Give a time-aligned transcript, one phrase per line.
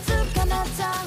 [0.00, 0.97] つかまた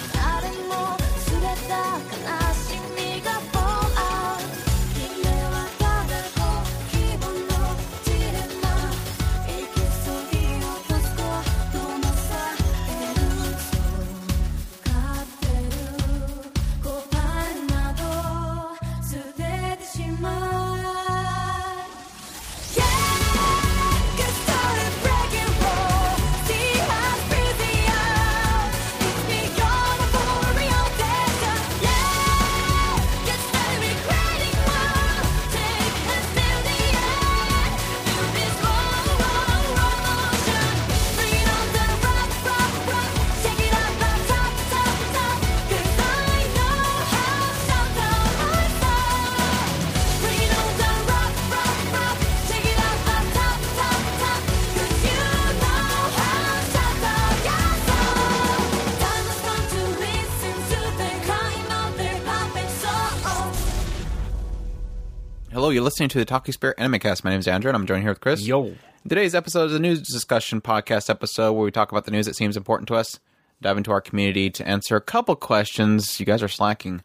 [65.92, 67.26] listening to the Otaku Spirit Anime Cast.
[67.26, 68.48] My name is Andrew, and I'm joined here with Chris.
[68.48, 68.76] Yo.
[69.04, 72.36] Today's episode is a news discussion podcast episode where we talk about the news that
[72.38, 73.20] seems important to us,
[73.62, 76.18] dive into our community to answer a couple questions.
[76.18, 77.02] You guys are slacking,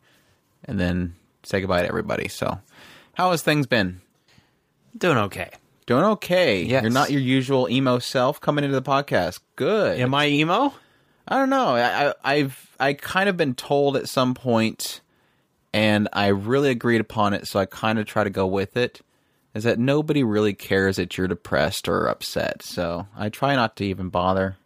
[0.67, 2.29] and then say goodbye to everybody.
[2.29, 2.61] So,
[3.15, 4.03] how has things been?
[4.97, 5.51] Doing okay.
[5.87, 6.63] Doing okay.
[6.63, 6.85] Yes.
[6.85, 9.41] You're not your usual emo self coming into the podcast.
[9.57, 9.99] Good.
[9.99, 10.73] Am I emo?
[11.27, 11.75] I don't know.
[11.75, 15.01] I, I, I've I kind of been told at some point,
[15.77, 17.47] and I really agreed upon it.
[17.47, 19.03] So I kind of try to go with it.
[19.55, 22.63] Is that nobody really cares that you're depressed or upset?
[22.63, 24.57] So I try not to even bother.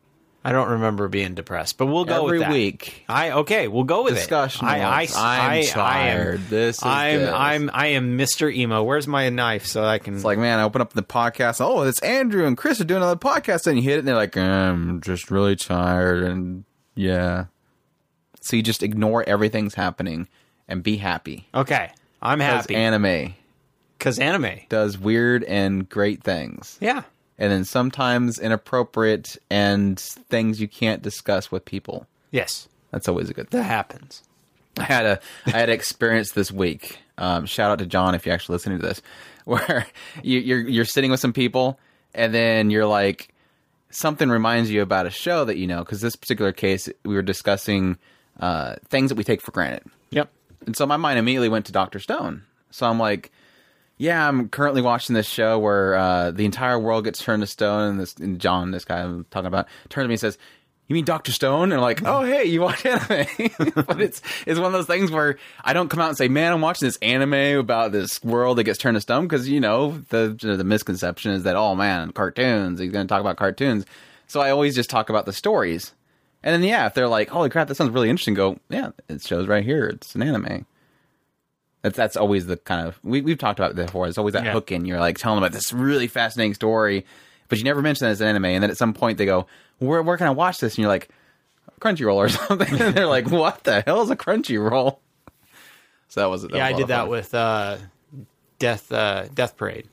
[0.45, 2.53] I don't remember being depressed, but we'll go Every with that.
[2.53, 3.05] week.
[3.09, 4.71] I okay, we'll go with Discussion it.
[4.71, 6.29] I, I, I'm I, tired.
[6.29, 7.35] I am, This is I'm this.
[7.35, 8.55] I'm I am Mr.
[8.55, 8.85] Emo.
[8.85, 11.61] Where's my knife so I can It's like, man, I open up the podcast.
[11.61, 14.15] Oh, it's Andrew and Chris are doing another podcast, and you hit it, and they're
[14.15, 17.47] like, I'm just really tired, and yeah.
[18.43, 20.29] So you just ignore everything's happening
[20.71, 21.47] and be happy.
[21.55, 21.91] Okay.
[22.23, 23.35] I'm Because happy anime
[23.99, 24.61] cuz anime.
[24.71, 26.79] does weird and great things.
[26.81, 27.03] Yeah.
[27.39, 32.07] And then sometimes inappropriate and things you can't discuss with people.
[32.31, 32.69] Yes.
[32.91, 34.23] That's always a good That happens.
[34.79, 36.99] I had a I had an experience this week.
[37.19, 39.03] Um, shout out to John if you're actually listening to this,
[39.45, 39.87] where
[40.23, 41.79] you, you're you're sitting with some people
[42.15, 43.35] and then you're like
[43.91, 47.23] something reminds you about a show that you know because this particular case we were
[47.23, 47.99] discussing
[48.39, 49.83] uh, things that we take for granted.
[50.67, 52.43] And so my mind immediately went to Doctor Stone.
[52.71, 53.33] So I'm like,
[54.01, 57.91] yeah, I'm currently watching this show where uh, the entire world gets turned to stone,
[57.91, 60.39] and this and John, this guy I'm talking about, turns to me and says,
[60.89, 63.27] "You mean Doctor Stone?" And I'm like, "Oh, hey, you watch anime?"
[63.75, 66.51] but it's it's one of those things where I don't come out and say, "Man,
[66.51, 69.99] I'm watching this anime about this world that gets turned to stone," because you know
[70.09, 72.81] the the misconception is that, oh man, cartoons.
[72.81, 73.85] He's going to talk about cartoons.
[74.29, 75.93] So I always just talk about the stories.
[76.43, 79.23] And then yeah, if they're like, "Holy crap, that sounds really interesting," go, "Yeah, it
[79.23, 79.87] shows right here.
[79.87, 80.65] It's an anime."
[81.83, 84.07] That's that's always the kind of we we've talked about it before.
[84.07, 84.53] There's always that Yeah.
[84.53, 84.85] hook in.
[84.85, 87.07] You're like telling them about this really fascinating story,
[87.49, 88.45] but you never mention that it's an anime.
[88.47, 89.47] And then at some point they go,
[89.79, 91.09] "Where where can I watch this?" And you're like,
[91.81, 94.99] "Crunchyroll or something." and they're like, "What the hell is a Crunchyroll?"
[96.09, 97.77] So that was that Yeah, was I did that with uh
[98.59, 99.89] Death uh Death Parade.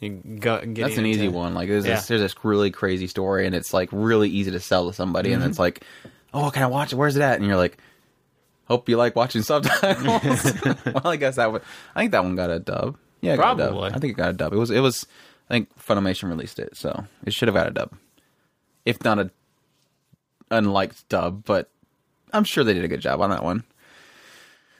[0.00, 1.54] Go, That's an easy into- one.
[1.54, 1.96] Like there's Yeah.
[1.96, 5.30] this there's this really crazy story, and it's like really easy to sell to somebody,
[5.30, 5.42] Mm-hmm.
[5.42, 5.84] and it's like,
[6.32, 6.96] "Oh, can I watch it?
[6.96, 7.78] Where's it at?" And you're like.
[8.66, 10.44] Hope you like watching subtitles.
[10.84, 11.62] well, I guess that would.
[11.94, 12.98] I think that one got a dub.
[13.22, 13.70] Yeah, it got a dub.
[13.70, 13.90] Probably.
[13.92, 14.52] I think it got a dub.
[14.52, 14.70] It was.
[14.70, 15.06] It was.
[15.48, 17.94] I think Funimation released it, so it should have got a dub,
[18.84, 19.30] if not a
[20.50, 21.44] unliked dub.
[21.46, 21.70] But
[22.32, 23.64] I'm sure they did a good job on that one.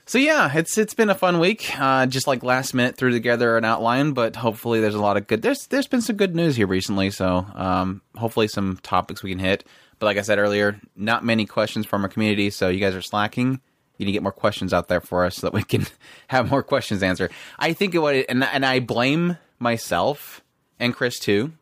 [0.08, 1.70] So yeah, it's it's been a fun week.
[1.78, 5.26] Uh, just like last minute threw together an outline, but hopefully there's a lot of
[5.26, 5.42] good.
[5.42, 9.38] There's there's been some good news here recently, so um, hopefully some topics we can
[9.38, 9.64] hit.
[9.98, 13.02] But like I said earlier, not many questions from our community, so you guys are
[13.02, 13.60] slacking.
[13.98, 15.86] You need to get more questions out there for us so that we can
[16.28, 17.30] have more questions answered.
[17.58, 20.42] I think it would, and and I blame myself
[20.80, 21.52] and Chris too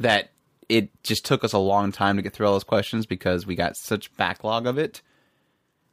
[0.00, 0.30] that
[0.70, 3.54] it just took us a long time to get through all those questions because we
[3.54, 5.02] got such backlog of it.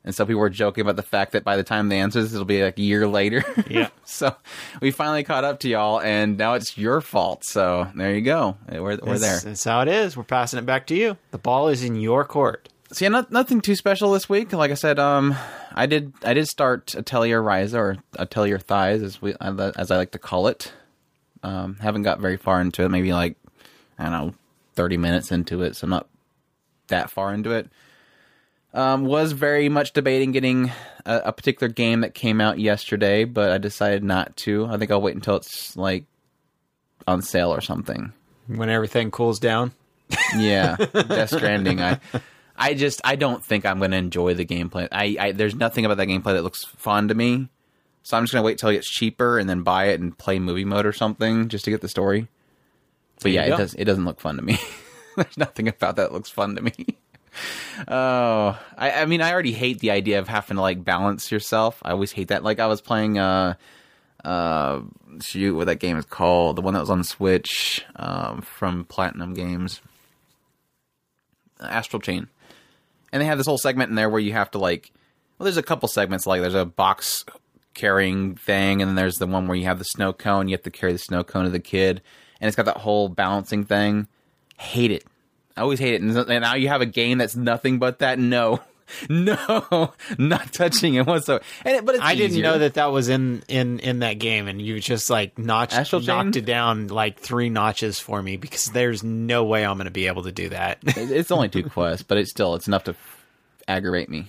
[0.05, 2.45] And so people were joking about the fact that by the time the answers, it'll
[2.45, 3.43] be like a year later.
[3.67, 3.89] Yeah.
[4.05, 4.35] so
[4.79, 7.43] we finally caught up to y'all, and now it's your fault.
[7.43, 8.57] So there you go.
[8.69, 9.39] We're, we're there.
[9.39, 10.15] That's, how it is.
[10.15, 11.17] We're passing it back to you.
[11.31, 12.69] The ball is in your court.
[12.91, 14.53] So yeah, not, nothing too special this week.
[14.53, 15.35] Like I said, um,
[15.73, 20.11] I did I did start Atelier Ryza or Atelier Thighs as we as I like
[20.11, 20.71] to call it.
[21.41, 22.89] Um, haven't got very far into it.
[22.89, 23.35] Maybe like
[23.97, 24.33] I don't know,
[24.75, 25.75] thirty minutes into it.
[25.75, 26.07] So I'm not
[26.87, 27.69] that far into it.
[28.75, 30.69] Um, was very much debating getting
[31.05, 34.65] a, a particular game that came out yesterday, but I decided not to.
[34.65, 36.05] I think I'll wait until it's like
[37.07, 38.11] on sale or something.
[38.47, 39.71] when everything cools down.
[40.35, 41.81] Yeah, Death Stranding.
[41.81, 41.99] I,
[42.55, 44.87] I just I don't think I'm going to enjoy the gameplay.
[44.91, 47.49] I, I there's nothing about that gameplay that looks fun to me.
[48.03, 50.15] So I'm just going to wait till it gets cheaper and then buy it and
[50.15, 52.27] play movie mode or something just to get the story.
[53.15, 53.73] But There yeah, it does.
[53.73, 54.59] It doesn't look fun to me.
[55.15, 56.73] there's nothing about that looks fun to me.
[57.87, 61.81] Oh, I, I mean, I already hate the idea of having to like balance yourself.
[61.83, 62.43] I always hate that.
[62.43, 63.55] Like I was playing, uh,
[64.23, 64.81] uh,
[65.21, 69.33] shoot, what that game is called, the one that was on Switch, um, from Platinum
[69.33, 69.81] Games,
[71.61, 72.27] Astral Chain,
[73.11, 74.91] and they have this whole segment in there where you have to like,
[75.37, 77.23] well, there's a couple segments like there's a box
[77.73, 80.47] carrying thing, and then there's the one where you have the snow cone.
[80.47, 82.01] You have to carry the snow cone to the kid,
[82.41, 84.07] and it's got that whole balancing thing.
[84.57, 85.05] Hate it.
[85.57, 86.01] I always hate it.
[86.01, 88.19] And now you have a game that's nothing but that.
[88.19, 88.59] No,
[89.09, 91.43] no, not touching it whatsoever.
[91.63, 94.47] And it, but it's I didn't know that that was in in in that game,
[94.47, 96.07] and you just like notched Astral Chain?
[96.07, 99.91] knocked it down like three notches for me because there's no way I'm going to
[99.91, 100.79] be able to do that.
[100.83, 102.95] It's only two quests, but it's still it's enough to
[103.67, 104.27] aggravate me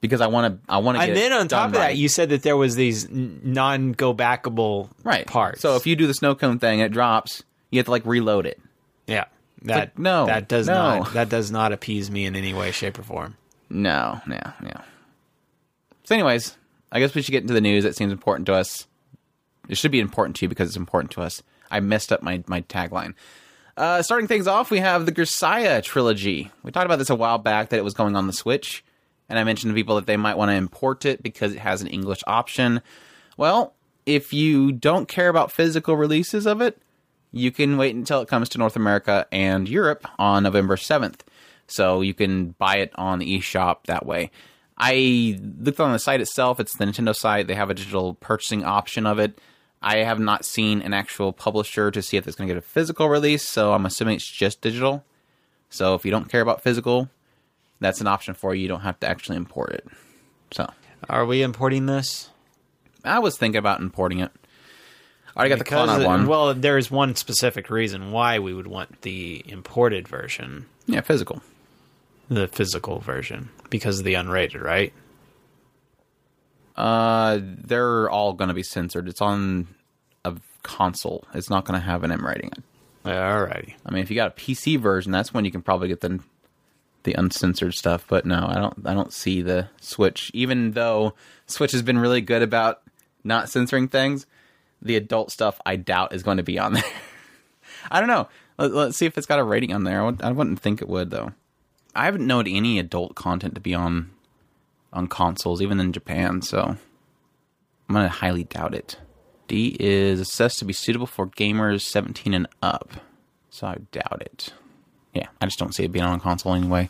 [0.00, 0.72] because I want to.
[0.72, 1.04] I want to.
[1.04, 5.26] and then on top of that, you said that there was these non-go backable right
[5.26, 5.60] parts.
[5.60, 7.42] So if you do the snow cone thing, it drops.
[7.70, 8.60] You have to like reload it.
[9.06, 9.24] yeah,
[9.64, 10.74] that like, no, that does no.
[10.74, 13.36] not that does not appease me in any way, shape, or form.
[13.70, 14.80] No, no, no.
[16.04, 16.56] So, anyways,
[16.92, 17.84] I guess we should get into the news.
[17.84, 18.86] That seems important to us.
[19.68, 21.42] It should be important to you because it's important to us.
[21.70, 23.14] I messed up my my tagline.
[23.76, 26.52] Uh, starting things off, we have the Grisaia trilogy.
[26.62, 28.84] We talked about this a while back that it was going on the Switch,
[29.28, 31.82] and I mentioned to people that they might want to import it because it has
[31.82, 32.82] an English option.
[33.36, 33.74] Well,
[34.06, 36.78] if you don't care about physical releases of it,
[37.34, 41.20] you can wait until it comes to North America and Europe on November 7th.
[41.66, 44.30] So you can buy it on the eShop that way.
[44.78, 47.46] I looked on the site itself, it's the Nintendo site.
[47.46, 49.40] They have a digital purchasing option of it.
[49.82, 52.66] I have not seen an actual publisher to see if it's going to get a
[52.66, 55.04] physical release, so I'm assuming it's just digital.
[55.70, 57.10] So if you don't care about physical,
[57.80, 58.62] that's an option for you.
[58.62, 59.86] You don't have to actually import it.
[60.52, 60.70] So
[61.08, 62.30] Are we importing this?
[63.04, 64.30] I was thinking about importing it.
[65.36, 66.26] I already got the Because Connor one.
[66.26, 71.42] well, there is one specific reason why we would want the imported version, yeah, physical.
[72.28, 74.92] the physical version, because of the unrated, right?
[76.76, 79.08] Uh, they're all going to be censored.
[79.08, 79.68] It's on
[80.24, 81.24] a console.
[81.34, 82.50] It's not going to have an M rating.
[83.04, 83.74] Alrighty.
[83.84, 86.20] I mean, if you got a PC version, that's when you can probably get the
[87.04, 88.04] the uncensored stuff.
[88.08, 88.86] But no, I don't.
[88.86, 90.30] I don't see the Switch.
[90.34, 91.14] Even though
[91.46, 92.80] Switch has been really good about
[93.22, 94.26] not censoring things,
[94.84, 96.84] the adult stuff I doubt is going to be on there.
[97.90, 98.28] I don't know.
[98.58, 100.04] Let, let's see if it's got a rating on there.
[100.22, 101.32] I wouldn't think it would though.
[101.94, 104.10] I haven't known any adult content to be on
[104.92, 106.42] on consoles, even in Japan.
[106.42, 106.76] So
[107.88, 108.98] I'm gonna highly doubt it.
[109.48, 112.92] D is assessed to be suitable for gamers 17 and up,
[113.50, 114.52] so I doubt it.
[115.12, 116.88] Yeah, I just don't see it being on a console anyway.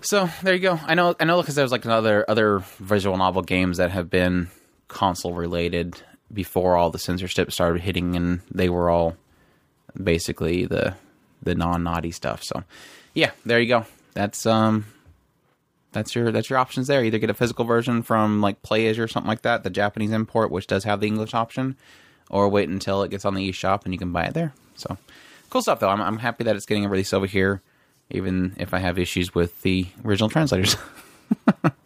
[0.00, 0.78] So there you go.
[0.86, 4.48] I know, I know, because there's like other other visual novel games that have been
[4.88, 6.00] console related
[6.32, 9.16] before all the censorship started hitting, and they were all
[10.02, 10.94] basically the
[11.42, 12.42] the non naughty stuff.
[12.42, 12.64] So
[13.14, 13.86] yeah, there you go.
[14.14, 14.86] That's um
[15.92, 17.04] that's your that's your options there.
[17.04, 20.50] Either get a physical version from like PlayAsia or something like that, the Japanese import,
[20.50, 21.76] which does have the English option,
[22.28, 24.52] or wait until it gets on the eShop and you can buy it there.
[24.74, 24.98] So
[25.50, 25.88] cool stuff though.
[25.88, 27.62] I'm I'm happy that it's getting a release over here,
[28.10, 30.76] even if I have issues with the original translators.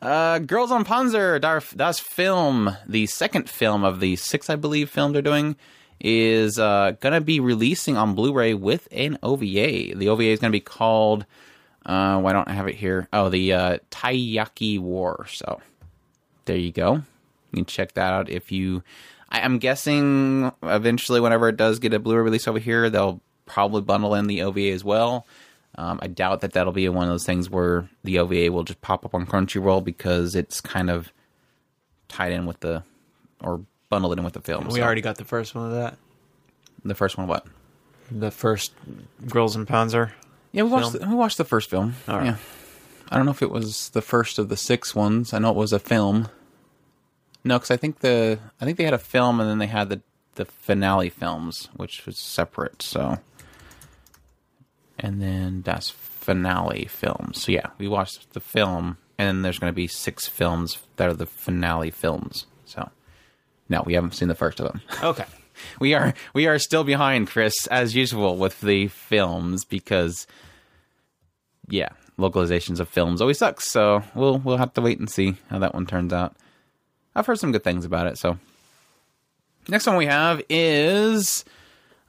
[0.00, 5.12] Uh, Girls und Panzer, Das Film, the second film of the six, I believe, film
[5.12, 5.56] they're doing,
[6.00, 9.94] is uh, going to be releasing on Blu ray with an OVA.
[9.94, 11.24] The OVA is going to be called,
[11.84, 13.08] uh, why don't I have it here?
[13.12, 15.26] Oh, the uh, Taiyaki War.
[15.30, 15.60] So
[16.44, 16.94] there you go.
[16.94, 17.02] You
[17.54, 18.82] can check that out if you.
[19.30, 23.22] I, I'm guessing eventually, whenever it does get a Blu ray release over here, they'll
[23.46, 25.26] probably bundle in the OVA as well.
[25.78, 28.80] Um, I doubt that that'll be one of those things where the OVA will just
[28.80, 31.12] pop up on Crunchyroll because it's kind of
[32.08, 32.82] tied in with the
[33.42, 34.64] or bundled in with the film.
[34.68, 35.98] We So, already got the first one of that.
[36.84, 37.26] the first one.
[37.26, 37.46] What?
[38.10, 38.72] The first
[39.28, 40.12] Girls and Panzer.
[40.52, 40.92] Yeah, we watched.
[40.92, 41.02] Film?
[41.02, 41.94] The, we watched the first film.
[42.08, 42.26] All right.
[42.26, 42.36] Yeah,
[43.10, 45.34] I don't know if it was the first of the six ones.
[45.34, 46.28] I know it was a film.
[47.44, 49.88] No, because I think the I think they had a film and then they had
[49.90, 50.00] the
[50.36, 52.80] the finale films, which was separate.
[52.82, 53.18] So,
[54.98, 57.42] and then that's finale films.
[57.42, 61.08] So yeah, we watched the film, and then there's going to be six films that
[61.08, 62.46] are the finale films.
[62.64, 62.90] So,
[63.68, 64.80] no, we haven't seen the first of them.
[65.02, 65.24] Okay.
[65.80, 70.26] we are we are still behind Chris as usual with the films because
[71.68, 71.88] yeah,
[72.18, 73.70] localizations of films always sucks.
[73.70, 76.36] So we'll we'll have to wait and see how that one turns out.
[77.14, 78.38] I've heard some good things about it, so
[79.68, 81.44] Next one we have is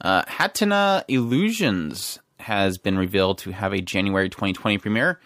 [0.02, 5.20] uh, Hatena Illusions has been revealed to have a January 2020 premiere.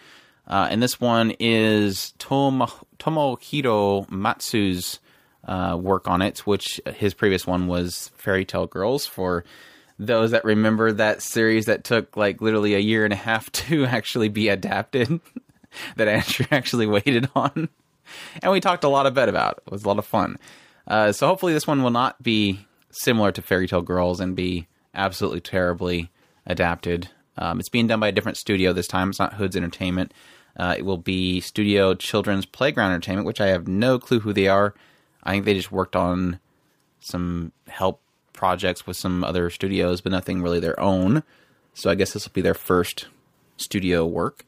[0.47, 4.99] Uh, and this one is Tom- Tomohiro Matsu's
[5.45, 9.05] uh, work on it, which his previous one was Fairy Tale Girls.
[9.05, 9.45] For
[9.99, 13.85] those that remember that series that took like literally a year and a half to
[13.85, 15.21] actually be adapted,
[15.97, 17.69] that Andrew actually waited on.
[18.41, 19.61] And we talked a lot of about.
[19.67, 20.37] It was a lot of fun.
[20.87, 24.67] Uh, so hopefully this one will not be similar to Fairy Tale Girls and be
[24.95, 26.09] absolutely terribly
[26.45, 27.10] adapted.
[27.38, 29.10] Um, it's being done by a different studio this time.
[29.10, 30.13] It's not Hood's Entertainment.
[30.57, 34.48] Uh, it will be Studio Children's Playground Entertainment, which I have no clue who they
[34.48, 34.74] are.
[35.24, 36.39] I think they just worked on
[37.00, 38.01] some help
[38.33, 41.24] projects with some other studios, but nothing really their own.
[41.74, 43.07] So I guess this will be their first
[43.57, 44.45] studio work.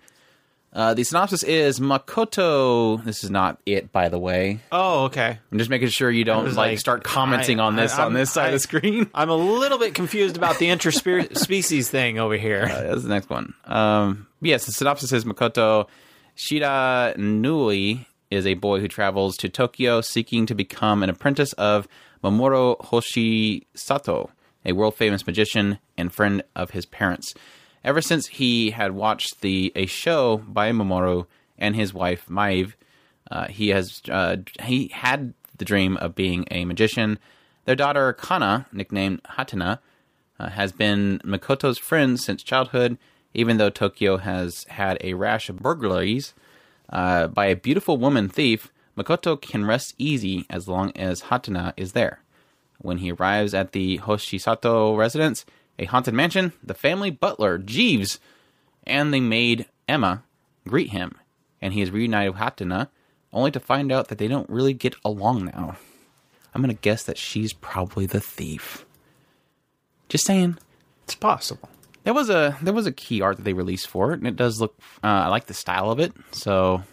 [0.73, 3.03] Uh, the synopsis is Makoto.
[3.05, 4.59] This is not it, by the way.
[4.71, 5.37] Oh, okay.
[5.51, 8.13] I'm just making sure you don't like, like, start commenting I- on this I- on
[8.13, 9.09] this side I'm- of the screen.
[9.13, 12.65] I'm a little bit confused about the interspecies thing over here.
[12.67, 13.53] That's the next one.
[13.65, 15.87] Um, yes, the synopsis is Makoto
[16.35, 21.87] Shiranui is a boy who travels to Tokyo seeking to become an apprentice of
[22.23, 24.29] Mamoru Hoshisato,
[24.65, 27.35] a world famous magician and friend of his parents.
[27.83, 31.25] Ever since he had watched the a show by Mamoru
[31.57, 32.77] and his wife Maeve,
[33.29, 37.19] uh, he has uh, he had the dream of being a magician.
[37.65, 39.79] Their daughter Kana, nicknamed Hatena,
[40.39, 42.97] uh, has been Makoto's friend since childhood,
[43.33, 46.33] even though Tokyo has had a rash of burglaries
[46.89, 48.71] uh, by a beautiful woman thief.
[48.97, 52.19] Makoto can rest easy as long as Hatena is there.
[52.77, 55.45] When he arrives at the Hoshisato residence,
[55.79, 58.19] a haunted mansion, the family butler, Jeeves,
[58.85, 60.23] and the maid, Emma,
[60.67, 61.15] greet him,
[61.61, 62.89] and he is reunited with Hatena,
[63.31, 65.77] only to find out that they don't really get along now.
[66.53, 68.85] I'm gonna guess that she's probably the thief.
[70.09, 70.57] Just saying.
[71.05, 71.69] It's possible.
[72.03, 74.35] There was a there was a key art that they released for it, and it
[74.35, 74.77] does look.
[75.03, 76.83] Uh, I like the style of it, so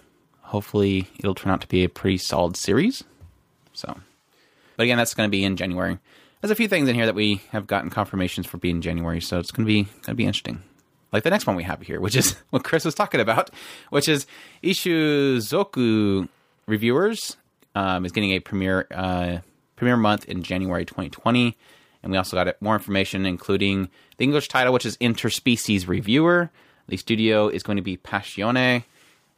[0.43, 3.05] hopefully it'll turn out to be a pretty solid series.
[3.73, 3.97] So,
[4.77, 5.99] but again, that's going to be in January.
[6.41, 9.39] There's a few things in here that we have gotten confirmations for being January, so
[9.39, 10.63] it's to be to be interesting.
[11.13, 13.51] Like the next one we have here, which is what Chris was talking about,
[13.91, 14.27] which is
[14.63, 16.29] Ishuzoku
[16.67, 17.37] Reviewers
[17.75, 19.39] um, is getting a premiere uh,
[19.77, 21.57] premiere month in January 2020,
[22.03, 26.51] and we also got more information, including the English title, which is Interspecies Reviewer.
[26.89, 28.85] The studio is going to be Passione,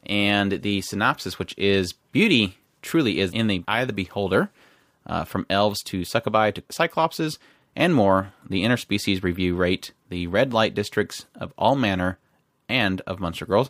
[0.05, 4.49] and the synopsis, which is Beauty truly is in the eye of the beholder,
[5.05, 7.37] uh, from elves to succubi to cyclopses
[7.75, 8.33] and more.
[8.49, 12.19] The interspecies review rate the red light districts of all manner
[12.69, 13.69] and of monster girls.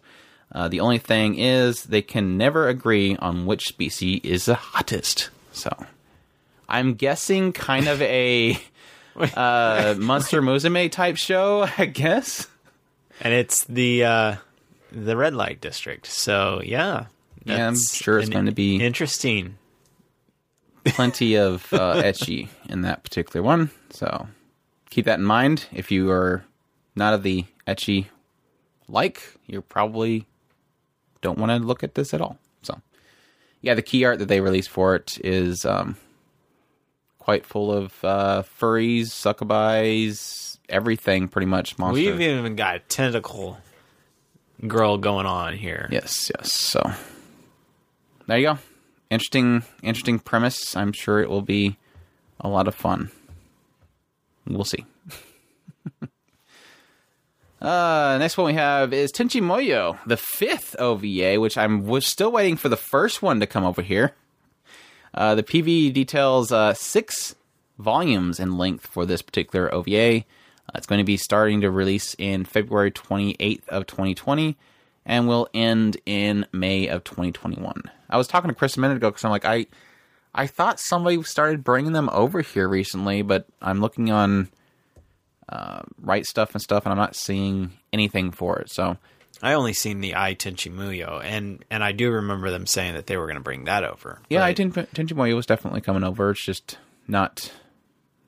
[0.52, 5.30] Uh, the only thing is they can never agree on which species is the hottest.
[5.52, 5.70] So
[6.70, 8.58] I'm guessing kind of a
[9.16, 12.48] uh, Monster Musume type show, I guess.
[13.22, 14.36] And it's the uh,
[14.92, 16.08] the red light district.
[16.08, 17.06] So yeah,
[17.46, 19.58] Yeah, I'm sure it's going to be- interesting.
[20.86, 23.72] Plenty of uh, ecchi in that particular one.
[23.90, 24.28] So
[24.90, 25.66] keep that in mind.
[25.72, 26.44] If you are
[26.96, 28.08] not of the ecchi
[28.88, 30.26] like, you probably
[31.22, 32.38] don't want to look at this at all.
[32.62, 32.82] So
[33.62, 35.96] yeah, the key art that they released for it is um,
[37.20, 41.96] quite full of uh, furries, succubis, everything pretty much monster.
[41.96, 43.58] We've even got a tentacle
[44.68, 45.88] girl going on here.
[45.92, 46.52] Yes, yes.
[46.52, 46.92] So
[48.28, 48.60] there you go.
[49.14, 50.76] Interesting, interesting premise.
[50.76, 51.78] I'm sure it will be
[52.40, 53.12] a lot of fun.
[54.48, 54.88] We'll see.
[57.62, 62.32] uh, next one we have is Tenchi Muyo, the fifth OVA, which I'm was still
[62.32, 64.16] waiting for the first one to come over here.
[65.14, 67.36] Uh, the PV details uh, six
[67.78, 70.22] volumes in length for this particular OVA.
[70.22, 70.22] Uh,
[70.74, 74.58] it's going to be starting to release in February 28th of 2020
[75.06, 77.92] and will end in May of 2021.
[78.14, 79.66] I was talking to Chris a minute ago because I'm like, I,
[80.36, 84.50] I thought somebody started bringing them over here recently, but I'm looking on
[85.50, 88.70] uh, Right Stuf and stuff, and I'm not seeing anything for it.
[88.70, 88.98] So
[89.42, 93.08] I only seen the Ai Tenchi Muyo, and and I do remember them saying that
[93.08, 94.20] they were going to bring that over.
[94.30, 96.30] yeah, But Ai Tenchi Muyo was definitely coming over.
[96.30, 96.78] It's just
[97.08, 97.52] not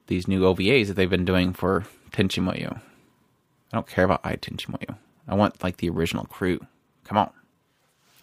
[0.07, 2.77] these new OVAs that they've been doing for Tenchi Muyo.
[2.77, 4.97] I don't care about Ai Tenchi Muyo.
[5.27, 6.65] I want like the original crew.
[7.03, 7.29] Come on,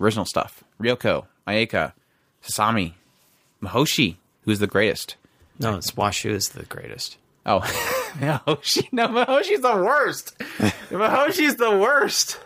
[0.01, 0.65] original stuff.
[0.81, 1.93] Ryoko, Ayeka,
[2.45, 2.95] Sasami,
[3.63, 5.17] Mihoshi, who's the greatest.
[5.59, 7.17] No, it's Washu is the greatest.
[7.45, 7.61] Oh,
[8.19, 8.89] Mihoshi.
[8.93, 10.39] No, Mihoshi's the worst.
[10.91, 12.39] Mihoshi's the worst.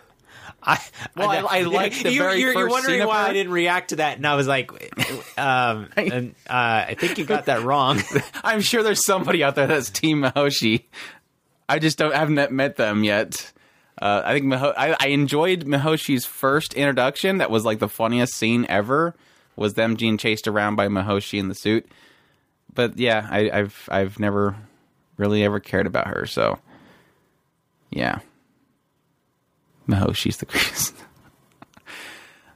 [0.63, 0.79] I,
[1.15, 3.27] Well, I- I liked the you, very you're, you're wondering why.
[3.27, 4.71] I didn't react to that, and I was like,
[5.37, 8.01] um, and, uh, I think you got that wrong.
[8.43, 10.83] I'm sure there's somebody out there that's Team Mihoshi.
[11.69, 13.51] I just don't haven't met them yet.
[13.99, 17.39] Uh, I think Maho- I, I enjoyed Mihoshi's first introduction.
[17.39, 19.15] That was like the funniest scene ever.
[19.55, 21.87] Was them being chased around by Mihoshi in the suit.
[22.75, 24.55] But yeah, I, I've I've never
[25.17, 26.27] really ever cared about her.
[26.27, 26.59] So
[27.89, 28.19] yeah,
[29.87, 30.93] Mihoshi's the greatest.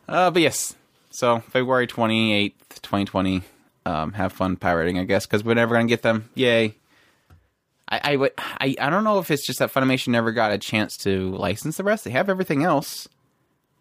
[0.08, 0.76] uh, but yes,
[1.10, 3.42] so February twenty eighth, twenty twenty.
[3.84, 6.30] Um, have fun pirating, I guess, because we're never gonna get them.
[6.36, 6.76] Yay!
[7.92, 10.58] I, I would- I I don't know if it's just that Funimation never got a
[10.58, 12.06] chance to license the rest.
[12.06, 13.08] They have everything else,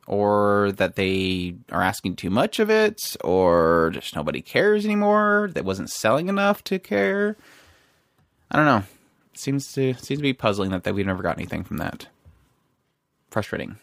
[0.07, 5.51] or that they are asking too much of it, or just nobody cares anymore.
[5.55, 7.37] That wasn't selling enough to care.
[8.51, 8.83] I don't know.
[9.35, 12.09] Seems to seems to be puzzling that, that we've never got anything from that.
[13.31, 13.77] Frustrating.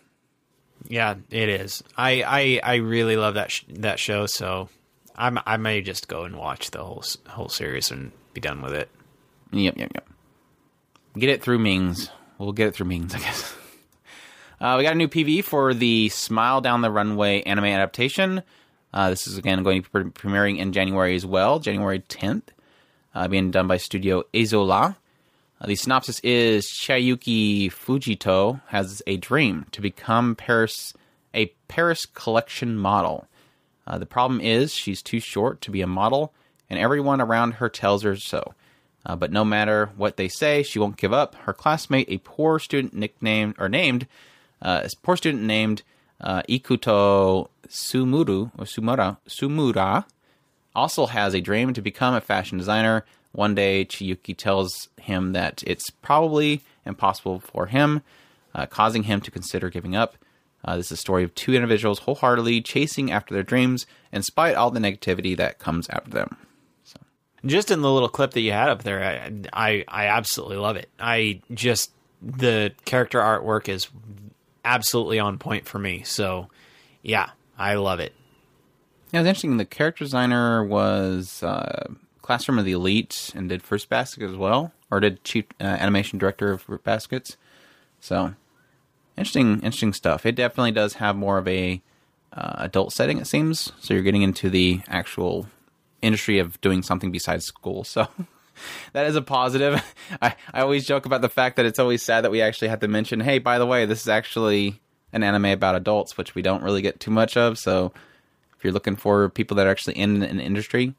[0.89, 1.81] yeah, it is.
[1.97, 4.67] I, I, I really love that sh- that show, so
[5.15, 8.73] I'm, I may just go and watch the whole whole series and be done with
[8.73, 8.89] it.
[9.53, 10.06] Yep, yep, yep.
[11.17, 12.11] Get it through Mings.
[12.37, 13.53] We'll get it through Mings, I guess.
[14.59, 18.41] Uh, we got a new PV for the Smile Down the Runway anime adaptation.
[18.91, 22.41] Uh, this is again going to be premiering in January as well, January 10th,
[23.13, 24.95] uh, being done by Studio Ezola.
[25.61, 30.91] Uh, the synopsis is Chiyuki Fujito has a dream to become Paris
[31.35, 33.27] a Paris collection model.
[33.85, 36.33] Uh, the problem is she's too short to be a model,
[36.67, 38.55] and everyone around her tells her so.
[39.07, 41.33] Uh, but no matter what they say, she won't give up.
[41.35, 44.05] Her classmate, a poor student nicknamed or named,
[44.61, 45.81] uh, a poor student named
[46.19, 50.05] uh, Ikuto Sumuru or Sumura Sumura,
[50.75, 53.05] also has a dream to become a fashion designer.
[53.31, 58.01] One day, Chiyuki tells him that it's probably impossible for him,
[58.53, 60.17] uh, causing him to consider giving up.
[60.65, 64.55] Uh, this is a story of two individuals wholeheartedly chasing after their dreams, in spite
[64.55, 66.35] all the negativity that comes after them.
[67.45, 70.75] Just in the little clip that you had up there, I, I I absolutely love
[70.75, 70.89] it.
[70.99, 73.87] I just the character artwork is
[74.65, 76.03] absolutely on point for me.
[76.03, 76.49] So,
[77.03, 78.13] yeah, I love it.
[79.11, 79.57] Yeah, it was interesting.
[79.57, 84.73] The character designer was uh, Classroom of the Elite and did Fruits Basket as well,
[84.91, 87.37] or did chief uh, animation director of Baskets.
[88.01, 88.33] So
[89.15, 90.25] interesting, interesting stuff.
[90.25, 91.81] It definitely does have more of a
[92.33, 93.71] uh, adult setting, it seems.
[93.79, 95.47] So you're getting into the actual
[96.01, 97.83] industry of doing something besides school.
[97.83, 98.07] So
[98.93, 99.83] that is a positive.
[100.21, 102.79] I, I always joke about the fact that it's always sad that we actually have
[102.81, 104.79] to mention, hey, by the way, this is actually
[105.13, 107.57] an anime about adults, which we don't really get too much of.
[107.57, 107.93] So
[108.57, 110.95] if you're looking for people that are actually in an industry,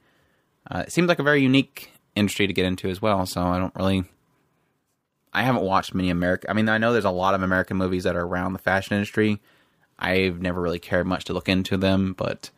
[0.70, 3.26] uh, it seems like a very unique industry to get into as well.
[3.26, 4.04] So I don't really.
[5.30, 6.50] I haven't watched many American.
[6.50, 8.94] I mean, I know there's a lot of American movies that are around the fashion
[8.94, 9.40] industry.
[9.98, 12.50] I've never really cared much to look into them, but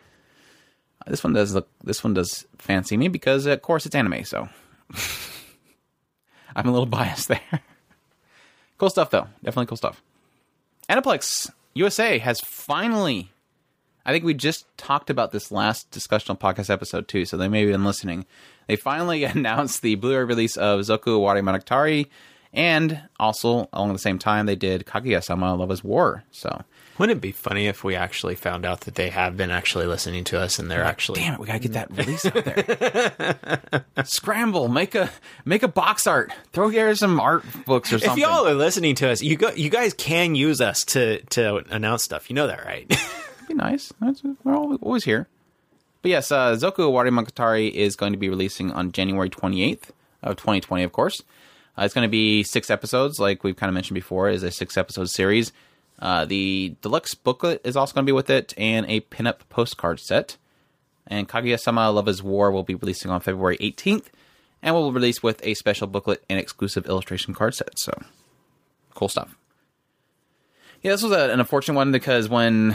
[1.06, 1.68] this one does look.
[1.82, 4.24] This one does fancy me because, of course, it's anime.
[4.24, 4.48] So
[6.56, 7.62] I'm a little biased there.
[8.78, 9.28] cool stuff, though.
[9.42, 10.02] Definitely cool stuff.
[10.88, 13.30] Aniplex USA has finally.
[14.04, 17.48] I think we just talked about this last discussion on podcast episode too, so they
[17.48, 18.26] may have been listening.
[18.66, 22.08] They finally announced the Blu-ray release of Zoku Owarimonogatari,
[22.52, 26.24] and also along the same time they did Kaguya-sama Love is War.
[26.30, 26.64] So
[26.98, 30.24] Wouldn't it be funny if we actually found out that they have been actually listening
[30.24, 33.84] to us and they're actually damn it, we gotta get that release out there.
[34.04, 35.10] Scramble, make a
[35.44, 38.22] make a box art, throw together some art books or If something.
[38.22, 41.64] If y'all are listening to us, you go, you guys can use us to to
[41.70, 42.28] announce stuff.
[42.28, 42.86] You know that, right?
[43.50, 43.92] be nice.
[44.00, 45.28] That's, we're al- always here.
[46.02, 49.90] But yes, uh, Zoku Awari Monogatari is going to be releasing on January 28th
[50.22, 51.22] of 2020, of course.
[51.76, 54.50] Uh, it's going to be six episodes, like we've kind of mentioned before, is a
[54.50, 55.52] six episode series.
[56.00, 60.00] Uh, the deluxe booklet is also going to be with it, and a pinup postcard
[60.00, 60.36] set.
[61.06, 64.06] And Kaguya-sama Love is War will be releasing on February 18th,
[64.62, 67.78] and will release with a special booklet and exclusive illustration card set.
[67.78, 67.92] So,
[68.94, 69.36] cool stuff.
[70.82, 72.74] Yeah, this was a, an unfortunate one because when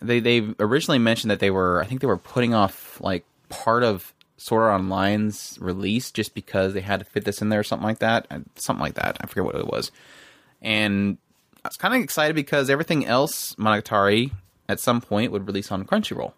[0.00, 3.84] they they originally mentioned that they were I think they were putting off like part
[3.84, 7.64] of Sword Art Online's release just because they had to fit this in there or
[7.64, 8.26] something like that.
[8.56, 9.18] Something like that.
[9.20, 9.92] I forget what it was.
[10.60, 11.18] And
[11.64, 14.32] I was kind of excited because everything else Monogatari
[14.68, 16.32] at some point would release on Crunchyroll.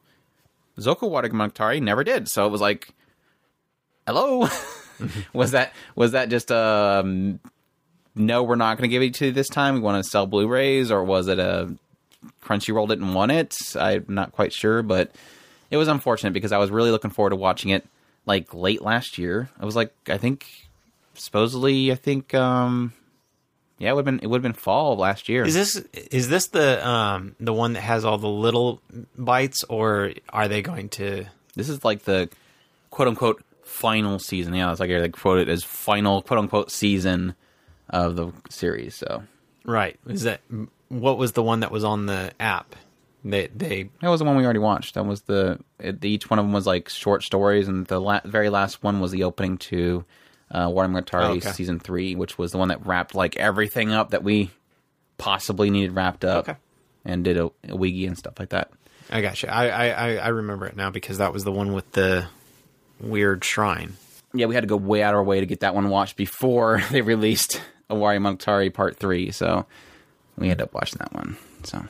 [0.78, 2.28] Zoku Owarimonogatari never did.
[2.28, 2.88] So it was like
[4.06, 4.48] hello.
[5.32, 7.40] was that was that just um
[8.16, 9.74] no, we're not going to give it to you this time.
[9.74, 11.74] We want to sell Blu-rays, or was it a
[12.44, 13.56] Crunchyroll didn't want it?
[13.74, 15.10] I'm not quite sure, but
[15.70, 17.84] it was unfortunate because I was really looking forward to watching it
[18.24, 19.50] like late last year.
[19.58, 20.46] I was like, I think
[21.14, 22.92] supposedly, I think um
[23.78, 25.44] Yeah, it would have been it would have been fall of last year.
[25.44, 25.76] Is this
[26.10, 28.80] is this the um the one that has all the little
[29.18, 31.24] bites, or are they going to?
[31.54, 32.28] This is like the
[32.90, 34.54] quote unquote final season.
[34.54, 37.34] Yeah, it's like they quote it as final quote unquote season
[37.90, 38.94] of the series.
[38.94, 39.24] So
[39.64, 39.98] Right.
[40.06, 40.40] Is that
[40.88, 42.76] what was the one that was on the app?
[43.24, 44.94] They they that was the one we already watched.
[44.94, 48.20] That was the it, each one of them was like short stories, and the la-
[48.24, 50.04] very last one was the opening to
[50.54, 51.50] uh, Owarimonogatari Oh, okay.
[51.52, 54.50] season three, which was the one that wrapped like everything up that we
[55.18, 56.58] possibly needed wrapped up, Okay.
[57.04, 58.70] and did a, a wiki and stuff like that.
[59.10, 59.48] I got you.
[59.50, 62.24] I, I I remember it now because that was the one with the
[63.00, 63.94] weird shrine.
[64.32, 66.16] yeah, we had to go way out of our way to get that one watched
[66.16, 69.30] before they released Owarimonogatari Part Three.
[69.30, 69.66] So
[70.38, 71.36] we ended up watching that one.
[71.64, 71.84] So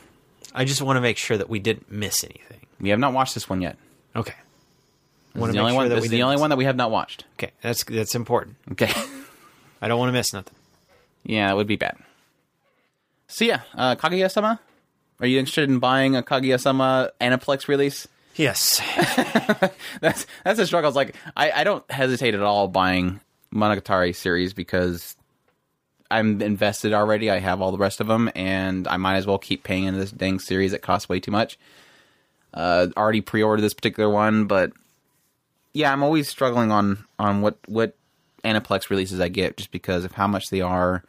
[0.55, 2.61] I just want to make sure that we didn't miss anything.
[2.81, 3.77] we have not watched this one yet.
[4.17, 4.35] Okay.
[5.35, 5.89] This Wanna is the only sure one.
[5.89, 7.25] that This we is the only miss- one that we have not watched.
[7.39, 8.57] Okay, that's that's important.
[8.73, 8.91] Okay.
[9.83, 10.55] I don't want to miss nothing.
[11.25, 11.97] yeah, that would be bad.
[13.27, 14.61] So yeah, uh, Kaguya-sama.
[15.21, 18.07] Are you interested in buying a Kaguya-sama Aniplex release?
[18.37, 18.81] Yes.
[20.01, 20.89] that's that's a struggle.
[20.89, 23.21] It's like I, I don't hesitate at all buying
[23.53, 25.17] Monogatari series because
[26.11, 27.31] I'm invested already.
[27.31, 29.99] I have all the rest of them, and I might as well keep paying into
[30.01, 31.59] this dang series that costs way too much.
[32.53, 34.73] Uh, already pre-ordered this particular one, but
[35.75, 37.97] yeah, I'm always struggling on on what what
[38.43, 41.05] Aniplex releases I get just because of how much they are.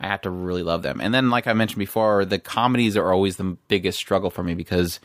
[0.00, 3.12] I have to really love them, and then like I mentioned before, the comedies are
[3.12, 5.00] always the biggest struggle for me because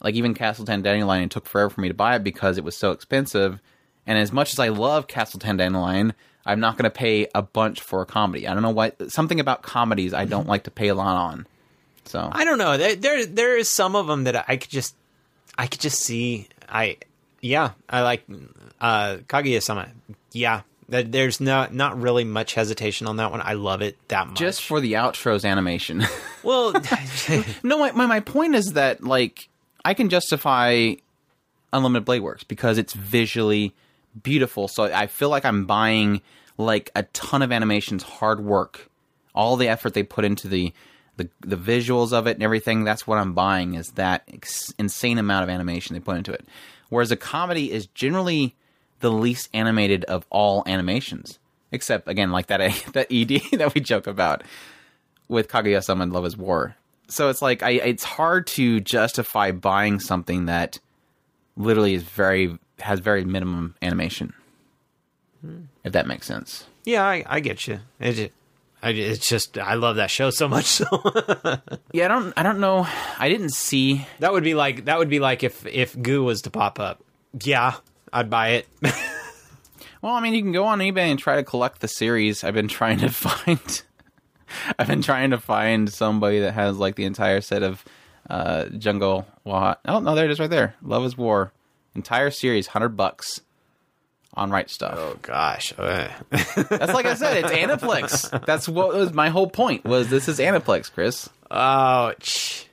[0.00, 2.76] like even Castle Dandelion, it took forever for me to buy it because it was
[2.76, 3.60] so expensive.
[4.06, 7.80] And as much as I love Castle Dandelion, I'm not going to pay a bunch
[7.80, 8.48] for a comedy.
[8.48, 8.92] I don't know why.
[9.08, 10.50] Something about comedies I don't mm-hmm.
[10.50, 11.46] like to pay a lot on.
[12.04, 12.76] So I don't know.
[12.76, 14.96] There, there there is some of them that I could just
[15.56, 16.48] I could just see.
[16.68, 16.96] I
[17.42, 18.24] yeah, I like
[18.80, 19.88] uh Kaguya-sama.
[20.32, 20.62] Yeah.
[20.88, 23.40] There's not not really much hesitation on that one.
[23.40, 24.38] I love it that much.
[24.38, 26.04] just for the outros animation.
[26.42, 26.72] well,
[27.62, 29.48] no, my, my my point is that like
[29.84, 30.94] I can justify
[31.72, 33.74] Unlimited Blade Works because it's visually
[34.22, 34.68] beautiful.
[34.68, 36.20] So I feel like I'm buying
[36.58, 38.90] like a ton of animation's hard work,
[39.34, 40.74] all the effort they put into the
[41.16, 42.84] the the visuals of it and everything.
[42.84, 46.44] That's what I'm buying is that ex- insane amount of animation they put into it.
[46.92, 48.54] Whereas a comedy is generally
[49.00, 51.38] the least animated of all animations,
[51.70, 52.58] except again like that
[52.92, 54.42] that ED that we joke about
[55.26, 56.76] with Kaguya-sama and Love is War.
[57.08, 60.80] So it's like I it's hard to justify buying something that
[61.56, 64.34] literally is very has very minimum animation.
[65.84, 66.66] If that makes sense.
[66.84, 67.80] yeah, I, I get you.
[68.00, 68.34] It,
[68.82, 70.66] I, it's just I love that show so much.
[70.82, 70.86] So
[71.92, 72.86] Yeah, I don't I don't know.
[73.18, 76.42] I didn't see that would be like that would be like if if Goo was
[76.42, 77.02] to pop up.
[77.42, 77.74] Yeah,
[78.12, 78.68] I'd buy it.
[80.00, 82.42] Well, I mean, you can go on eBay and try to collect the series.
[82.42, 83.82] I've been trying to find
[84.78, 87.84] I've been trying to find somebody that has like the entire set of
[88.28, 89.76] uh Jungle Wahat.
[89.84, 90.74] Oh, no, there it is right there.
[90.82, 91.52] Love is War.
[91.94, 93.42] Entire series, 100 bucks
[94.34, 94.94] on Right Stuf.
[94.96, 95.72] oh gosh.
[95.78, 98.46] Uh, That's like I said, it's Aniplex.
[98.46, 99.84] That's what was my whole point.
[99.84, 101.28] Was this is Aniplex, Chris?
[101.50, 102.66] Ouch.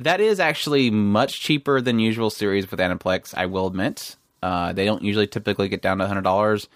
[0.00, 3.32] That is actually much cheaper than usual series with Aniplex.
[3.36, 6.68] I will admit, uh, they don't usually typically get down to hundred dollars.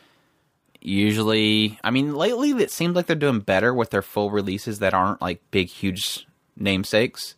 [0.81, 4.95] Usually, I mean, lately it seems like they're doing better with their full releases that
[4.95, 7.35] aren't like big, huge namesakes.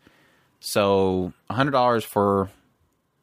[0.61, 2.50] So, hundred dollars for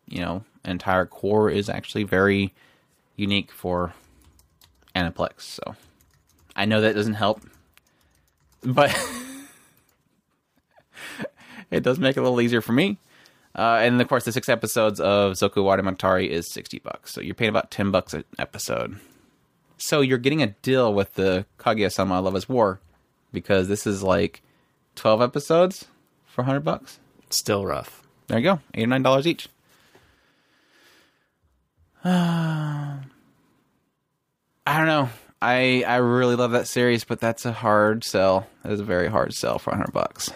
[0.08, 2.54] you know an entire core is actually very
[3.18, 3.94] unique for
[4.96, 5.42] Aniplex.
[5.42, 5.76] So,
[6.56, 7.42] I know that doesn't help,
[8.64, 8.96] but
[11.72, 12.98] it does make it a little easier for me.
[13.54, 17.36] Uh, and of course, the six episodes of Zoku Watamatari is sixty bucks, so you're
[17.36, 19.00] paying about ten bucks an episode.
[19.78, 22.80] So you're getting a deal with the Kaguya-sama Love Is War
[23.32, 24.42] because this is like
[24.96, 25.88] twelve episodes
[26.26, 27.00] for hundred bucks.
[27.32, 28.04] Still rough.
[28.28, 29.50] There you go, eight or nine dollars each.
[32.04, 33.02] I
[34.66, 35.10] don't know.
[35.42, 38.48] I I really love that series, but that's a hard sell.
[38.64, 40.32] That is a very hard sell for hundred bucks,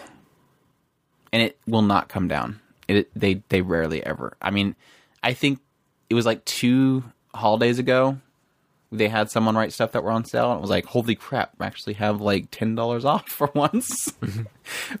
[1.32, 2.60] and it will not come down.
[2.88, 4.36] It they they rarely ever.
[4.40, 4.76] I mean,
[5.22, 5.60] I think
[6.08, 8.18] it was like two holidays ago.
[8.92, 11.52] They had someone write stuff that were on sale, and it was like, holy crap!
[11.58, 14.12] I actually have like ten dollars off for once.
[14.20, 14.42] Mm-hmm.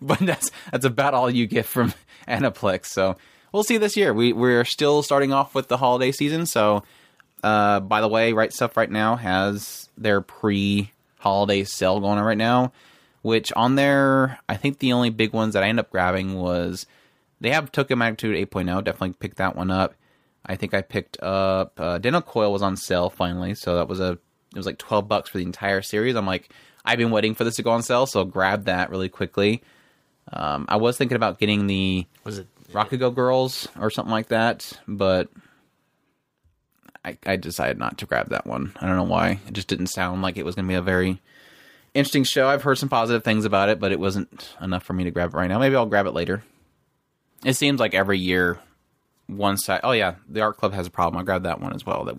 [0.02, 1.94] but that's that's about all you get from
[2.26, 2.86] Aniplex.
[2.86, 3.16] So
[3.52, 4.12] we'll see this year.
[4.12, 6.46] We we're still starting off with the holiday season.
[6.46, 6.82] So
[7.42, 12.38] uh, by the way, Right Stuf right now has their pre-holiday sale going on right
[12.38, 12.72] now.
[13.22, 16.86] Which on there, I think the only big ones that I end up grabbing was
[17.40, 18.82] they have Tokyo Magnitude 8.0.
[18.82, 19.94] Definitely picked that one up.
[20.44, 24.00] I think I picked up uh, Dennou Coil was on sale finally, so that was
[24.00, 26.16] a it was like twelve bucks for the entire series.
[26.16, 26.52] I'm like,
[26.84, 29.62] I've been waiting for this to go on sale, so grab that really quickly.
[30.32, 32.48] Um, I was thinking about getting the Was it?
[32.72, 35.28] Rakugo Girls or something like that, but
[37.04, 38.72] I, I decided not to grab that one.
[38.80, 39.40] I don't know why.
[39.46, 41.20] It just didn't sound like it was going to be a very
[41.94, 42.48] interesting show.
[42.48, 45.34] I've heard some positive things about it, but it wasn't enough for me to grab
[45.34, 45.58] it right now.
[45.58, 46.42] Maybe I'll grab it later.
[47.44, 48.60] It seems like every year,
[49.26, 49.80] one side.
[49.82, 51.20] Oh yeah, the art club has a problem.
[51.20, 52.04] I grabbed that one as well.
[52.04, 52.16] That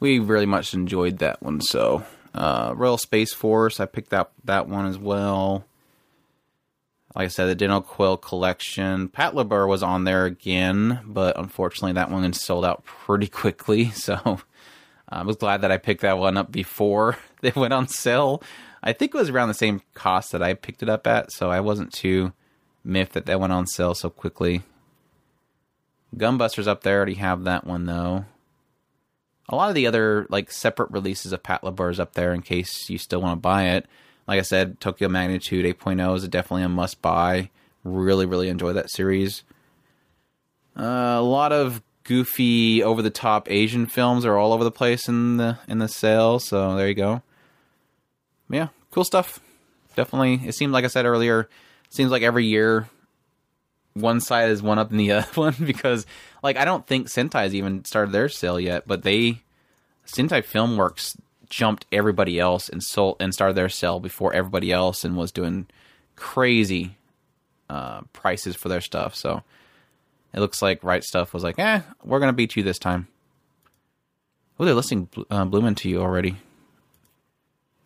[0.00, 1.60] we really much enjoyed that one.
[1.60, 2.02] So,
[2.34, 5.66] uh, Royal Space Force, I picked up that one as well
[7.18, 9.08] like I said, the Dennou Coil collection.
[9.08, 13.90] Patlabor was on there again, but unfortunately that one sold out pretty quickly.
[13.98, 14.36] So uh,
[15.08, 18.40] I was glad that I picked that one up before they went on sale.
[18.84, 21.50] I think it was around the same cost that I picked it up at, so
[21.50, 22.32] I wasn't too
[22.84, 24.62] miffed that that went on sale so quickly.
[26.16, 28.26] Gunbusters up there, already have that one though.
[29.48, 32.96] A lot of the other like separate releases of Patlabor's up there in case you
[32.96, 33.88] still want to buy it
[34.28, 37.48] like I said, Tokyo Magnitude 8.0 is definitely a must buy.
[37.82, 39.42] Really, really enjoy that series.
[40.78, 45.08] Uh, a lot of goofy, over the top Asian films are all over the place
[45.08, 46.38] in the in the sale.
[46.38, 47.22] So there you go.
[48.50, 49.40] Yeah, cool stuff.
[49.96, 51.48] Definitely, it seems like I said earlier.
[51.88, 52.88] Seems like every year,
[53.94, 56.06] one side is one up than the other one because,
[56.42, 59.42] like, I don't think Sentai's even started their sale yet, but they
[60.06, 61.16] Sentai Filmworks
[61.48, 65.66] jumped everybody else and sold and started their sale before everybody else and was doing
[66.16, 66.96] crazy
[67.70, 69.14] uh, prices for their stuff.
[69.14, 69.42] So
[70.32, 73.08] it looks like Right Stuf was like, eh, we're gonna beat you this time.
[74.58, 76.36] Oh, they're listing uh, Bloom Into You already.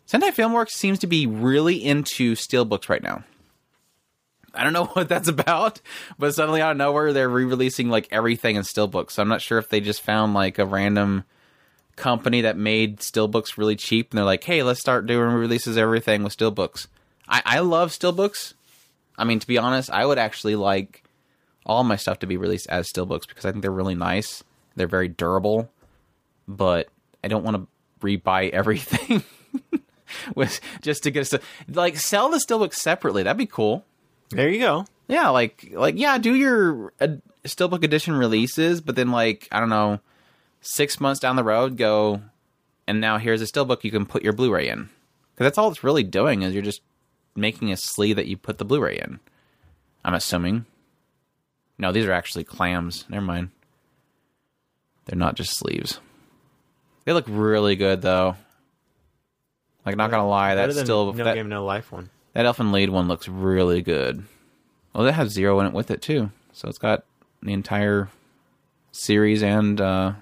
[0.08, 3.24] Sentai Filmworks seems to be really into steelbooks right now.
[4.54, 5.80] I don't know what that's about,
[6.18, 9.12] but suddenly out of nowhere they're re-releasing like everything in steelbooks.
[9.12, 11.24] So I'm not sure if they just found like a random
[12.02, 16.24] company that made steelbooks really cheap and they're like, hey, let's start doing releases everything
[16.24, 16.88] with steelbooks.
[17.28, 18.54] I, I love steelbooks.
[19.16, 21.04] I mean, to be honest, I would actually like
[21.64, 24.42] all my stuff to be released as steelbooks because I think they're really nice.
[24.74, 25.70] They're very durable,
[26.48, 26.88] but
[27.22, 29.22] I don't want to rebuy everything
[30.34, 31.42] with just to get stuff.
[31.68, 33.22] Like sell the steelbooks separately.
[33.22, 33.84] That'd be cool.
[34.30, 34.86] There you go.
[35.06, 39.68] Yeah, like like yeah, do your uh, steelbook edition releases, but then like I don't
[39.68, 40.00] know,
[40.62, 42.22] six months down the road, go
[42.86, 44.88] and now here's a steelbook you can put your Blu-ray in
[45.34, 46.82] because that's all it's really doing is you're just
[47.34, 49.20] making a sleeve that you put the Blu-ray in.
[50.04, 50.66] I'm assuming.
[51.78, 53.04] No, these are actually clams.
[53.08, 53.50] Never mind.
[55.04, 56.00] They're not just sleeves.
[57.04, 58.36] They look really good though.
[59.84, 62.10] Like not gonna lie, that's still no that, game, no life one.
[62.34, 64.22] that Elfen Lied one looks really good.
[64.92, 67.04] Well, that has zero in it with it too, so it's got
[67.42, 68.08] the entire
[68.92, 70.12] series and uh,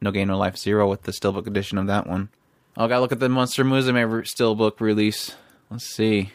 [0.00, 2.28] No Game No Life Zero with the steelbook edition of that one.
[2.76, 5.34] Oh, gotta look at the Monster Musume steelbook release.
[5.70, 6.32] Let's see.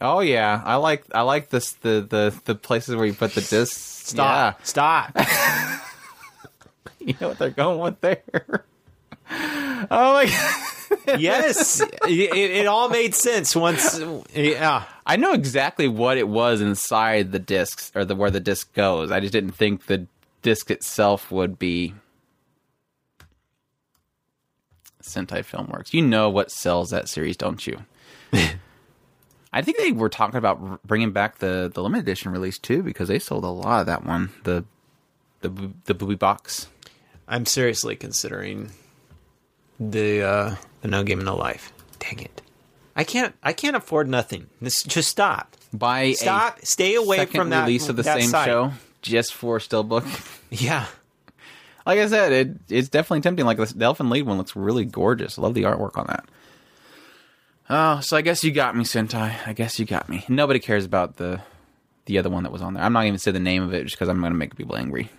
[0.00, 3.40] Oh yeah, I like I like this the the the places where you put the
[3.40, 3.76] discs.
[3.78, 4.64] Stop.
[4.64, 5.16] Stop.
[7.00, 8.22] You know what they're going with there.
[9.30, 11.20] Oh my god.
[11.20, 11.80] yes.
[11.80, 13.98] It, it all made sense once.
[14.34, 14.84] Yeah.
[15.06, 19.10] I know exactly what it was inside the discs or the where the disc goes.
[19.10, 20.06] I just didn't think the
[20.42, 21.94] disc itself would be
[25.08, 25.92] Sentai Filmworks.
[25.92, 27.84] You know what sells that series, don't you?
[29.52, 33.08] I think they were talking about bringing back the the limited edition release too because
[33.08, 34.30] they sold a lot of that one.
[34.44, 34.64] The
[35.40, 36.68] the bo- the booby box.
[37.26, 38.70] I'm seriously considering
[39.80, 41.72] the uh, the no game no life.
[41.98, 42.42] Dang it!
[42.94, 44.48] I can't I can't afford nothing.
[44.60, 45.56] This just stop.
[45.72, 46.58] Buy Stop.
[46.58, 48.46] a Stay away from that release of the same site.
[48.46, 50.06] show just for Steelbook.
[50.50, 50.86] Yeah.
[51.86, 53.46] Like I said, it it's definitely tempting.
[53.46, 55.38] Like the, Elfen Lied one looks really gorgeous.
[55.38, 56.24] I love the artwork on that.
[57.70, 59.36] Oh, so I guess you got me, Sentai.
[59.46, 60.24] I guess you got me.
[60.28, 61.40] Nobody cares about the
[62.06, 62.82] the other one that was on there.
[62.82, 64.76] I'm not even say the name of it just because I'm going to make people
[64.76, 65.10] angry.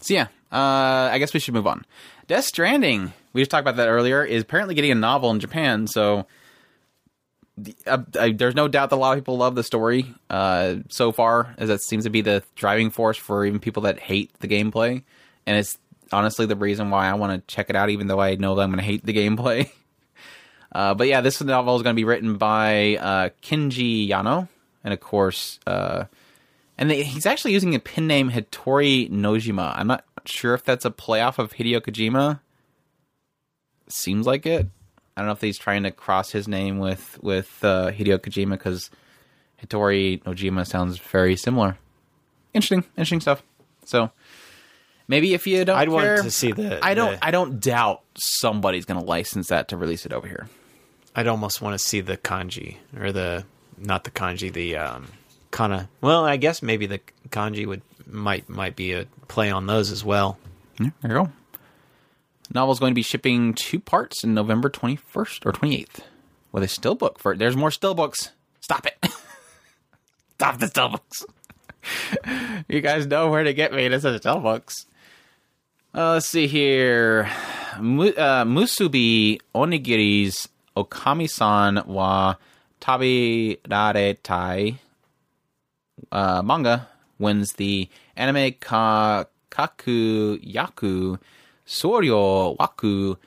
[0.00, 1.84] So yeah, uh, I guess we should move on.
[2.26, 3.12] Death Stranding.
[3.32, 4.24] We just talked about that earlier.
[4.24, 5.86] Is apparently getting a novel in Japan.
[5.86, 6.26] So
[7.56, 10.76] the- uh, uh, there's no doubt that a lot of people love the story uh,
[10.88, 14.32] so far, as that seems to be the driving force for even people that hate
[14.40, 15.04] the gameplay,
[15.46, 15.78] and it's
[16.12, 18.62] honestly the reason why I want to check it out, even though I know that
[18.62, 19.70] I'm going to hate the gameplay.
[20.74, 24.48] Uh, but yeah, this novel is going to be written by uh, Kenji Yano,
[24.82, 26.04] and of course, uh,
[26.78, 29.74] and they, he's actually using a pen name Hitori Nojima.
[29.76, 32.40] I'm not sure if that's a playoff of Hideo Kojima.
[33.86, 34.66] Seems like it.
[35.14, 38.52] I don't know if he's trying to cross his name with with uh, Hideo Kojima
[38.52, 38.90] because
[39.62, 41.76] Hitori Nojima sounds very similar.
[42.54, 43.42] Interesting, interesting stuff.
[43.84, 44.10] So
[45.12, 47.12] Maybe if you don't, I'd want to see the- I don't.
[47.12, 50.48] the- I don't doubt somebody's going to license that to release it over here.
[51.14, 53.44] I'd almost want to see the kanji or the
[53.76, 55.08] not the kanji, the um,
[55.50, 55.90] kana.
[56.00, 56.98] Well, I guess maybe the
[57.28, 60.38] kanji would might might be a play on those as well.
[60.80, 61.32] Yeah, there you go.
[62.54, 66.00] Novel's going to be shipping two parts in November 21st or 28th
[66.52, 68.30] with a still book for There's more still books.
[68.62, 68.96] Stop it.
[70.36, 71.26] Stop the still books.
[72.68, 74.86] you guys know where to get me to such still books.
[75.94, 77.28] Uh, let's see here.
[77.78, 82.36] Mu- uh, Musubi Onigiri's Okami-san wa
[82.80, 84.78] Taberaretai
[86.10, 91.18] uh, manga wins the anime ka kaku yaku
[91.66, 93.18] soryo waku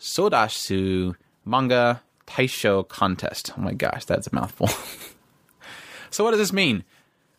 [0.00, 3.52] sodasu manga taisho contest.
[3.58, 4.68] Oh my gosh, that's a mouthful.
[6.10, 6.84] so what does this mean?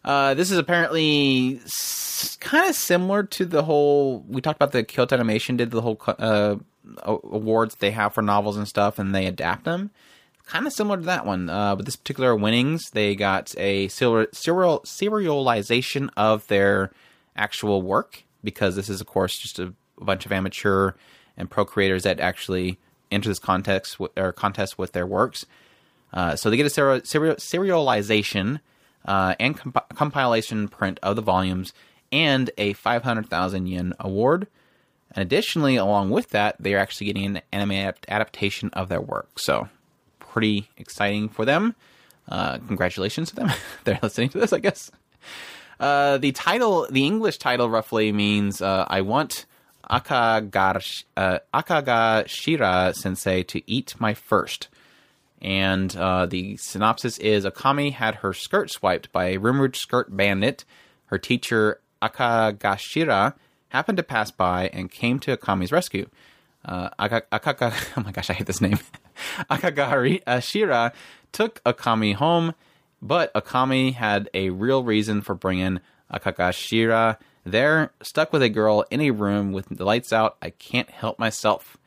[0.05, 4.83] Uh, this is apparently s- kind of similar to the whole we talked about the
[4.83, 6.57] Kyoto Animation did the whole uh,
[7.03, 9.89] awards they have for novels and stuff, and they adapt them.
[10.45, 14.27] Kind of similar to that one, uh, but this particular winnings, they got a serial,
[14.31, 16.91] serial serialization of their
[17.35, 20.91] actual work because this is, of course, just a, a bunch of amateur
[21.35, 22.77] and pro creators that actually
[23.09, 25.47] enter this context w- or contest with their works.
[26.13, 28.59] Uh, so they get a serial, serial, serialization
[29.05, 31.73] uh, and comp- compilation print of the volumes
[32.11, 34.47] and a 500,000 yen award.
[35.11, 39.01] And additionally, along with that, they are actually getting an anime adapt- adaptation of their
[39.01, 39.39] work.
[39.39, 39.69] So
[40.19, 41.75] pretty exciting for them.
[42.27, 43.51] Uh, congratulations to them.
[43.83, 44.91] They're listening to this, I guess.
[45.79, 49.45] Uh, the title, the English title, roughly means uh, "I want
[49.89, 54.69] Akagash, uh, Akagashira Sensei to eat my first.
[55.45, 60.65] And uh, the synopsis is: Akami had her skirt swiped by a rumored skirt bandit.
[61.05, 63.35] Her teacher Akagashira
[63.69, 66.09] happened to pass by and came to Akami's rescue.
[66.65, 68.79] Uh, Aka- Akaka, oh my gosh, I hate this name.
[69.51, 70.91] Akagari
[71.31, 72.55] took Akami home,
[72.99, 75.79] but Akami had a real reason for bringing
[76.11, 80.37] Akagashira there, stuck with a girl in a room with the lights out.
[80.41, 81.77] I can't help myself.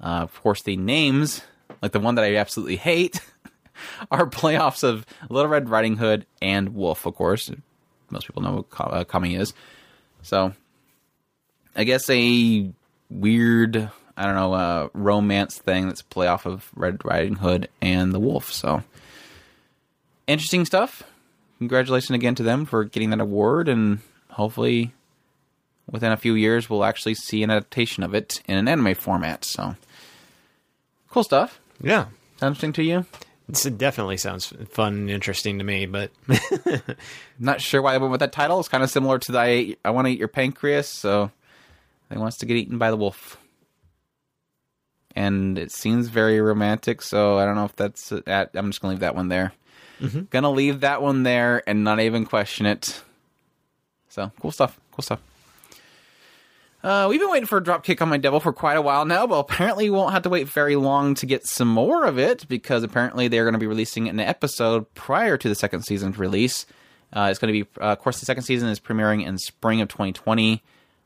[0.00, 1.42] Uh, of course, the names,
[1.80, 3.20] like the one that I absolutely hate,
[4.10, 7.50] are playoffs of Little Red Riding Hood and Wolf, of course.
[8.10, 9.54] Most people know what uh, Kami is.
[10.22, 10.52] So,
[11.74, 12.70] I guess a
[13.10, 18.12] weird, I don't know, uh, romance thing that's a playoff of Red Riding Hood and
[18.12, 18.52] the Wolf.
[18.52, 18.82] So,
[20.26, 21.02] interesting stuff.
[21.58, 24.92] Congratulations again to them for getting that award, and hopefully,
[25.90, 29.44] within a few years, we'll actually see an adaptation of it in an anime format.
[29.44, 29.76] So,
[31.08, 31.60] cool stuff.
[31.82, 32.06] Yeah,
[32.40, 32.98] interesting to you?
[33.48, 35.86] It's- it definitely sounds fun and interesting to me.
[35.86, 36.10] But
[37.38, 38.60] Not sure why I went with that title.
[38.60, 41.30] It's kind of similar to the I, I want to eat your pancreas, so
[42.10, 43.36] he wants to get eaten by the wolf.
[45.14, 48.08] And it seems very romantic, so I don't know if that's.
[48.10, 49.52] That, I'm just gonna leave that one there.
[50.00, 50.22] Mm-hmm.
[50.30, 53.02] Gonna leave that one there and not even question it.
[54.08, 54.80] So cool stuff.
[54.92, 55.20] Cool stuff.
[56.82, 59.24] Uh, we've been waiting for a dropkick on my devil for quite a while now,
[59.24, 62.48] but apparently we won't have to wait very long to get some more of it
[62.48, 66.66] because apparently they're going to be releasing an episode prior to the second season's release.
[67.12, 69.80] Uh, it's going to be, uh, of course, the second season is premiering in spring
[69.80, 70.62] of 2020.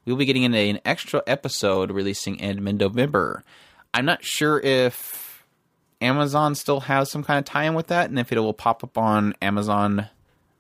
[0.07, 3.43] We'll be getting in an extra episode releasing in mid November.
[3.93, 5.45] I'm not sure if
[6.01, 8.83] Amazon still has some kind of tie in with that and if it will pop
[8.83, 10.09] up on Amazon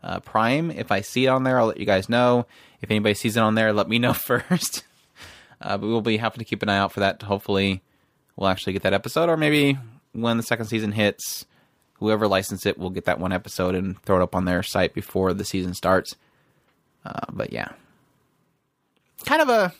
[0.02, 0.70] uh, Prime.
[0.70, 2.46] If I see it on there, I'll let you guys know.
[2.82, 4.82] If anybody sees it on there, let me know first.
[5.60, 7.22] Uh, but we'll be having to keep an eye out for that.
[7.22, 7.82] Hopefully,
[8.36, 9.78] we'll actually get that episode, or maybe
[10.12, 11.46] when the second season hits,
[11.94, 14.92] whoever licensed it will get that one episode and throw it up on their site
[14.94, 16.14] before the season starts.
[17.04, 17.68] Uh, but yeah,
[19.24, 19.72] kind of a.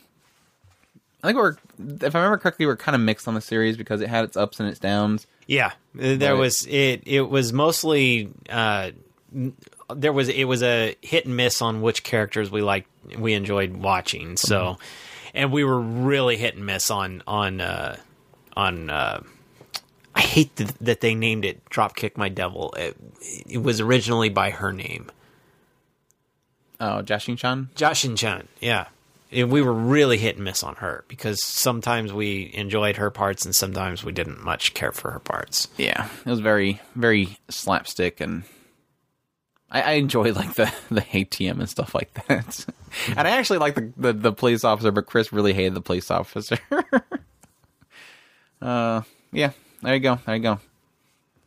[1.23, 1.55] I think we're,
[2.05, 4.37] if I remember correctly, we're kind of mixed on the series because it had its
[4.37, 5.25] ups and its downs.
[5.47, 6.39] yeah, there Right.
[6.39, 7.03] was it.
[7.05, 8.91] It was mostly uh,
[9.93, 12.87] there was it was a hit and miss on which characters we liked
[13.17, 14.37] we enjoyed watching.
[14.37, 14.77] So,
[15.37, 17.95] and we were really hit and miss on on uh,
[18.55, 18.89] on.
[18.89, 19.23] Uh,
[20.15, 22.97] I hate th- that they named it "Dropkick My Devil." It,
[23.47, 25.11] it was originally by her name,
[26.79, 27.69] Oh, Jashin Chan.
[27.75, 28.47] Joshin Chan.
[28.59, 28.87] Yeah.
[29.31, 33.43] And we were really hit and miss on her because sometimes we enjoyed her parts
[33.45, 35.67] and sometimes we didn't much care for her parts.
[35.77, 38.43] Yeah, it was very, very slapstick, and
[39.69, 42.65] I, I enjoy like the the ATM and stuff like that.
[43.17, 46.09] and I actually like the, the the police officer, but Chris really hated the police
[46.11, 46.57] officer.
[48.61, 49.01] uh,
[49.31, 49.51] yeah,
[49.81, 50.59] there you go, there you go.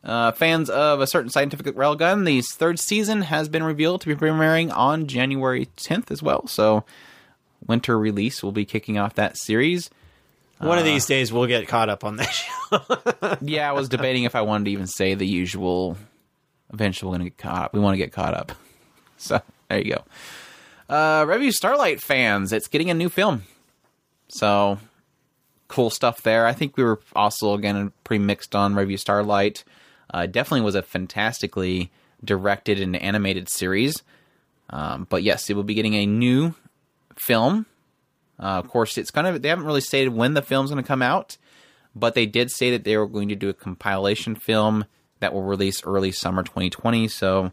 [0.03, 4.15] Uh, fans of a certain scientific railgun, the third season has been revealed to be
[4.15, 6.47] premiering on January 10th as well.
[6.47, 6.83] So
[7.67, 9.91] winter release will be kicking off that series.
[10.57, 13.37] One Uh, of these days we'll get caught up on that show.
[13.41, 15.97] Yeah, I was debating if I wanted to even say the usual.
[16.73, 17.73] Eventually, we're gonna get caught up.
[17.73, 18.51] We want to get caught up.
[19.17, 20.03] So there you go.
[20.89, 23.43] Uh, Revue Starlight fans, it's getting a new film.
[24.29, 24.79] So
[25.67, 26.47] cool stuff there.
[26.47, 29.63] I think we were also again pretty mixed on Revue Starlight.
[30.11, 31.91] Uh, definitely was a fantastically
[32.23, 34.01] directed and animated series.
[34.69, 36.55] Um, but yes, it will be getting a new
[37.15, 37.65] film.
[38.39, 40.87] Uh, of course, it's kind of they haven't really stated when the film's going to
[40.87, 41.37] come out,
[41.95, 44.85] but they did say that they were going to do a compilation film
[45.21, 47.07] that will release early summer 2020.
[47.07, 47.51] So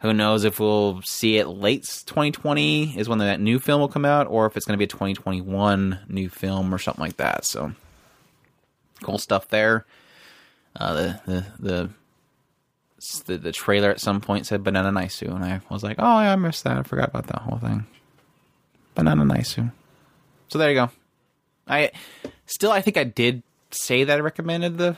[0.00, 4.04] who knows if we'll see it late 2020 is when that new film will come
[4.04, 7.44] out, or if it's going to be a 2021 new film or something like that.
[7.44, 7.72] So
[9.02, 9.84] cool stuff there.
[10.74, 11.90] Uh, the the the
[13.26, 16.32] the, the trailer at some point said Banana Naisu, and I was like, oh yeah,
[16.32, 16.76] I missed that.
[16.76, 17.86] I forgot about that whole thing.
[18.94, 19.72] Banana Naisu.
[20.48, 20.90] So there you go.
[21.66, 21.90] I
[22.46, 24.96] still, I think I did say that I recommended the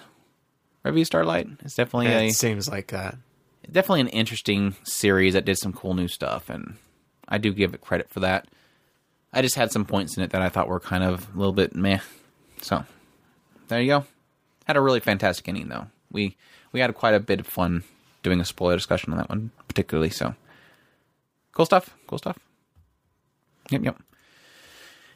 [0.82, 1.48] Revue Starlight.
[1.60, 3.16] It's definitely a it seems like that.
[3.70, 6.76] definitely an interesting series that did some cool new stuff, and
[7.28, 8.48] I do give it credit for that.
[9.32, 11.52] I just had some points in it that I thought were kind of a little
[11.52, 12.00] bit meh.
[12.62, 12.84] So
[13.68, 14.06] there you go.
[14.66, 15.86] Had a really fantastic ending though.
[16.10, 16.36] We
[16.72, 17.84] we had quite a bit of fun
[18.22, 20.10] doing a spoiler discussion on that one particularly.
[20.10, 20.34] So
[21.52, 21.96] cool stuff.
[22.06, 22.38] Cool stuff.
[23.70, 24.02] Yep, yep.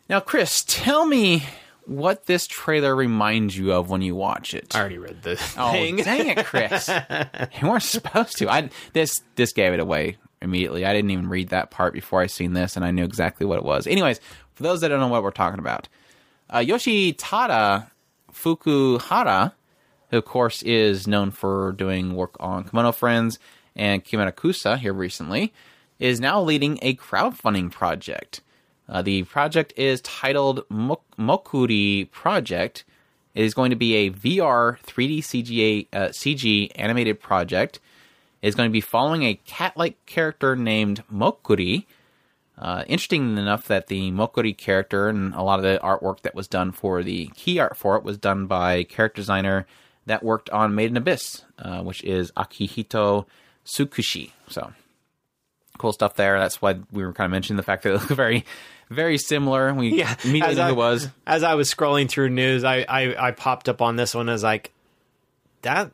[0.08, 1.44] Now, Chris, tell me
[1.86, 4.74] what this trailer reminds you of when you watch it.
[4.74, 5.96] I already read the Oh, thing.
[5.96, 6.88] dang it, Chris!
[7.60, 8.48] you weren't supposed to.
[8.50, 10.84] I this this gave it away immediately.
[10.84, 13.58] I didn't even read that part before I seen this, and I knew exactly what
[13.58, 13.86] it was.
[13.86, 14.20] Anyways,
[14.54, 15.88] for those that don't know what we're talking about,
[16.50, 17.88] uh, Yoshitada
[18.32, 19.52] Fukuhara,
[20.10, 23.38] who of course is known for doing work on Kemono Friends
[23.76, 25.52] and Kemurikusa here recently,
[25.98, 28.40] is now leading a crowdfunding project.
[28.88, 32.84] Uh, the project is titled Mok- Mokuri Project.
[33.34, 37.80] It is going to be a VR 3D CGA, uh, CG animated project.
[38.42, 41.86] It is going to be following a cat-like character named Mokuri.
[42.56, 46.46] Uh, interesting enough that the Mokuri character and a lot of the artwork that was
[46.46, 49.66] done for the key art for it was done by character designer
[50.06, 53.26] that worked on Made in Abyss, uh, which is Akihito
[53.66, 54.30] Tsukushi.
[54.48, 54.72] So
[55.78, 56.38] cool stuff there.
[56.38, 58.44] That's why we were kind of mentioning the fact that it looked very,
[58.90, 59.72] very similar.
[59.74, 61.08] We Yeah, immediately as I- it was.
[61.26, 64.42] As I was scrolling through news, I, I, I popped up on this one as
[64.42, 64.72] like
[65.62, 65.90] that.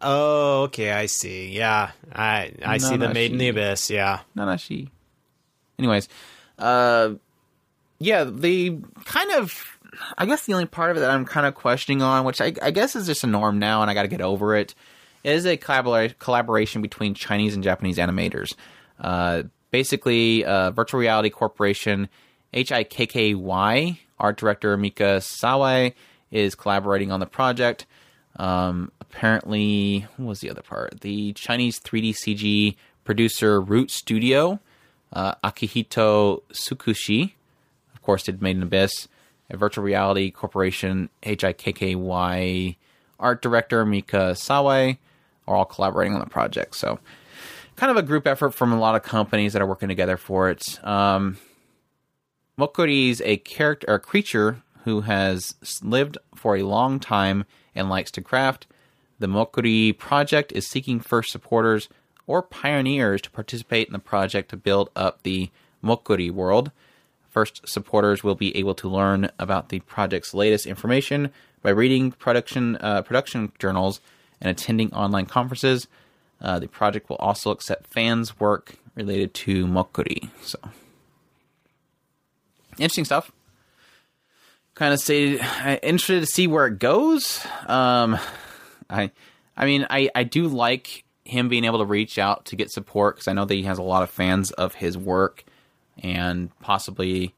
[0.00, 1.48] Oh, okay, I see.
[1.50, 3.90] Yeah, I I see the Made in the Abyss.
[3.90, 4.90] Yeah, Nanachi.
[5.78, 6.08] Anyways,
[6.58, 7.14] uh,
[7.98, 9.76] yeah, the kind of,
[10.16, 12.52] I guess the only part of it that I'm kind of questioning on, which I,
[12.62, 14.74] I guess is just a norm now, and I got to get over it,
[15.24, 18.54] is a collabora- collaboration between Chinese and Japanese animators.
[19.00, 22.08] Uh, basically, uh, Virtual Reality Corporation,
[22.52, 25.94] HIKKY, art director Mika Sawai
[26.30, 27.86] is collaborating on the project.
[28.36, 31.00] Um, apparently, what was the other part?
[31.00, 34.60] The Chinese 3D CG producer Root Studio,
[35.12, 37.32] uh, Akihito Tsukushi,
[37.94, 39.08] of course, did Made in Abyss.
[39.50, 42.76] A Virtual Reality Corporation, HIKKY
[43.18, 44.98] art director Mika Sawai
[45.46, 46.76] are all collaborating on the project.
[46.76, 46.98] So,
[47.78, 50.50] kind of a group effort from a lot of companies that are working together for
[50.50, 50.84] it.
[50.84, 51.38] Um,
[52.58, 57.44] Mokuri is a character or creature who has lived for a long time
[57.76, 58.66] and likes to craft.
[59.20, 61.88] The Mokuri project is seeking first supporters
[62.26, 65.50] or pioneers to participate in the project to build up the
[65.82, 66.72] Mokuri world.
[67.30, 71.30] First supporters will be able to learn about the project's latest information
[71.62, 74.00] by reading production uh, production journals
[74.40, 75.86] and attending online conferences.
[76.40, 80.30] Uh, the project will also accept fans' work related to Mokuri.
[80.42, 80.58] So
[82.78, 83.32] interesting stuff.
[84.74, 87.44] Kind of uh, interested to see where it goes.
[87.66, 88.18] Um,
[88.88, 89.10] I,
[89.56, 93.16] I mean, I, I do like him being able to reach out to get support
[93.16, 95.44] because I know that he has a lot of fans of his work,
[96.00, 97.34] and possibly,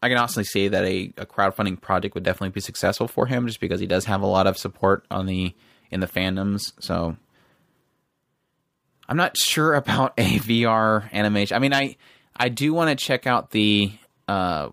[0.00, 3.48] I can honestly say that a, a crowdfunding project would definitely be successful for him
[3.48, 5.52] just because he does have a lot of support on the
[5.90, 6.72] in the fandoms.
[6.80, 7.16] So
[9.08, 11.56] I'm not sure about a VR animation.
[11.56, 11.96] I mean, I
[12.36, 13.92] I do want to check out the
[14.28, 14.70] uh,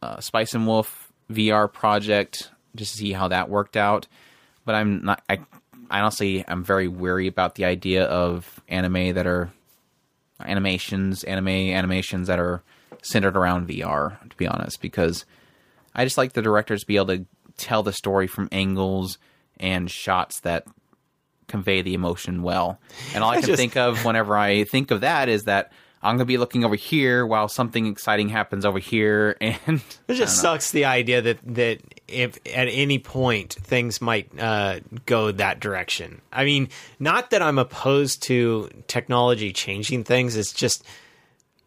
[0.00, 4.06] uh, Spice and Wolf VR project just to see how that worked out.
[4.64, 5.22] But I'm not.
[5.28, 5.40] I
[5.90, 9.52] honestly, I'm very weary about the idea of anime that are
[10.40, 12.62] animations, anime animations that are
[13.02, 14.28] centered around VR.
[14.28, 15.24] To be honest, because
[15.94, 17.26] I just like the directors to be able to
[17.56, 19.18] tell the story from angles
[19.58, 20.66] and shots that
[21.52, 22.80] convey the emotion well.
[23.14, 25.70] And all I can just- think of whenever I think of that is that
[26.04, 30.40] I'm gonna be looking over here while something exciting happens over here, and It just
[30.40, 31.78] sucks the idea that that
[32.08, 36.20] if at any point things might uh, go that direction.
[36.32, 40.36] I mean, not that I'm opposed to technology changing things.
[40.36, 40.84] It's just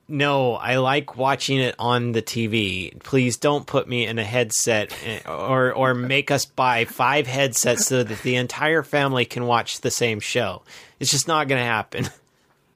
[0.08, 0.56] no.
[0.56, 2.98] I like watching it on the TV.
[3.04, 7.88] Please don't put me in a headset eh, or or make us buy five headsets
[7.88, 10.62] so that the entire family can watch the same show.
[11.00, 12.10] It's just not going to happen.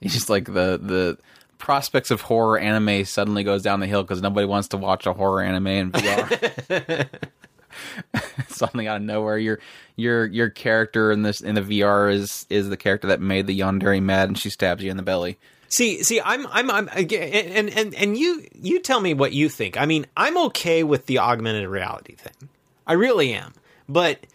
[0.02, 1.18] It's just like the the
[1.58, 5.12] prospects of horror anime suddenly goes down the hill because nobody wants to watch a
[5.12, 7.10] horror anime in VR.
[8.48, 9.60] Something out of nowhere, your
[9.96, 13.60] your your character in this in the VR is is the character that made the
[13.60, 15.38] Yandere mad, and she stabs you in the belly.
[15.70, 19.80] See, see, I'm, I'm, I'm, and, and, and you, you tell me what you think.
[19.80, 22.50] I mean, I'm okay with the augmented reality thing.
[22.88, 23.54] I really am.
[23.88, 24.26] But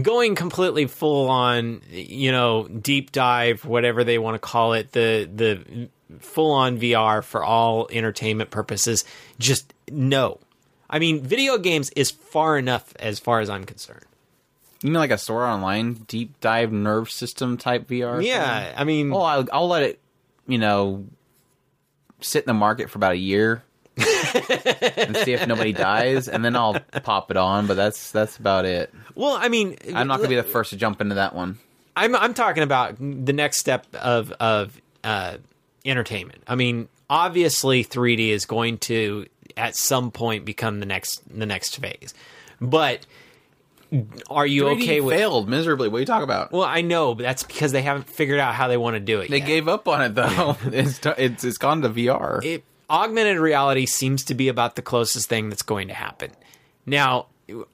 [0.00, 5.28] going completely full on, you know, deep dive, whatever they want to call it, the,
[5.32, 5.88] the
[6.20, 9.04] full on VR for all entertainment purposes,
[9.40, 10.38] just no.
[10.88, 14.04] I mean, video games is far enough as far as I'm concerned.
[14.82, 18.22] You mean like a Art Online deep dive nerve system type VR?
[18.24, 19.98] Yeah, I mean, Well, I'll, I'll let it,
[20.46, 21.06] you know,
[22.20, 23.62] sit in the market for about a year
[23.96, 27.66] and see if nobody dies, and then I'll pop it on.
[27.66, 28.92] But that's that's about it.
[29.14, 31.58] well, I mean, I'm not gonna be the first to jump into that one.
[31.96, 35.38] I'm I'm talking about the next step of of uh,
[35.84, 36.42] entertainment.
[36.46, 39.26] I mean, obviously, 3D is going to
[39.56, 42.14] at some point become the next the next phase,
[42.60, 43.06] but
[44.28, 45.16] are you 3D okay with?
[45.16, 45.88] failed miserably.
[45.88, 46.52] What are you talking about?
[46.52, 49.20] Well, I know, but that's because they haven't figured out how they want to do
[49.20, 49.30] it.
[49.30, 49.46] they yet.
[49.46, 50.56] gave up on it though.
[50.64, 52.44] it's, it's it's gone to VR.
[52.44, 56.30] it, augmented reality seems to be about the closest thing that's going to happen.
[56.84, 57.26] Now,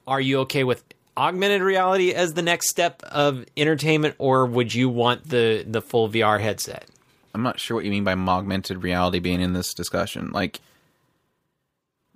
[0.07, 0.83] are you okay with
[1.15, 6.09] augmented reality as the next step of entertainment, or would you want the the full
[6.09, 6.87] VR headset?
[7.33, 10.29] I'm not sure what you mean by augmented reality being in this discussion.
[10.31, 10.61] Like,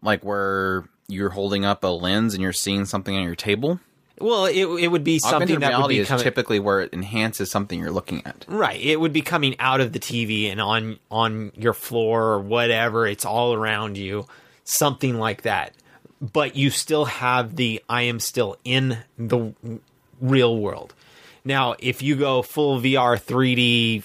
[0.02, 3.80] like where you're holding up a lens and you're seeing something on your table.
[4.20, 7.80] Well, it it would be something that would be coming, typically where it enhances something
[7.80, 8.46] you're looking at.
[8.48, 8.80] right.
[8.80, 13.06] It would be coming out of the TV and on on your floor or whatever.
[13.06, 14.26] It's all around you,
[14.64, 15.74] something like that.
[16.20, 19.54] But you still have the I am still in the
[20.20, 20.96] real world.
[21.46, 24.04] Now, if you go full VR 3D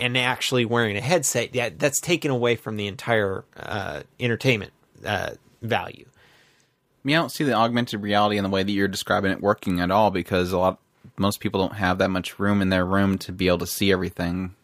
[0.00, 4.72] and actually wearing a headset, yeah, that's taken away from the entire uh, entertainment
[5.04, 5.30] uh,
[5.62, 6.06] value.
[6.08, 9.40] I mean, I don't see the augmented reality in the way that you're describing it
[9.40, 10.78] working at all because a lot
[11.16, 13.90] most people don't have that much room in their room to be able to see
[13.92, 14.54] everything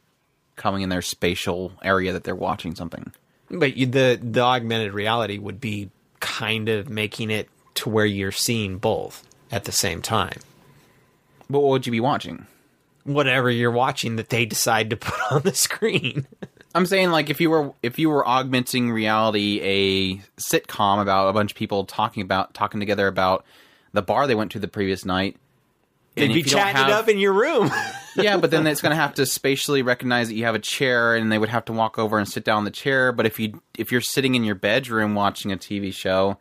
[0.57, 3.13] coming in their spatial area that they're watching something.
[3.51, 8.33] But you, the the augmented reality would be kind of making it to where you're
[8.33, 10.41] seeing both at the same time.
[11.49, 12.47] But what would you be watching?
[13.05, 16.27] Whatever you're watching that they decide to put on the screen.
[16.77, 21.33] I'm saying like if you were if you were augmenting reality a sitcom about a
[21.33, 23.47] bunch of people talking about talking together about
[23.95, 25.39] the bar they went to the previous night.
[26.17, 27.71] They'd be chatting it have- up in your room.
[28.17, 31.15] yeah, but then it's going to have to spatially recognize that you have a chair,
[31.15, 33.11] and they would have to walk over and sit down in the chair.
[33.11, 36.37] But if you if you're sitting in your bedroom watching a TV show,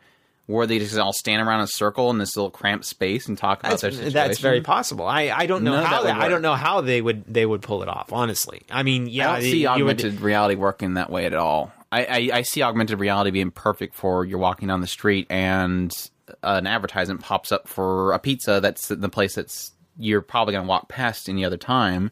[0.48, 3.38] where they just all stand around in a circle in this little cramped space and
[3.38, 5.08] talk about that's, their situation, that's very possible.
[5.08, 7.26] I, I don't know None how that they, would I don't know how they would
[7.26, 8.14] they would pull it off.
[8.14, 11.34] Honestly, I mean, yeah, I don't see you would- augmented reality working that way at
[11.34, 11.72] all.
[11.92, 15.96] I, I, I see augmented reality being perfect for you're walking down the street and
[16.44, 20.66] an advertisement pops up for a pizza that's in the place that's you're probably going
[20.66, 22.12] to walk past any other time.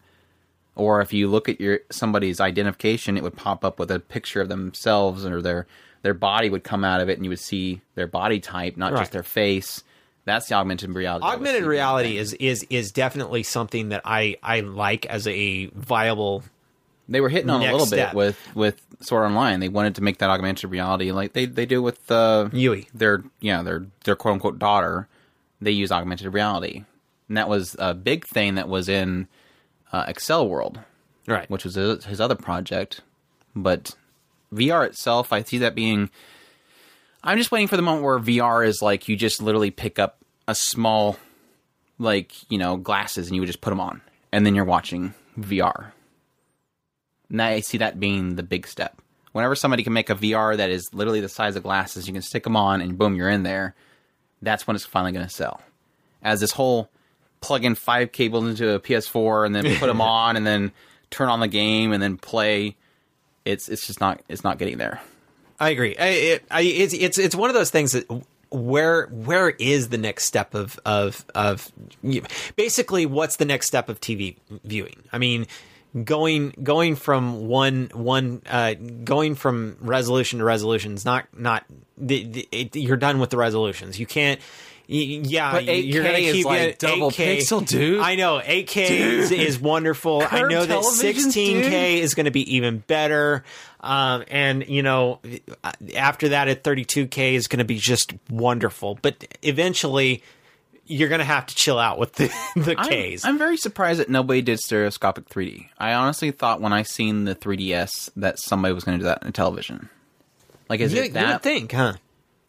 [0.76, 4.42] Or if you look at your somebody's identification, it would pop up with a picture
[4.42, 5.68] of themselves or their
[6.04, 8.94] their body would come out of it, and you would see their body type, not
[8.94, 9.00] Right.
[9.00, 9.84] just their face.
[10.26, 11.26] That's the augmented reality.
[11.26, 16.44] Augmented reality is is is definitely something that I I like as a viable
[17.10, 18.12] They were hitting on a little step.
[18.12, 19.60] bit with with Sword Online.
[19.60, 22.88] They wanted to make that augmented reality like they they do with uh, Yui.
[22.94, 25.10] Their yeah their their quote unquote daughter.
[25.60, 26.84] They use augmented reality,
[27.28, 29.28] and that was a big thing that was in
[29.92, 30.80] uh, Accel World,
[31.28, 31.50] right.
[31.50, 33.02] which was his his other project.
[33.56, 33.96] But
[34.54, 36.10] VR itself, I see that being.
[37.24, 40.18] I'm just waiting for the moment where VR is like you just literally pick up
[40.48, 41.18] a small,
[41.98, 44.02] like you know, glasses and you would just put them on,
[44.32, 45.92] and then you're watching VR.
[47.30, 49.02] And I see that being the big step.
[49.32, 52.22] Whenever somebody can make a VR that is literally the size of glasses, you can
[52.22, 53.74] stick them on and boom, you're in there.
[54.44, 55.62] That's when it's finally going to sell.
[56.22, 56.90] As this whole
[57.42, 60.72] plug in five cables into a PS4 and then put them on and then
[61.10, 62.76] turn on the game and then play,
[63.46, 65.02] it's it's just not it's not getting there.
[65.60, 65.96] I agree.
[65.98, 68.06] I, it, I, it's it's it's one of those things that
[68.50, 71.72] where where is the next step of of of
[72.56, 75.04] basically what's the next step of TV viewing?
[75.12, 75.48] I mean,
[76.04, 78.74] going going from one one uh,
[79.04, 81.66] going from resolution to resolution is not not
[81.98, 84.00] the, the, it, you're done with the resolutions.
[84.00, 84.40] You can't.
[84.94, 88.00] Yeah, But you're gonna is keep like it- double 8K pixel, dude.
[88.00, 90.24] I know 8K is, is wonderful.
[90.30, 93.44] I know that 16K is going to be even better.
[93.80, 95.20] Um, and you know,
[95.96, 98.98] after that at 32K is going to be just wonderful.
[99.02, 100.24] But eventually,
[100.86, 103.26] you're going to have to chill out with the, the I'm, Ks.
[103.26, 105.70] I'm very surprised that nobody did stereoscopic 3D.
[105.78, 109.24] I honestly thought when I seen the 3DS that somebody was going to do that
[109.24, 109.90] in television.
[110.70, 111.34] Like, is you, it that?
[111.34, 111.94] would think, huh?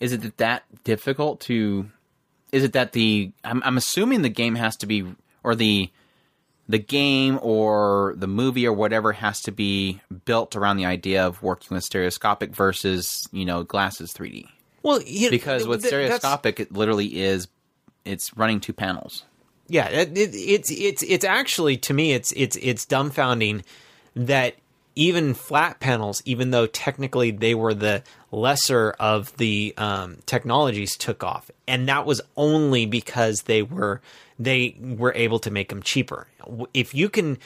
[0.01, 1.91] Is it that difficult to?
[2.55, 3.33] Is it that the?
[3.43, 5.05] I'm, I'm assuming the game has to be,
[5.43, 5.91] or the,
[6.69, 11.43] the game or the movie or whatever has to be built around the idea of
[11.43, 14.47] working with stereoscopic versus you know glasses 3D.
[14.85, 17.49] Well, you, Because with th- stereoscopic, it literally is,
[18.05, 19.25] it's running two panels.
[19.67, 23.65] Yeah, it, it, it's it's it's actually to me it's it's it's dumbfounding
[24.15, 24.55] that
[24.97, 31.23] even flat panels, even though technically they were the lesser of the um, technologies, took
[31.25, 34.01] off, and that was only because they were
[34.39, 36.27] they were able to make them cheaper.
[36.73, 37.39] If you can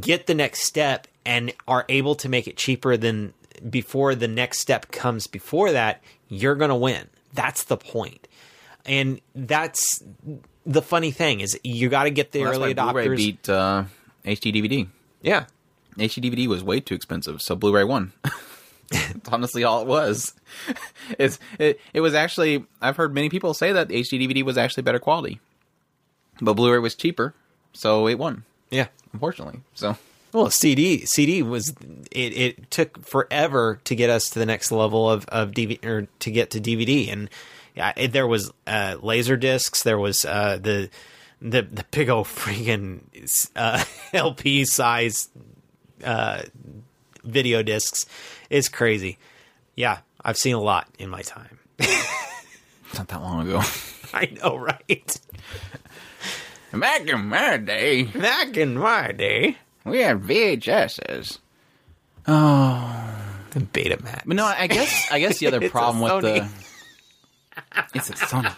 [0.00, 3.34] get the next step and are able to make it cheaper than
[3.68, 7.08] before the next step comes before that, you're going to win.
[7.34, 8.28] That's the point.
[8.86, 10.02] And that's
[10.64, 13.16] the funny thing is you got to get the Well, early why Blu-ray adopters.
[13.16, 13.84] beat uh,
[14.24, 14.88] HD DVD.
[15.22, 15.46] yeah.
[15.98, 18.12] HD DVD was way too expensive, so Blu-ray won.
[18.90, 20.34] That's honestly all it was.
[21.18, 24.82] It's it, it was actually I've heard many people say that HD DVD was actually
[24.82, 25.40] better quality,
[26.40, 27.34] but Blu-ray was cheaper,
[27.72, 28.44] so it won.
[28.70, 28.88] Yeah.
[29.14, 29.96] Unfortunately, so
[30.32, 31.70] Well, CD CD was
[32.10, 36.08] it, it took forever to get us to the next level of of DVD or
[36.18, 37.30] to get to DVD, and
[37.74, 40.90] yeah, it, there was uh, laser discs, there was uh, the
[41.40, 43.00] the the big old freaking
[43.56, 43.82] uh,
[44.12, 45.30] LP size
[46.04, 46.42] uh,
[47.24, 48.06] video discs.
[48.50, 49.18] It's crazy.
[49.74, 51.58] Yeah, I've seen a lot in my time.
[52.94, 53.62] not that long ago.
[54.12, 55.20] I know, right?
[56.72, 61.38] Back in my day, Back in my day, we had VHSs.
[62.26, 63.14] Oh.
[63.50, 64.22] The Betamax.
[64.26, 66.48] But no, I guess I guess the other problem with the
[67.94, 68.52] it's a Sony.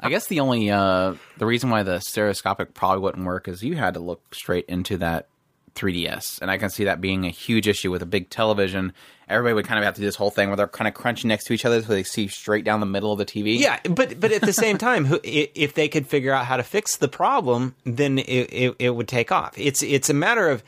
[0.00, 3.76] I guess the only uh the reason why the stereoscopic probably wouldn't work is you
[3.76, 5.28] had to look straight into that
[5.76, 8.92] 3DS, and I can see that being a huge issue with a big television.
[9.28, 11.28] Everybody would kind of have to do this whole thing where they're kind of crunching
[11.28, 13.58] next to each other so they see straight down the middle of the TV.
[13.58, 16.96] Yeah, but but at the same time, if they could figure out how to fix
[16.96, 19.54] the problem, then it, it, it would take off.
[19.56, 20.62] It's it's a matter of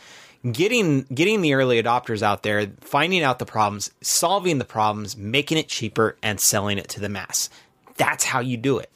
[0.50, 5.58] getting getting the early adopters out there, finding out the problems, solving the problems, making
[5.58, 7.50] it cheaper, and selling it to the mass.
[7.96, 8.90] That's how you do it.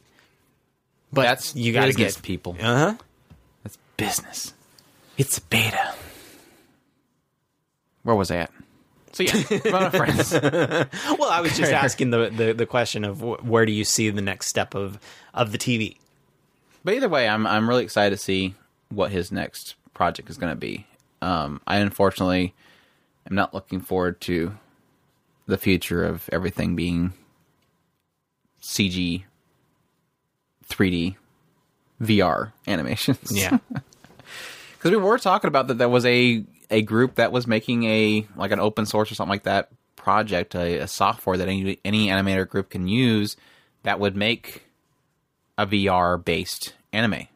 [1.12, 2.56] But that's you got to get people.
[2.60, 2.94] uh huh.
[3.62, 4.54] That's business.
[5.22, 5.94] It's beta.
[8.02, 8.50] Where was I at?
[9.12, 10.32] So yeah, amount of friends.
[11.16, 14.10] Well, I was just asking the, the the question of wh- where do you see
[14.10, 14.98] the next step of
[15.32, 15.96] of the TV?
[16.82, 18.56] But either way, I'm I'm really excited to see
[18.88, 20.88] what his next project is going to be.
[21.20, 22.52] Um, I unfortunately
[23.30, 24.58] am not looking forward to
[25.46, 27.12] the future of everything being
[28.60, 29.22] CG,
[30.68, 31.14] 3D,
[32.00, 33.30] VR animations.
[33.30, 33.58] Yeah,
[34.82, 38.26] because we were talking about that there was a a group that was making a
[38.34, 42.08] like an open source or something like that project, a, a software that any any
[42.08, 43.36] animator group can use
[43.84, 44.64] that would make
[45.56, 47.28] a VR based anime.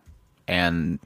[0.48, 0.98] And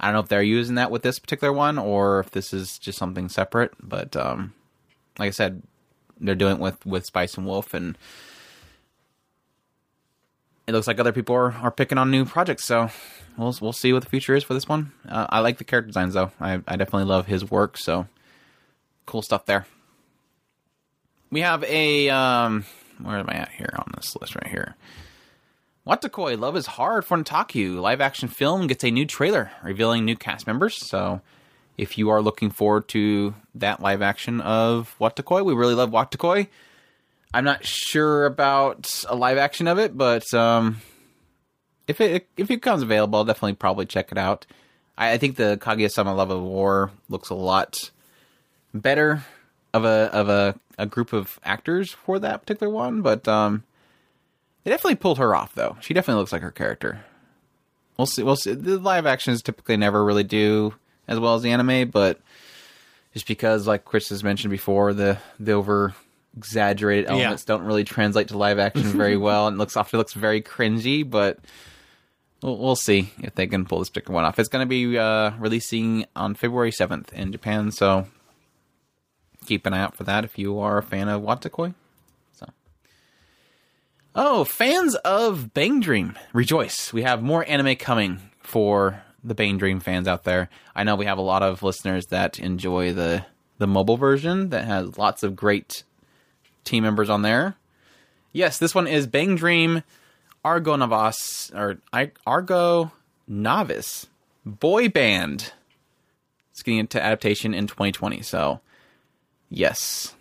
[0.00, 2.78] I don't know if they're using that with this particular one or if this is
[2.78, 3.72] just something separate.
[3.80, 4.54] But um,
[5.18, 5.62] like I said,
[6.18, 7.96] they're doing it with with Spice and Wolf, and
[10.70, 12.64] it looks like other people are, are picking on new projects.
[12.64, 12.90] So
[13.36, 14.92] we'll we'll see what the future is for this one.
[15.08, 16.30] Uh, I like the character designs though.
[16.40, 17.76] I I definitely love his work.
[17.76, 18.06] So
[19.06, 19.66] cool stuff there.
[21.30, 22.64] We have a um,
[23.02, 24.76] where am I at here on this list right here?
[25.86, 30.16] Watakoi Love is Hard for Otaku live action film gets a new trailer revealing new
[30.16, 30.76] cast members.
[30.76, 31.20] So
[31.78, 36.48] if you are looking forward to that live action of Watakoi, we really love Watakoi.
[37.32, 40.80] I'm not sure about a live action of it, but um,
[41.86, 44.46] if it if it becomes available, I'll definitely probably check it out.
[44.98, 47.90] I, I think the Kaguya-sama Love of War looks a lot
[48.74, 49.24] better
[49.72, 53.62] of a of a, a group of actors for that particular one, but um,
[54.64, 55.76] they definitely pulled her off though.
[55.80, 57.04] She definitely looks like her character.
[57.96, 58.22] We'll see.
[58.22, 58.54] We'll see.
[58.54, 60.74] The live actions typically never really do
[61.06, 62.20] as well as the anime, but
[63.12, 65.94] just because, like Chris has mentioned before, the the over
[66.36, 70.42] exaggerated elements don't really translate to live action very well, and looks often looks very
[70.42, 71.08] cringy.
[71.08, 71.38] But
[72.42, 74.38] we'll, we'll see if they can pull this particular one off.
[74.38, 78.06] It's going to be uh, releasing on February 7th in Japan, so
[79.46, 81.74] keep an eye out for that if you are a fan of Watakoi.
[82.32, 82.46] So,
[84.14, 86.92] oh, fans of Bang Dream, rejoice!
[86.92, 90.48] We have more anime coming for the Bang Dream fans out there.
[90.74, 93.26] I know we have a lot of listeners that enjoy the
[93.58, 95.84] the mobile version that has lots of great
[96.64, 97.56] team members on there.
[98.32, 99.82] Yes, this one is Bang Dream
[100.44, 102.92] Argonavis or I- Argo
[103.28, 104.06] Novice
[104.44, 105.52] boy band.
[106.52, 108.22] It's getting into adaptation in 2020.
[108.22, 108.60] So,
[109.48, 110.14] yes,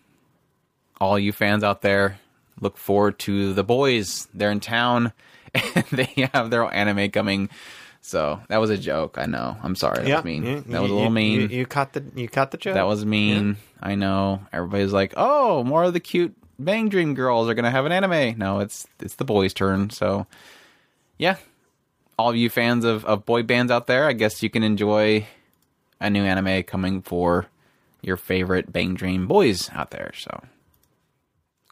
[0.99, 2.19] all you fans out there,
[2.59, 4.27] look forward to the boys.
[4.33, 5.13] They're in town
[5.53, 7.49] and they have their anime coming.
[8.01, 9.17] So that was a joke.
[9.17, 9.57] I know.
[9.61, 10.05] I'm sorry.
[10.05, 10.43] That was mean.
[10.45, 11.41] you- that was a little mean.
[11.41, 12.73] You, you caught the you caught the joke.
[12.75, 13.57] That was mean.
[13.81, 14.41] I know.
[14.53, 18.37] Everybody's like, "Oh, more of the cute Bang Dream girls are gonna have an anime."
[18.37, 19.89] No, it's it's the boys' turn.
[19.89, 20.27] So,
[21.17, 21.35] yeah,
[22.17, 25.27] all of you fans of of boy bands out there, I guess you can enjoy
[25.99, 27.47] a new anime coming for
[28.01, 30.11] your favorite Bang Dream boys out there.
[30.17, 30.41] So,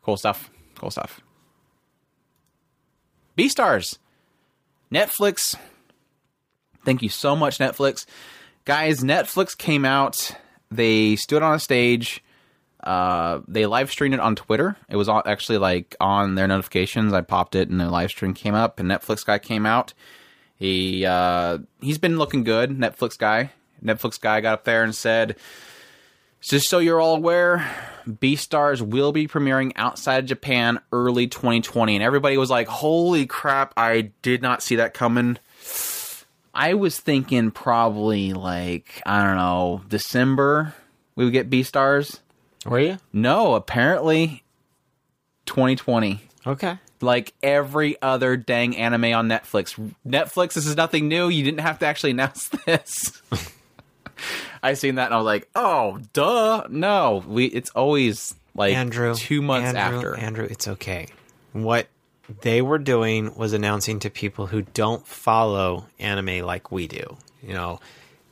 [0.03, 0.49] cool stuff.
[0.75, 1.21] Cool stuff.
[3.37, 3.97] Beastars.
[4.91, 5.55] Netflix.
[6.87, 8.05] Thank you so much, Netflix.
[8.63, 10.31] Guys netflix came out.
[10.71, 12.23] They stood on a stage.
[12.81, 14.77] Uh, they live streamed it on twitter.
[14.87, 17.11] It was actually like on their notifications.
[17.11, 19.93] I popped it and the live stream came up and netflix guy came out.
[20.55, 23.51] He uh, he's been looking good netflix guy.
[23.83, 25.35] Netflix guy got up there and said
[26.39, 27.69] just so you're all aware
[28.07, 33.73] beastars will be premiering outside of japan early 2020 and everybody was like holy crap
[33.75, 35.37] i did not see that coming
[36.57, 40.73] I was thinking probably like I don't know December
[41.17, 42.19] we would get Beastars.
[42.65, 42.97] Were you?
[43.11, 44.43] No, apparently
[45.47, 46.21] 2020.
[46.45, 46.77] Okay.
[47.01, 49.93] Like every other dang anime on Netflix.
[50.07, 51.27] Netflix, this is nothing new.
[51.27, 53.21] You didn't have to actually announce this.
[54.63, 56.67] I seen that and I was like, oh, duh.
[56.69, 57.45] No, we.
[57.45, 59.15] It's always like Andrew.
[59.15, 60.15] two months Andrew, after.
[60.17, 61.07] Andrew, it's okay.
[61.53, 61.87] What
[62.41, 67.17] they were doing was announcing to people who don't follow anime like we do.
[67.41, 67.79] You know,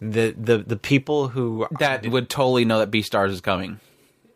[0.01, 3.79] the the the people who that would totally know that Beastars is coming.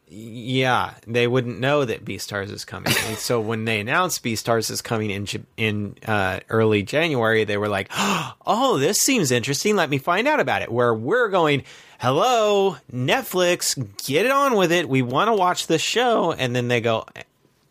[0.07, 2.93] yeah, they wouldn't know that Beastars is coming.
[3.05, 7.68] and so when they announced Beastars is coming in in uh, early January, they were
[7.68, 9.76] like, "Oh, this seems interesting.
[9.76, 11.64] Let me find out about it." Where we're going,
[11.99, 14.88] "Hello, Netflix, get it on with it.
[14.88, 17.05] We want to watch this show." And then they go,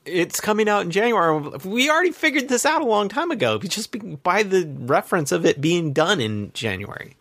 [0.09, 3.95] "It's coming out in January." We already figured this out a long time ago, just
[4.23, 7.17] by the reference of it being done in January.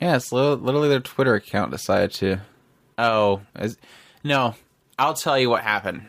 [0.00, 2.40] Yeah, it's literally their Twitter account decided to.
[2.98, 3.76] Oh, is,
[4.22, 4.54] no.
[4.98, 6.06] I'll tell you what happened.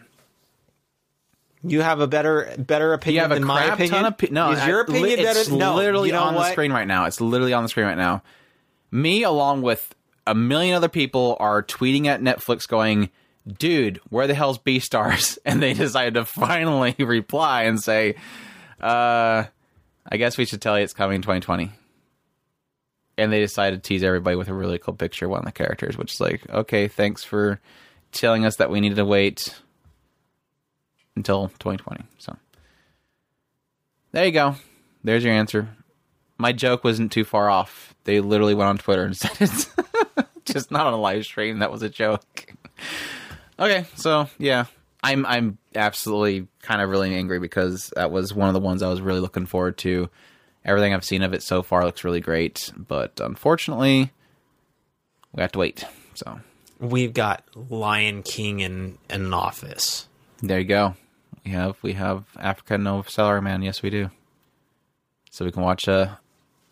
[1.64, 4.04] You have a better better opinion You have a than my opinion.
[4.04, 4.52] ton of no.
[4.52, 5.40] is your opinion li- better?
[5.40, 6.44] It's no, literally you know on what?
[6.44, 7.06] the screen right now.
[7.06, 8.22] It's literally on the screen right now.
[8.92, 9.96] Me, along with
[10.28, 13.10] a million other people, are tweeting at Netflix, going,
[13.48, 18.16] "Dude, where the hell's Beastars?" And they decided to finally reply and say,
[18.80, 19.46] "Uh,
[20.10, 21.72] I guess we should tell you it's coming in 2020."
[23.18, 25.52] And they decided to tease everybody with a really cool picture of one of the
[25.54, 27.62] characters, which is like, okay, thanks for
[28.12, 29.56] telling us that we needed to wait
[31.16, 32.04] until 2020.
[32.18, 32.36] So
[34.12, 34.56] there you go.
[35.04, 35.70] There's your answer.
[36.38, 37.96] My joke wasn't too far off.
[38.06, 39.70] They literally went on Twitter and said it's
[40.46, 41.60] just not on a live stream.
[41.60, 42.54] That was a joke.
[43.60, 44.66] Okay, so yeah,
[45.04, 48.90] I'm I'm absolutely kind of really angry because that was one of the ones I
[48.90, 50.10] was really looking forward to.
[50.66, 54.12] Everything I've seen of it so far looks really great, but unfortunately,
[55.34, 55.86] we have to wait.
[56.16, 56.40] So
[56.80, 60.08] We've got Lion King in, an office.
[60.42, 60.96] There you go.
[61.46, 63.64] We have we have Africa No Salaryman.
[63.64, 64.10] Yes, we do.
[65.32, 66.20] So we can watch a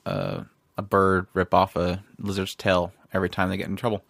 [0.06, 0.46] a,
[0.78, 4.04] a bird rip off a lizard's tail every time they get in trouble.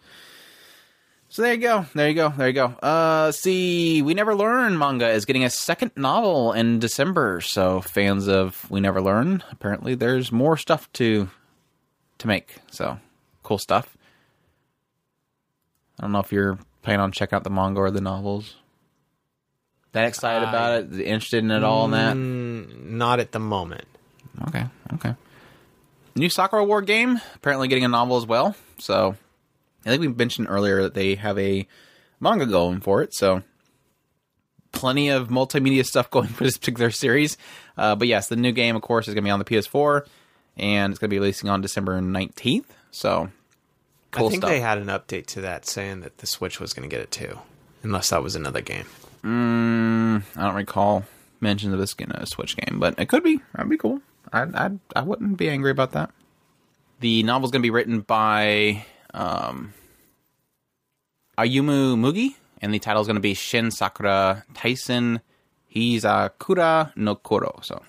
[1.34, 1.84] So there you go.
[1.96, 2.28] There you go.
[2.28, 2.66] There you go.
[2.80, 7.40] Uh, see, We Never Learn manga is getting a second novel in December.
[7.40, 11.28] So fans of We Never Learn, apparently there's more stuff to
[12.18, 12.58] to make.
[12.70, 13.00] So
[13.42, 13.96] cool stuff.
[15.98, 18.54] I don't know if you're planning on checking out the manga or the novels.
[19.90, 21.00] That excited about it?
[21.00, 22.14] Interested in it all in that?
[22.14, 23.86] Mm, not at the moment.
[24.46, 25.16] Okay, okay.
[26.14, 28.54] New Sakura War game apparently getting a novel as well.
[28.78, 29.16] So
[29.86, 31.66] I think we mentioned earlier that they have a
[32.20, 33.14] manga going for it.
[33.14, 33.42] So
[34.72, 37.36] plenty of multimedia stuff going for this particular series.
[37.76, 40.06] Uh, but yes, the new game, of course, is going to be on the PS4,
[40.56, 42.72] and it's going to be releasing on December nineteenth.
[42.90, 43.28] So
[44.10, 44.50] cool I think stuff.
[44.50, 47.10] they had an update to that saying that the Switch was going to get it
[47.10, 47.38] too,
[47.82, 48.86] unless that was another game.
[49.22, 51.04] Mm, I don't recall
[51.40, 53.40] mentions of this in a Switch game, but it could be.
[53.54, 54.00] That'd be cool.
[54.32, 56.10] I I I wouldn't be angry about that.
[57.00, 58.84] The novel's going to be written by
[59.14, 59.72] um,
[61.38, 65.20] Ayumu Mugi, and the title is going to be Shin Sakura Taisen
[65.74, 67.60] Hizakura no Koro.
[67.62, 67.82] So,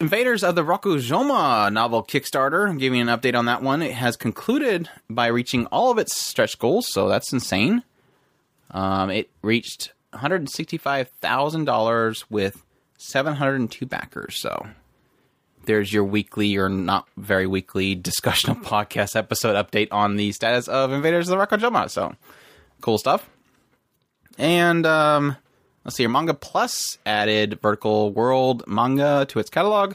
[0.00, 2.68] Invaders of the Rokujoma novel Kickstarter.
[2.68, 3.80] I'm giving an update on that one.
[3.80, 7.84] It has concluded by reaching all of its stretch goals, so that's insane.
[8.72, 12.64] Um, it reached $165,000 with
[12.98, 14.40] 702 backers.
[14.40, 14.66] So
[15.66, 20.68] there's your weekly or not very weekly discussion of podcast episode update on the status
[20.68, 21.90] of Invaders of the Rokujoma.
[21.90, 22.14] So
[22.80, 23.28] cool stuff.
[24.38, 25.36] And um,
[25.84, 26.10] let's see here.
[26.10, 29.94] Manga Plus added Vertical World manga to its catalog.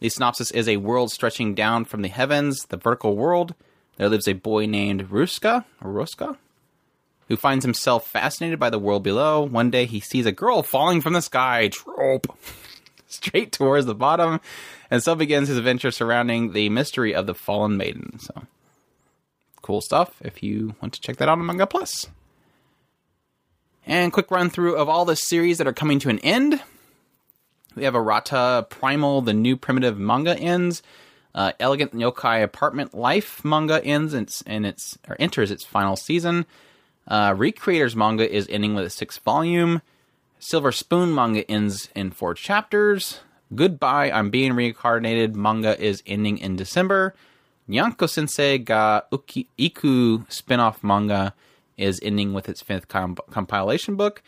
[0.00, 3.54] The synopsis is a world stretching down from the heavens, the vertical world.
[3.96, 6.38] There lives a boy named Ruska, Ruska,
[7.28, 9.42] who finds himself fascinated by the world below.
[9.42, 12.34] One day he sees a girl falling from the sky, trope,
[13.14, 14.40] straight towards the bottom,
[14.90, 18.18] and so begins his adventure surrounding the mystery of the fallen maiden.
[18.18, 18.42] So,
[19.62, 22.06] cool stuff if you want to check that out on Manga Plus.
[23.86, 26.62] And quick run through of all the series that are coming to an end.
[27.74, 30.82] We have Arata Primal, the new primitive manga ends.
[31.34, 35.96] Uh, Elegant Yokai Apartment Life manga ends and its, and its or enters its final
[35.96, 36.44] season.
[37.06, 39.82] Uh, Recreators manga is ending with a sixth volume.
[40.40, 43.20] Silver Spoon manga ends in four chapters.
[43.54, 47.14] Goodbye, I'm being reincarnated manga is ending in December.
[47.68, 51.34] Nyanko Sensei ga Uki, Iku spin-off manga
[51.76, 54.22] is ending with its fifth comp- compilation book.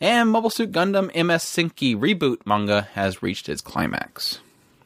[0.00, 4.40] And Mobile Suit Gundam MS Senki reboot manga has reached its climax.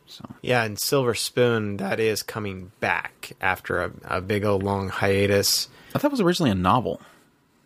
[0.06, 4.88] So Yeah, and Silver Spoon that is coming back after a, a big old long
[4.88, 5.68] hiatus.
[5.94, 7.00] I thought it was originally a novel.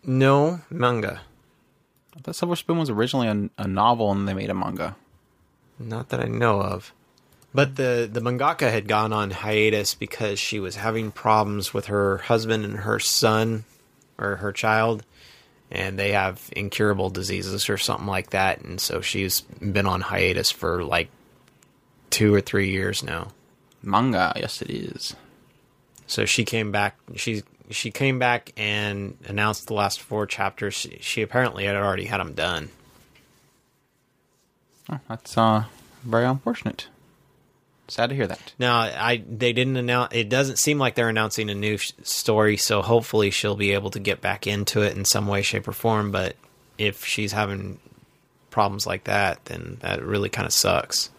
[0.03, 1.21] No manga.
[2.19, 4.97] I thought Silver Spoon was originally a, a novel and they made a manga.
[5.79, 6.93] Not that I know of.
[7.53, 12.17] But the, the mangaka had gone on hiatus because she was having problems with her
[12.17, 13.63] husband and her son,
[14.19, 15.03] or her child,
[15.71, 18.61] and they have incurable diseases or something like that.
[18.61, 21.09] And so she's been on hiatus for like
[22.09, 23.29] two or three years now.
[23.81, 25.15] Manga, yes it is.
[26.05, 26.97] So she came back.
[27.15, 30.73] She she came back and announced the last four chapters.
[30.73, 32.69] She, she apparently had already had them done.
[34.91, 35.65] Oh, that's uh
[36.03, 36.87] very unfortunate.
[37.87, 38.53] Sad to hear that.
[38.59, 40.13] Now, I they didn't announce.
[40.13, 43.89] It doesn't seem like they're announcing a new sh- story, so hopefully she'll be able
[43.91, 46.11] to get back into it in some way, shape, or form.
[46.11, 46.35] But
[46.77, 47.79] if she's having
[48.51, 51.09] problems like that, then that really kind of sucks.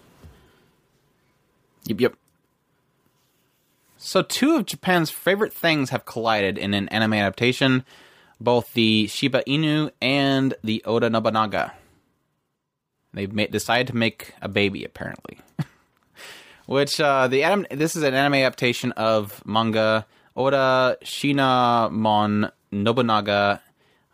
[1.84, 2.14] Yep, yep.
[4.02, 7.84] So, two of Japan's favorite things have collided in an anime adaptation
[8.40, 11.74] both the Shiba Inu and the Oda Nobunaga.
[13.12, 15.36] They've made, decided to make a baby, apparently.
[16.66, 23.60] Which, uh, the anim- this is an anime adaptation of manga Oda Cinnamon Nobunaga.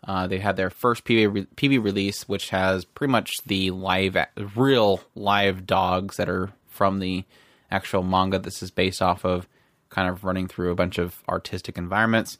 [0.05, 4.17] Uh, they had their first PV, re- PV release, which has pretty much the live,
[4.53, 7.23] real live dogs that are from the
[7.71, 9.47] actual manga this is based off of,
[9.89, 12.37] kind of running through a bunch of artistic environments.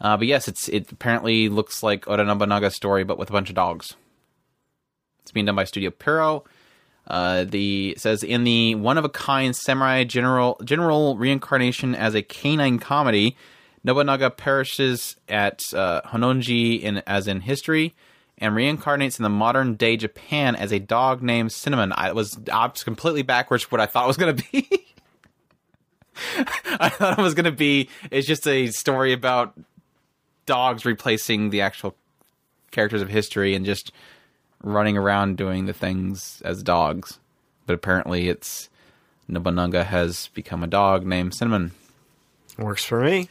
[0.00, 3.48] Uh, but yes, it's it apparently looks like Oda Nobunaga's story, but with a bunch
[3.48, 3.94] of dogs.
[5.22, 6.44] It's being done by Studio Piro.
[7.06, 12.22] Uh, the says in the one of a kind samurai general general reincarnation as a
[12.22, 13.36] canine comedy,
[13.84, 17.94] Nobunaga perishes at uh, Honnoji in as in history,
[18.38, 21.92] and reincarnates in the modern day Japan as a dog named Cinnamon.
[21.96, 24.68] I was I was completely backwards what I thought it was going to be.
[26.80, 29.58] I thought it was going to be it's just a story about
[30.46, 31.94] dogs replacing the actual
[32.70, 33.92] characters of history and just
[34.62, 37.18] running around doing the things as dogs.
[37.66, 38.68] But apparently, it's
[39.28, 41.72] Nobunaga has become a dog named Cinnamon.
[42.58, 43.28] Works for me.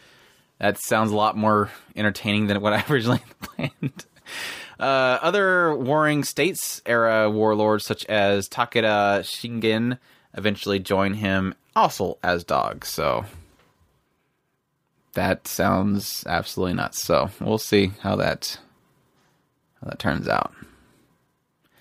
[0.60, 4.06] That sounds a lot more entertaining than what I originally planned.
[4.80, 10.00] Uh, other Warring States era warlords, such as Takeda Shingen,
[10.36, 12.88] eventually join him also as dogs.
[12.88, 13.26] So
[15.14, 17.02] that sounds absolutely nuts.
[17.02, 18.60] So we'll see how that
[19.82, 20.54] how that turns out.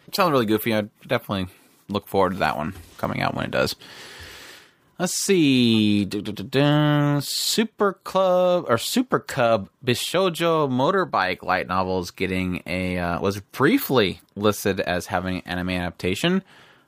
[0.09, 0.75] It sounds really goofy.
[0.75, 1.53] I definitely
[1.89, 3.77] look forward to that one coming out when it does.
[4.99, 6.09] Let's see.
[7.21, 14.21] Super Club or Super Cub Bishojo motorbike light novel is getting a uh, was briefly
[14.37, 16.45] listed as having an anime adaptation.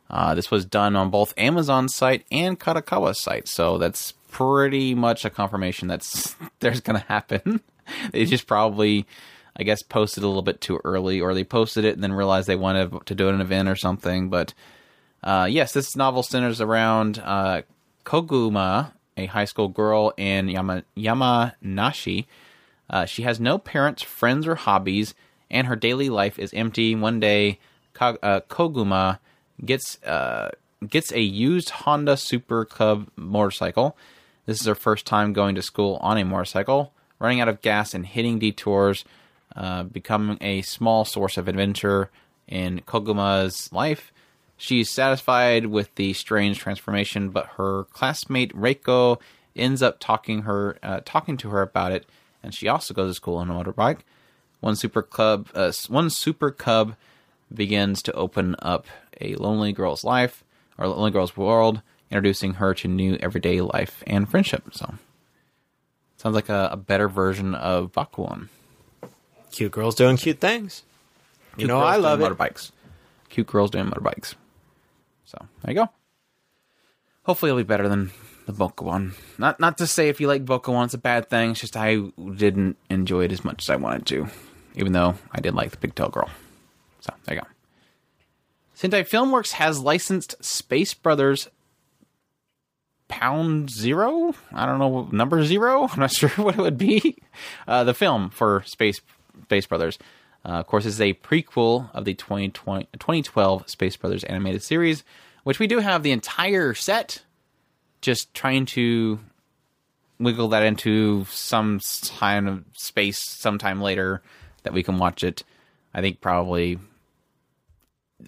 [0.08, 5.24] Uh, this was done on both Amazon site and Kadokawa site, so that's pretty much
[5.24, 7.60] a confirmation that's there's going to happen.
[8.12, 9.06] they just probably,
[9.56, 12.46] I guess, posted a little bit too early, or they posted it and then realized
[12.48, 14.28] they wanted to do an event or something.
[14.30, 14.54] But
[15.24, 17.62] Uh, yes, this novel centers around uh,
[18.04, 22.26] Koguma, a high school girl in Yama- Yamanashi.
[22.88, 25.14] Uh, she has no parents, friends, or hobbies,
[25.50, 26.94] and her daily life is empty.
[26.94, 27.58] One day,
[27.98, 29.18] uh, Koguma
[29.64, 30.50] gets uh,
[30.86, 33.96] gets a used Honda Super Cub motorcycle.
[34.46, 36.92] This is her first time going to school on a motorcycle.
[37.18, 39.04] Running out of gas and hitting detours,
[39.54, 42.10] uh, becoming a small source of adventure
[42.46, 44.12] in Koguma's life.
[44.58, 49.20] She's satisfied with the strange transformation, but her classmate Reiko
[49.54, 52.06] ends up talking her uh, talking to her about it,
[52.42, 54.00] and she also goes to school on a motorbike.
[54.60, 56.96] One super cub, uh, one super cub,
[57.52, 58.86] begins to open up
[59.20, 60.44] a lonely girl's life
[60.78, 61.80] or lonely girl's world,
[62.10, 64.64] introducing her to new everyday life and friendship.
[64.72, 64.94] So,
[66.16, 68.48] sounds like a, a better version of Bakuon.
[69.50, 70.82] Cute girls doing cute things.
[71.56, 72.36] You know, I love doing it.
[72.36, 72.72] motorbikes.
[73.30, 74.34] Cute girls doing motorbikes.
[75.24, 75.90] So there you go.
[77.24, 78.10] Hopefully, it'll be better than
[78.46, 79.14] the Pokemon.
[79.38, 81.52] Not not to say if you like Pokemon, it's a bad thing.
[81.52, 81.96] It's just I
[82.36, 84.28] didn't enjoy it as much as I wanted to,
[84.74, 86.30] even though I did like the Pigtail Girl.
[87.06, 87.46] So there you go.
[88.76, 91.48] Sentai Filmworks has licensed Space Brothers
[93.08, 94.34] Pound Zero.
[94.52, 95.88] I don't know number zero.
[95.92, 97.16] I'm not sure what it would be.
[97.66, 99.00] Uh, the film for Space
[99.44, 99.98] Space Brothers.
[100.44, 105.02] Uh, of course, is a prequel of the 2020, 2012 Space Brothers animated series,
[105.42, 107.22] which we do have the entire set.
[108.00, 109.18] Just trying to
[110.20, 111.80] wiggle that into some
[112.18, 114.22] kind of space sometime later
[114.62, 115.42] that we can watch it.
[115.92, 116.78] I think probably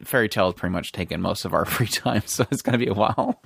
[0.05, 2.85] Fairy Tail has pretty much taken most of our free time, so it's going to
[2.85, 3.41] be a while.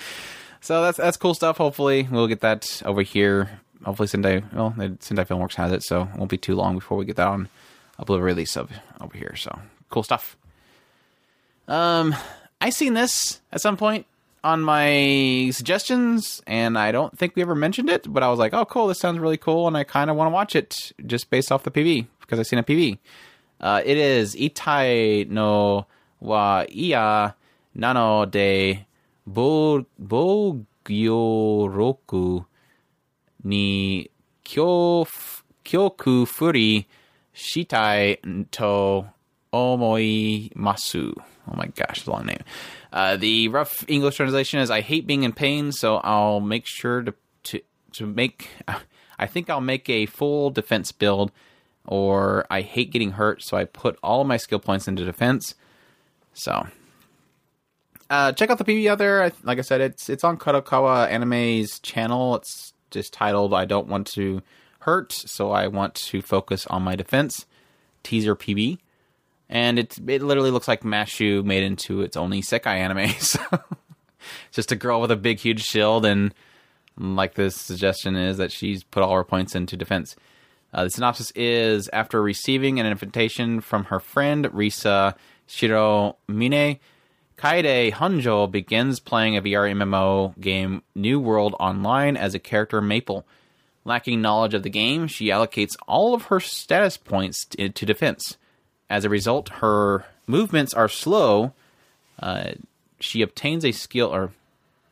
[0.60, 1.58] so that's that's cool stuff.
[1.58, 3.60] Hopefully, we'll get that over here.
[3.84, 7.04] Hopefully, Sentai well, Sentai Filmworks has it, so it won't be too long before we
[7.04, 7.48] get that on
[7.98, 8.70] a Blu release of
[9.00, 9.34] over here.
[9.36, 9.58] So
[9.90, 10.36] cool stuff.
[11.66, 12.14] Um,
[12.60, 14.06] I seen this at some point
[14.42, 18.54] on my suggestions, and I don't think we ever mentioned it, but I was like,
[18.54, 21.28] oh, cool, this sounds really cool, and I kind of want to watch it just
[21.30, 22.98] based off the PV because I seen a PV.
[23.60, 25.86] Uh, it is Itai no
[26.20, 27.34] wa iya
[27.74, 28.86] nano de
[29.26, 30.44] bo bogyoroku
[33.44, 34.08] ni
[34.44, 35.06] kyo
[35.64, 36.86] kyoku furi
[37.34, 38.16] shitai
[38.50, 39.06] to
[39.52, 41.14] omoimasu.
[41.50, 42.42] Oh my gosh, long name.
[42.92, 47.02] Uh, the rough English translation is I hate being in pain, so I'll make sure
[47.02, 47.60] to to
[47.92, 48.48] to make
[49.18, 51.32] I think I'll make a full defense build
[51.88, 55.54] or I hate getting hurt, so I put all my skill points into defense.
[56.34, 56.66] So
[58.10, 59.32] uh, check out the PV out there.
[59.42, 62.36] Like I said, it's it's on Kadokawa Anime's channel.
[62.36, 64.42] It's just titled "I Don't Want to
[64.80, 67.46] Hurt," so I want to focus on my defense.
[68.02, 68.78] Teaser PV,
[69.48, 73.10] and it it literally looks like Mashu made into its only Sekai anime.
[73.20, 73.40] So
[74.48, 76.34] it's just a girl with a big, huge shield, and
[76.98, 80.16] like this suggestion is that she's put all her points into defense.
[80.72, 85.14] Uh, the synopsis is after receiving an invitation from her friend Risa
[85.48, 86.78] Shiromine,
[87.38, 93.24] Kaede Honjou begins playing a VR MMO game New World Online as a character Maple.
[93.84, 98.36] Lacking knowledge of the game, she allocates all of her status points to, to defense.
[98.90, 101.52] As a result, her movements are slow.
[102.20, 102.52] Uh,
[102.98, 104.32] she obtains a skill, or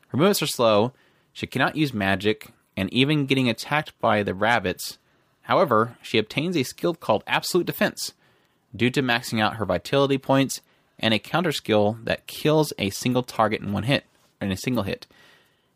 [0.07, 0.93] her movements are slow.
[1.33, 2.47] She cannot use magic,
[2.77, 4.97] and even getting attacked by the rabbits.
[5.47, 8.13] However, she obtains a skill called Absolute Defense
[8.75, 10.59] due to maxing out her vitality points
[10.99, 14.03] and a counter skill that kills a single target in one hit,
[14.41, 15.07] in a single hit.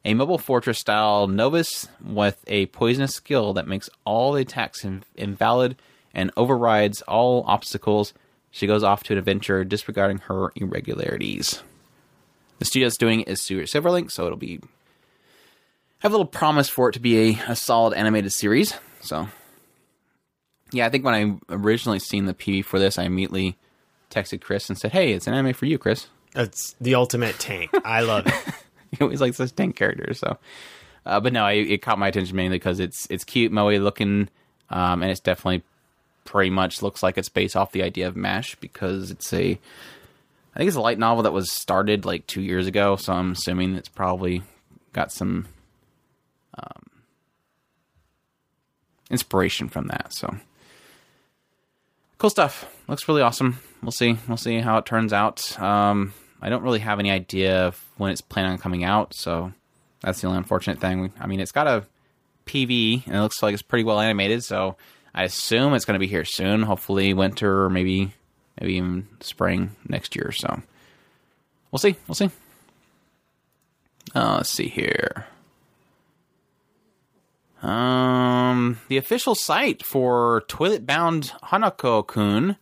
[0.03, 5.05] A mobile fortress style novice with a poisonous skill that makes all the attacks in-
[5.15, 5.77] invalid
[6.13, 8.13] and overrides all obstacles.
[8.51, 11.63] She goes off to an adventure disregarding her irregularities.
[12.59, 14.59] The studio's doing is Studio Silver Link, so it'll be
[15.99, 18.73] have a little promise for it to be a, a solid animated series.
[18.99, 19.29] So,
[20.71, 23.57] yeah, I think when I originally seen the PV for this, I immediately
[24.09, 27.71] texted Chris and said, "Hey, it's an anime for you, Chris." It's the ultimate tank.
[27.83, 28.33] I love it.
[28.91, 30.13] he always likes those tank character.
[30.13, 30.37] So,
[31.05, 34.29] uh, but no, it, it caught my attention mainly because it's it's cute, moe looking,
[34.69, 35.63] um, and it's definitely
[36.23, 39.59] pretty much looks like it's based off the idea of Mash because it's a,
[40.55, 42.95] I think it's a light novel that was started like two years ago.
[42.95, 44.43] So I'm assuming it's probably
[44.93, 45.47] got some
[46.57, 46.83] um,
[49.09, 50.13] inspiration from that.
[50.13, 50.35] So
[52.21, 52.71] cool stuff.
[52.87, 53.57] Looks really awesome.
[53.81, 54.15] We'll see.
[54.27, 55.59] We'll see how it turns out.
[55.59, 59.51] Um, I don't really have any idea of when it's planning on coming out, so
[60.01, 61.11] that's the only unfortunate thing.
[61.19, 61.83] I mean, it's got a
[62.45, 64.77] PV, and it looks like it's pretty well animated, so
[65.15, 66.61] I assume it's going to be here soon.
[66.61, 68.13] Hopefully, winter or maybe
[68.59, 70.31] maybe even spring next year.
[70.31, 70.61] So
[71.71, 71.95] we'll see.
[72.07, 72.29] We'll see.
[74.13, 75.25] Uh, let's see here.
[77.61, 82.57] Um, the official site for Toilet Bound Hanako-kun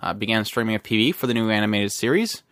[0.00, 2.42] uh, began streaming a PV for the new animated series.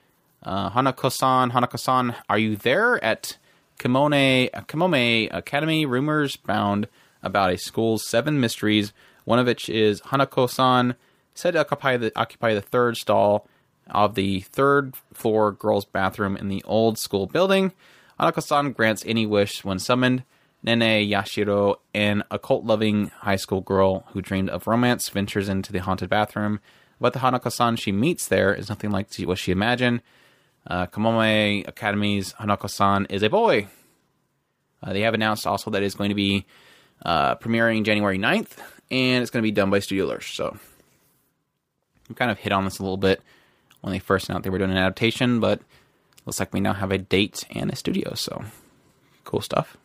[0.42, 3.38] Uh, Hanako-san, Hanako-san, are you there at
[3.78, 5.86] Kamome Kamome Academy?
[5.86, 6.86] Rumors bound
[7.22, 8.92] about a school's seven mysteries.
[9.24, 10.96] One of which is Hanako-san
[11.34, 13.48] said to occupy the occupy the third stall
[13.88, 17.72] of the third floor girls' bathroom in the old school building.
[18.20, 20.24] Hanako-san grants any wish when summoned.
[20.66, 26.10] Nene Yashiro, an occult-loving high school girl who dreamed of romance, ventures into the haunted
[26.10, 26.60] bathroom.
[27.00, 30.02] But the Hanako-san she meets there is nothing like what she imagined.
[30.66, 33.68] Uh, Kamome Academy's Hanako-san is a boy.
[34.82, 36.46] Uh, they have announced also that it's going to be
[37.04, 38.58] uh, premiering January 9th,
[38.90, 40.34] and it's going to be done by Studio Lerche.
[40.34, 40.56] So
[42.08, 43.22] we kind of hit on this a little bit
[43.82, 45.60] when they first announced they were doing an adaptation, but
[46.24, 48.14] looks like we now have a date and a studio.
[48.14, 48.44] So
[49.24, 49.76] cool stuff.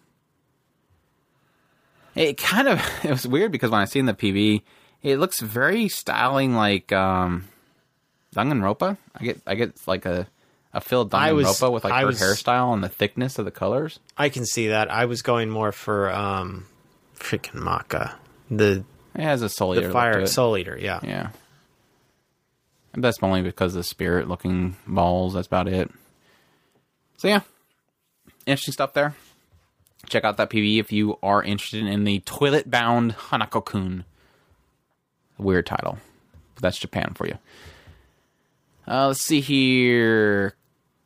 [2.15, 4.61] It kind of it was weird because when I seen the PV,
[5.03, 7.47] it looks very styling like um
[8.35, 8.97] Danganronpa.
[9.15, 10.27] I get I get like a
[10.73, 13.99] a I Danganronpa with like I her was- hairstyle and the thickness of the colors.
[14.17, 14.91] I can see that.
[14.91, 16.65] I was going more for um,
[17.17, 18.15] freaking Maka,
[18.49, 18.83] the
[19.15, 20.77] It has a soul eater the fire soul eater.
[20.79, 20.99] Yeah.
[21.03, 21.29] Yeah.
[22.93, 25.33] And that's only because of the spirit looking balls.
[25.33, 25.89] That's about it.
[27.17, 27.41] So yeah,
[28.45, 29.15] interesting stuff there.
[30.07, 34.03] Check out that PV if you are interested in the toilet bound Hanako-kun.
[35.37, 35.97] Weird title,
[36.55, 37.37] but that's Japan for you.
[38.87, 40.55] Uh, let's see here.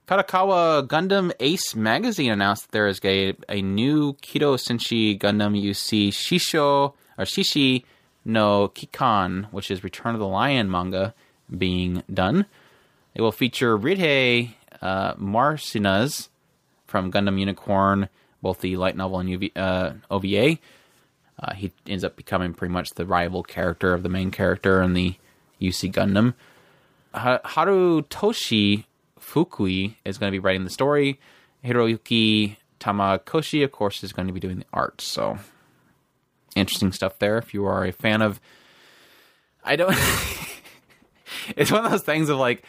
[0.07, 6.09] Kadokawa Gundam Ace Magazine announced that there is a, a new Kido Senshi Gundam UC
[6.09, 7.83] Shisho or Shishi
[8.23, 11.13] no Kikan, which is Return of the Lion manga,
[11.55, 12.45] being done.
[13.13, 14.49] It will feature Riddhe
[14.81, 16.29] uh, Marcenas
[16.87, 18.09] from Gundam Unicorn,
[18.45, 20.59] both the light novel and UV, uh, OVA.
[21.39, 24.93] Uh, he ends up becoming pretty much the rival character of the main character in
[24.93, 25.15] the
[25.59, 26.35] UC Gundam.
[27.15, 28.85] Ha- Harutoshi
[29.19, 31.19] Fukui is going to be writing the story.
[31.63, 35.01] Hiroyuki Tamakoshi, of course, is going to be doing the art.
[35.01, 35.39] So,
[36.55, 37.39] interesting stuff there.
[37.39, 38.39] If you are a fan of,
[39.63, 39.97] I don't.
[41.57, 42.63] it's one of those things of like,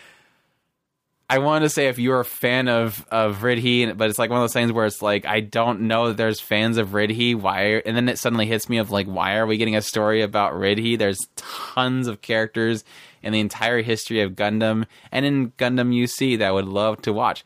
[1.29, 4.39] I want to say if you're a fan of of Riddhe, but it's like one
[4.39, 7.35] of those things where it's like I don't know that there's fans of Riddhe.
[7.35, 7.83] Why?
[7.85, 10.53] And then it suddenly hits me of like, why are we getting a story about
[10.53, 10.97] Riddhe?
[10.97, 12.85] There's tons of characters
[13.25, 17.13] in the entire history of Gundam and in Gundam UC that I would love to
[17.13, 17.45] watch.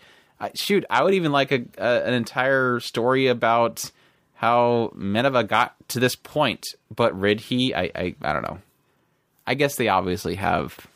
[0.55, 3.91] Shoot, I would even like a, a an entire story about
[4.35, 8.59] how Mineva got to this point, but Riddhe, I, I I don't know.
[9.47, 10.87] I guess they obviously have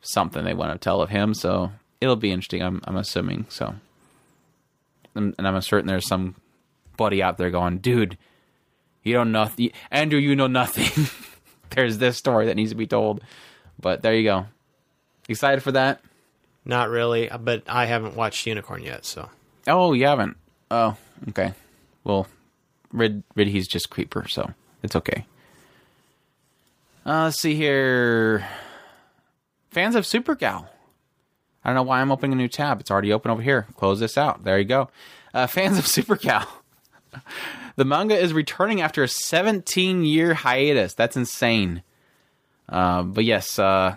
[0.00, 1.70] something they want to tell of him, so
[2.00, 2.62] it'll be interesting.
[2.62, 3.74] I'm I'm assuming so,
[5.14, 6.34] and, and I'm certain there's some
[6.96, 8.18] buddy out there going, dude,
[9.02, 9.50] you don't know,
[9.90, 11.06] Andrew, you know nothing.
[11.70, 13.22] there's this story that needs to be told,
[13.80, 14.46] but there you go.
[15.28, 16.00] Excited for that?
[16.64, 19.30] Not really, but I haven't watched Unicorn yet, so
[19.66, 20.36] Oh, you haven't?
[20.70, 20.96] Oh,
[21.28, 21.52] okay.
[22.04, 22.26] Well,
[22.92, 24.50] Rid Rid he's just creeper, so
[24.82, 25.26] it's okay.
[27.06, 28.46] Uh, let's see here.
[29.70, 30.68] Fans of Super Gal.
[31.68, 32.80] I don't know why I'm opening a new tab.
[32.80, 33.66] It's already open over here.
[33.76, 34.42] Close this out.
[34.42, 34.88] There you go.
[35.34, 36.48] Uh, fans of Super Gal.
[37.76, 40.94] the manga is returning after a 17 year hiatus.
[40.94, 41.82] That's insane.
[42.70, 43.96] Uh, but yes, uh,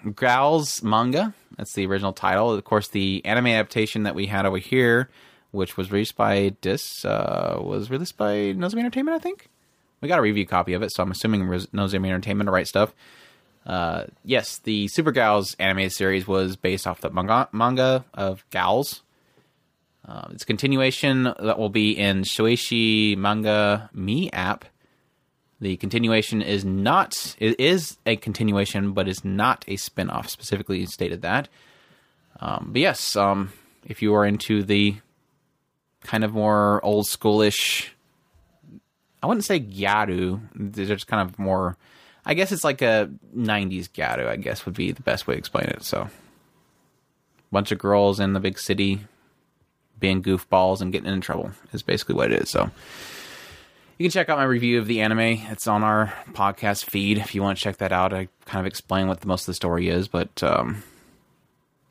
[0.84, 1.34] manga.
[1.58, 2.52] That's the original title.
[2.52, 5.10] Of course, the anime adaptation that we had over here,
[5.52, 9.48] which was released by Dis, uh, was released by Nozomi Entertainment, I think.
[10.02, 12.94] We got a review copy of it, so I'm assuming Nozomi Entertainment to write stuff.
[13.66, 19.04] Uh, yes, the Super Gals animated series was based off the manga, manga of Gals.
[20.08, 24.66] Uh, it's a continuation that will be in Shueisha Manga Mee app.
[25.60, 30.28] The continuation is not it is a continuation, but is not a spin-off.
[30.28, 31.50] Specifically stated that.
[32.40, 33.54] Um, but yes, um,
[33.86, 34.96] if you are into the
[36.04, 37.90] kind of more old schoolish,
[39.22, 40.42] I wouldn't say gyaru.
[40.56, 41.78] They're just kind of more.
[42.26, 44.28] I guess it's like a '90s gyaru.
[44.28, 45.84] I guess would be the best way to explain it.
[45.84, 46.10] So,
[47.52, 49.02] bunch of girls in the big city
[50.02, 52.50] being goofballs and getting in trouble is basically what it is.
[52.50, 52.70] So
[53.98, 55.20] you can check out my review of the anime.
[55.20, 58.14] It's on our podcast feed if you want to check that out.
[58.14, 60.84] I kind of explain what the most of the story is, but um,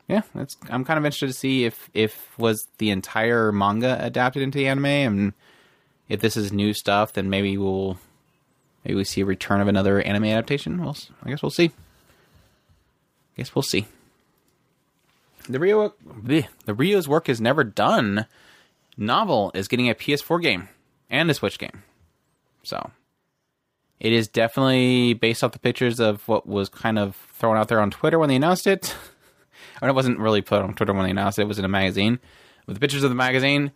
[0.07, 0.21] yeah,
[0.69, 4.67] I'm kind of interested to see if if was the entire manga adapted into the
[4.67, 5.33] anime, and
[6.09, 7.97] if this is new stuff, then maybe we'll
[8.83, 10.81] maybe we see a return of another anime adaptation.
[10.81, 11.71] We'll, I guess we'll see.
[13.35, 13.87] I guess we'll see.
[15.49, 18.25] The Rio, bleh, the Rio's work is never done.
[18.97, 20.69] Novel is getting a PS4 game
[21.09, 21.83] and a Switch game,
[22.63, 22.91] so
[23.99, 27.79] it is definitely based off the pictures of what was kind of thrown out there
[27.79, 28.95] on Twitter when they announced it.
[29.81, 31.69] or it wasn't really put on Twitter when they announced it; it was in a
[31.69, 32.19] magazine.
[32.67, 33.71] With the pictures of the magazine,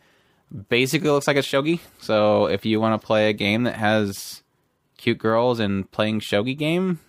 [0.69, 1.80] basically looks like a shogi.
[1.99, 4.44] So if you want to play a game that has
[4.97, 6.99] cute girls and playing shogi game,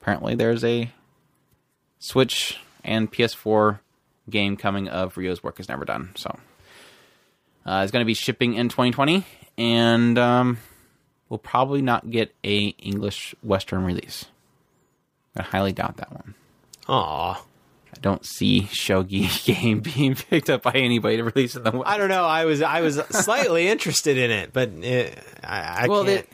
[0.00, 0.90] apparently there's a
[1.98, 3.80] Switch and PS4
[4.28, 6.12] game coming of Rio's work is never done.
[6.16, 6.38] So
[7.64, 9.24] uh, it's going to be shipping in 2020,
[9.58, 10.58] and um,
[11.28, 14.26] we'll probably not get a English Western release.
[15.36, 16.34] I highly doubt that one.
[16.88, 17.32] Aw.
[17.34, 21.88] I don't see shogi game being picked up by anybody to release in the West.
[21.88, 22.24] I don't know.
[22.24, 25.10] I was I was slightly interested in it, but uh,
[25.42, 26.20] I, I well, can't.
[26.20, 26.28] it,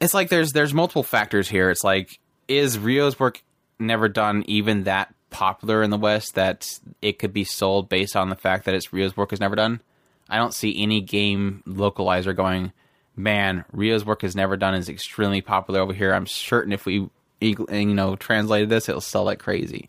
[0.00, 1.70] it's like there's there's multiple factors here.
[1.70, 2.18] It's like
[2.48, 3.42] is Rio's work
[3.78, 8.30] never done even that popular in the West that it could be sold based on
[8.30, 9.80] the fact that it's Rio's work is never done?
[10.28, 12.72] I don't see any game localizer going,
[13.14, 16.12] man, Rio's work is never done is extremely popular over here.
[16.12, 17.08] I'm certain if we
[17.40, 19.88] you know translated this, it'll sell like crazy.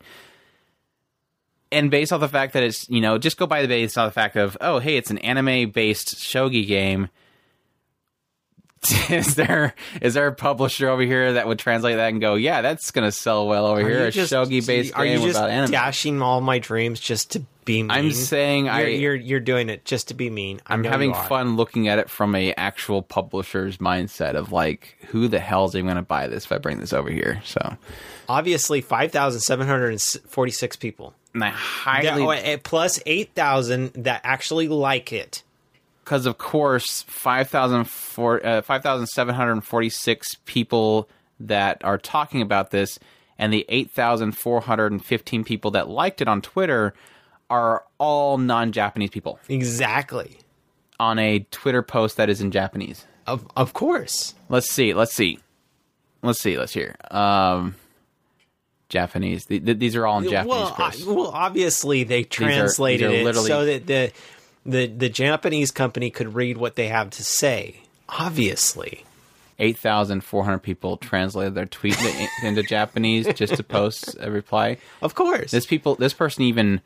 [1.69, 4.09] And based off the fact that it's you know just go by the base off
[4.09, 7.09] the fact of oh hey it's an anime based shogi game
[9.09, 12.61] is there is there a publisher over here that would translate that and go, yeah,
[12.61, 15.49] that's gonna sell well over Are here, a shogi based Are game you just about
[15.49, 15.71] anime?
[15.71, 17.91] dashing all my dreams just to be mean?
[17.91, 20.61] I'm saying I- you're, you're you're doing it just to be mean.
[20.67, 25.27] I I'm having fun looking at it from a actual publisher's mindset of like, who
[25.27, 27.41] the hell's even gonna buy this if I bring this over here?
[27.45, 27.77] So,
[28.29, 31.13] Obviously, five thousand seven hundred and forty-six people.
[31.33, 32.23] and I highly
[32.53, 35.43] oh, plus eight thousand that actually like it.
[36.07, 42.97] Because of course 5,000 for- uh, 5,746 people that are talking about this
[43.37, 46.93] and the 8,415 people that liked it on Twitter
[47.49, 50.37] are all non-Japanese people Exactly.
[50.97, 53.05] on a Twitter post that is in Japanese.
[53.25, 54.33] Of of course.
[54.47, 55.39] Let's see, let's see.
[56.23, 56.95] Let's see, let's hear.
[57.11, 57.75] Um
[58.87, 59.45] Japanese.
[59.45, 60.75] Th- th- these are all in Japanese, well.
[60.77, 64.11] I- well, obviously they translated these are it literally- so that the
[64.67, 67.81] the the Japanese company could read what they have to say.
[68.09, 69.05] Obviously.
[69.59, 74.77] 8,400 people translated their tweet into, into Japanese just to post a reply.
[75.01, 75.49] Of course.
[75.49, 76.81] This people, this person even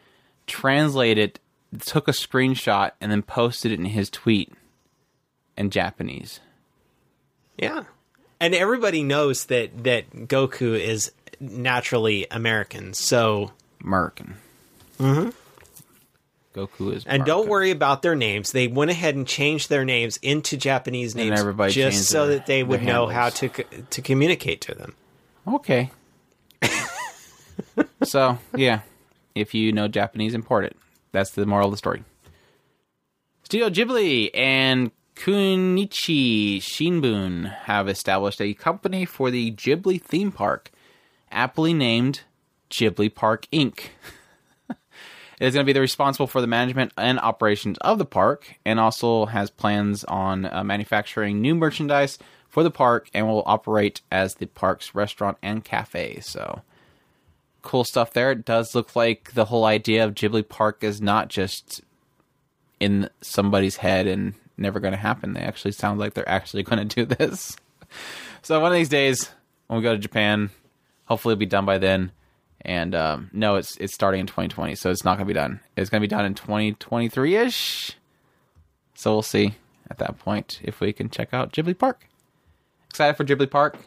[0.47, 1.39] translated,
[1.81, 4.53] took a screenshot, and then posted it in his tweet
[5.57, 6.39] in Japanese.
[7.57, 7.83] Yeah.
[8.39, 12.93] And everybody knows that that Goku is naturally American.
[12.93, 13.51] So
[13.83, 14.35] American.
[14.97, 15.29] Mm-hmm.
[16.53, 17.05] Goku is.
[17.05, 18.51] and don't worry about their names.
[18.51, 22.45] They went ahead and changed their names into Japanese names everybody just so their- that
[22.45, 24.95] they would know how to to communicate to them.
[25.47, 25.89] Okay.
[28.03, 28.81] so yeah,
[29.35, 30.75] if you know Japanese, import it.
[31.11, 32.03] That's the moral of the story.
[33.43, 40.71] Studio Ghibli and Chunichi Shinbun have established a company for the Ghibli theme park,
[41.31, 42.21] aptly named
[42.69, 43.79] Ghibli Park Inc.
[45.41, 48.59] It is going to be the responsible for the management and operations of the park,
[48.63, 54.01] and also has plans on uh, manufacturing new merchandise for the park, and will operate
[54.11, 56.19] as the park's restaurant and cafe.
[56.19, 56.61] So,
[57.63, 58.31] cool stuff there.
[58.33, 61.81] It does look like the whole idea of Ghibli Park is not just
[62.79, 65.33] in somebody's head and never going to happen.
[65.33, 67.57] They actually sound like they're actually going to do this.
[68.43, 69.31] So one of these days,
[69.65, 70.51] when we go to Japan,
[71.05, 72.11] hopefully it'll be done by then.
[72.63, 75.59] And um, no, it's it's starting in 2020, so it's not going to be done.
[75.75, 77.97] It's going to be done in 2023 ish.
[78.93, 79.55] So we'll see
[79.89, 82.07] at that point if we can check out Ghibli Park.
[82.89, 83.77] Excited for Ghibli Park?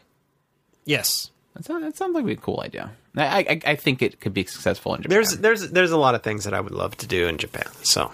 [0.83, 1.31] Yes.
[1.53, 2.91] That sounds, that sounds like a cool idea.
[3.15, 5.15] I, I I think it could be successful in Japan.
[5.15, 7.67] There's there's there's a lot of things that I would love to do in Japan.
[7.83, 8.11] So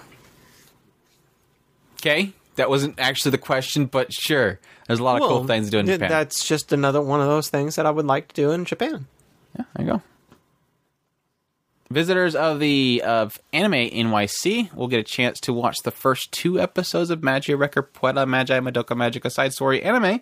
[1.95, 2.33] okay.
[2.57, 4.59] That wasn't actually the question, but sure.
[4.85, 6.09] There's a lot of cool things to do in Japan.
[6.09, 9.07] That's just another one of those things that I would like to do in Japan.
[9.57, 10.01] Yeah, there you go.
[11.91, 16.57] Visitors of the of Anime NYC will get a chance to watch the first two
[16.57, 20.22] episodes of Magi Record Puella Magi Madoka Magica Side Story Anime.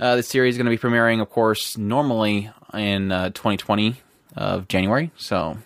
[0.00, 3.96] Uh, the series is going to be premiering, of course, normally in uh, 2020
[4.34, 5.10] of January.
[5.18, 5.58] So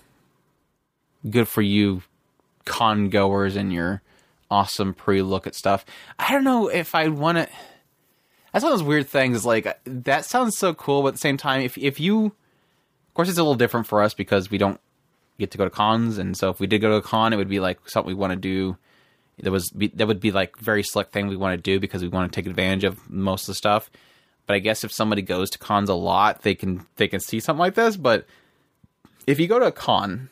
[1.29, 2.03] good for you,
[2.65, 4.03] con goers, and your
[4.51, 5.85] awesome pre-look at stuff.
[6.19, 7.49] I don't know if I want to.
[8.53, 9.47] That's one of those weird things.
[9.47, 12.33] Like that sounds so cool, but at the same time, if if you
[13.11, 14.81] of course, it's a little different for us because we don't
[15.37, 17.37] get to go to cons, and so if we did go to a con, it
[17.37, 18.77] would be like something we want to do.
[19.41, 22.09] That was that would be like very select thing we want to do because we
[22.09, 23.91] want to take advantage of most of the stuff.
[24.47, 27.41] But I guess if somebody goes to cons a lot, they can they can see
[27.41, 27.97] something like this.
[27.97, 28.27] But
[29.27, 30.29] if you go to a con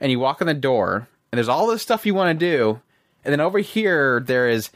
[0.00, 2.82] and you walk in the door, and there's all this stuff you want to do,
[3.24, 4.70] and then over here there is,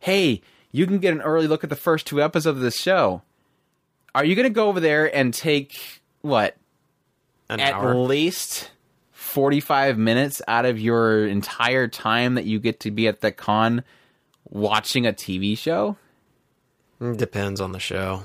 [0.00, 0.42] hey,
[0.72, 3.22] you can get an early look at the first two episodes of this show.
[4.14, 6.56] Are you going to go over there and take what
[7.48, 7.94] An at hour.
[7.94, 8.70] least
[9.12, 13.84] 45 minutes out of your entire time that you get to be at the con
[14.48, 15.96] watching a TV show?
[17.00, 18.22] Mm, depends on the show.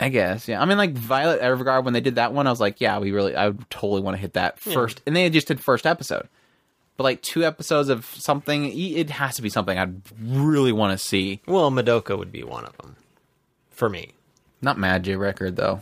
[0.00, 0.62] I guess, yeah.
[0.62, 3.10] I mean, like Violet Evergarden, when they did that one, I was like, yeah, we
[3.10, 5.00] really, I would totally want to hit that first.
[5.06, 6.28] And they just did first episode.
[6.96, 11.04] But like two episodes of something, it has to be something I'd really want to
[11.04, 11.40] see.
[11.46, 12.96] Well, Madoka would be one of them
[13.70, 14.12] for me.
[14.60, 15.80] Not Mad J Record, though.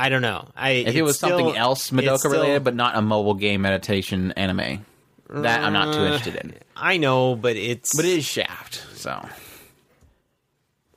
[0.00, 0.48] I don't know.
[0.56, 4.86] I If it was something else Madoka related, but not a mobile game meditation anime,
[5.28, 6.54] that I'm not too uh, interested in.
[6.74, 9.22] I know, but it's But it is Shaft, so.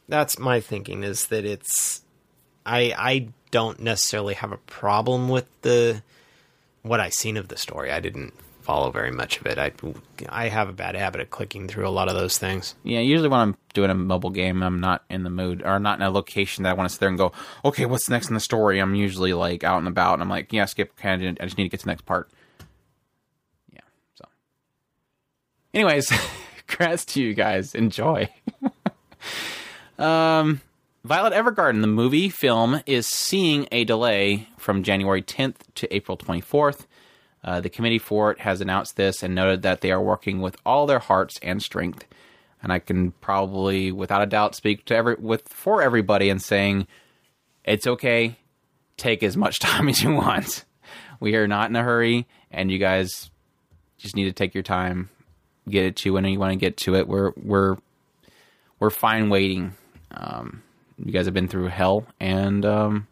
[0.07, 2.01] that's my thinking is that it's
[2.65, 6.01] I I don't necessarily have a problem with the
[6.81, 7.91] what I seen of the story.
[7.91, 9.57] I didn't follow very much of it.
[9.57, 9.71] I
[10.29, 12.75] I have a bad habit of clicking through a lot of those things.
[12.83, 15.99] Yeah, usually when I'm doing a mobile game, I'm not in the mood or not
[15.99, 17.33] in a location that I want to sit there and go,
[17.65, 18.79] okay, what's next in the story?
[18.79, 20.93] I'm usually like out and about, and I'm like, yeah, skip.
[21.03, 22.29] I just need to get to the next part.
[23.71, 23.81] Yeah.
[24.15, 24.25] So,
[25.73, 26.11] anyways,
[26.67, 27.75] congrats to you guys.
[27.75, 28.29] Enjoy.
[29.99, 30.61] um,
[31.03, 36.85] Violet Evergarden, the movie film, is seeing a delay from January 10th to April 24th.
[37.43, 40.55] Uh, the committee for it has announced this and noted that they are working with
[40.65, 42.05] all their hearts and strength.
[42.61, 46.87] And I can probably, without a doubt, speak to every with for everybody and saying
[47.65, 48.37] it's okay.
[48.95, 50.63] Take as much time as you want.
[51.19, 53.29] We are not in a hurry, and you guys
[53.97, 55.09] just need to take your time,
[55.69, 57.07] get it to when you want to get to it.
[57.07, 57.77] We're we're
[58.79, 59.73] we're fine waiting.
[60.11, 60.63] Um,
[60.97, 63.07] you guys have been through hell, and um,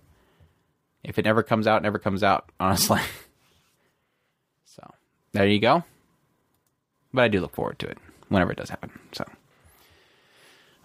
[1.04, 2.50] if it never comes out, never comes out.
[2.60, 3.02] Honestly.
[5.34, 5.84] There you go.
[7.14, 7.98] But I do look forward to it
[8.30, 8.92] whenever it does happen.
[9.12, 9.26] So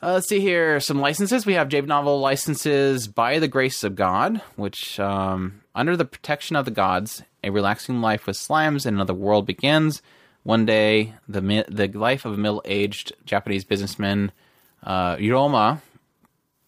[0.02, 0.78] uh, let's see here.
[0.78, 1.46] Some licenses.
[1.46, 6.54] We have J Novel licenses by the grace of God, which, um, under the protection
[6.54, 10.02] of the gods, a relaxing life with slimes in another world begins.
[10.42, 14.32] One day, the the life of a middle aged Japanese businessman,
[14.82, 15.80] uh, Ryoma,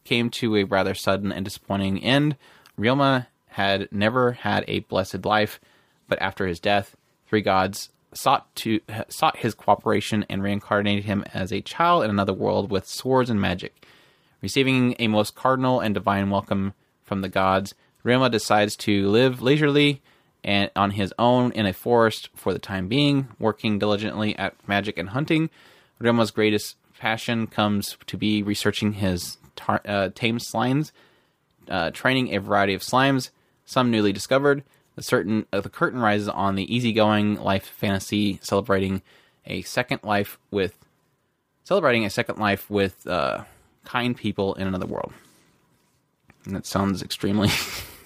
[0.05, 2.37] came to a rather sudden and disappointing end.
[2.79, 5.61] Ryoma had never had a blessed life,
[6.09, 6.97] but after his death,
[7.29, 12.33] three gods sought to sought his cooperation and reincarnated him as a child in another
[12.33, 13.85] world with swords and magic.
[14.41, 16.73] Receiving a most cardinal and divine welcome
[17.03, 17.75] from the gods,
[18.05, 20.01] Ryoma decides to live leisurely
[20.45, 24.97] and on his own in a forest for the time being, working diligently at magic
[24.97, 25.51] and hunting.
[26.01, 30.93] Ryoma's greatest passion comes to be researching his tar- uh, tame slimes,
[31.69, 33.31] uh, training a variety of slimes,
[33.67, 34.63] some newly discovered.
[34.99, 39.01] The certain uh, the curtain rises on the easygoing life fantasy, celebrating
[39.47, 40.77] a second life with
[41.63, 43.45] celebrating a second life with uh,
[43.85, 45.13] kind people in another world.
[46.45, 47.49] And that sounds extremely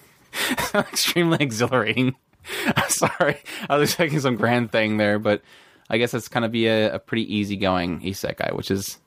[0.75, 2.15] extremely exhilarating.
[2.89, 3.39] Sorry,
[3.71, 5.41] I was expecting some grand thing there, but
[5.89, 8.99] I guess it's kind of be a, a pretty easygoing isekai, which is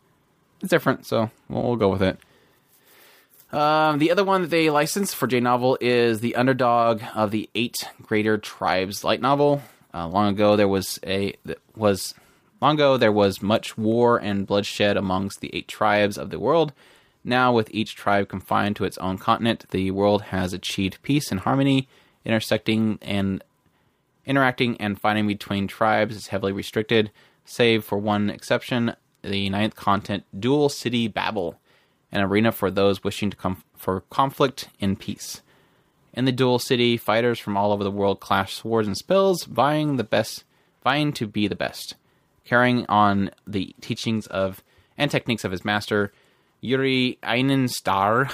[0.60, 2.18] it's different, so we'll, we'll go with it.
[3.56, 7.50] Um, the other one that they licensed for J Novel is the underdog of the
[7.56, 9.62] Eight Greater Tribes light novel.
[9.94, 11.36] Uh, long ago, there was a
[11.74, 12.14] was
[12.62, 16.74] long ago there was much war and bloodshed amongst the eight tribes of the world.
[17.24, 21.40] Now, with each tribe confined to its own continent, the world has achieved peace and
[21.40, 21.88] harmony.
[22.26, 23.42] Intersecting and
[24.26, 27.10] interacting and fighting between tribes is heavily restricted,
[27.46, 31.58] save for one exception: the ninth continent, Dual City Babel
[32.16, 35.42] an arena for those wishing to come for conflict in peace.
[36.14, 39.98] In the dual city, fighters from all over the world clash swords and spells, vying
[39.98, 40.46] the best,
[40.82, 41.96] vying to be the best.
[42.46, 44.64] Carrying on the teachings of
[44.98, 46.14] and techniques of his master,
[46.62, 48.32] Yuri Einenstar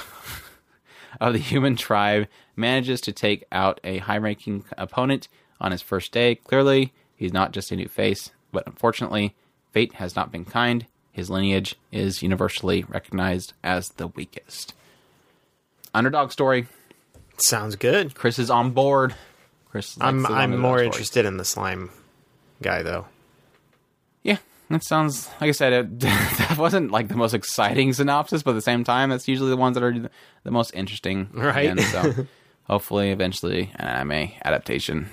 [1.19, 5.27] of the human tribe manages to take out a high-ranking opponent
[5.59, 6.35] on his first day.
[6.35, 9.35] Clearly, he's not just a new face, but unfortunately,
[9.71, 10.85] fate has not been kind.
[11.11, 14.73] His lineage is universally recognized as the weakest.
[15.93, 16.67] Underdog story.
[17.37, 18.15] Sounds good.
[18.15, 19.13] Chris is on board.
[19.69, 20.85] Chris, I'm I'm more stories.
[20.85, 21.89] interested in the slime
[22.61, 23.07] guy though.
[24.23, 24.37] Yeah,
[24.69, 25.73] that sounds like I said.
[25.73, 29.49] It, that wasn't like the most exciting synopsis, but at the same time, that's usually
[29.49, 30.09] the ones that are
[30.43, 31.29] the most interesting.
[31.33, 31.69] Right.
[31.69, 32.27] And so,
[32.63, 35.09] hopefully, eventually, an anime adaptation.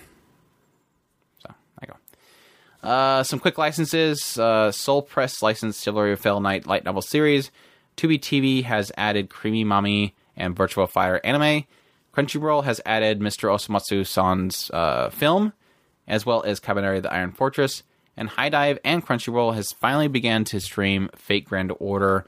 [2.83, 4.39] Uh, some quick licenses.
[4.39, 7.51] Uh, Sol Press licensed Chivalry of Fell Knight light novel series.
[7.97, 11.65] Tubi TV has added Creamy Mami and Virtua Fighter anime.
[12.15, 13.49] Crunchyroll has added Mr.
[13.49, 15.53] Osomatsu San's uh, film.
[16.07, 17.83] as well as Kabaneri the Iron Fortress.
[18.17, 22.25] And HIDIVE and Crunchyroll has finally began to stream Fate Grand Order,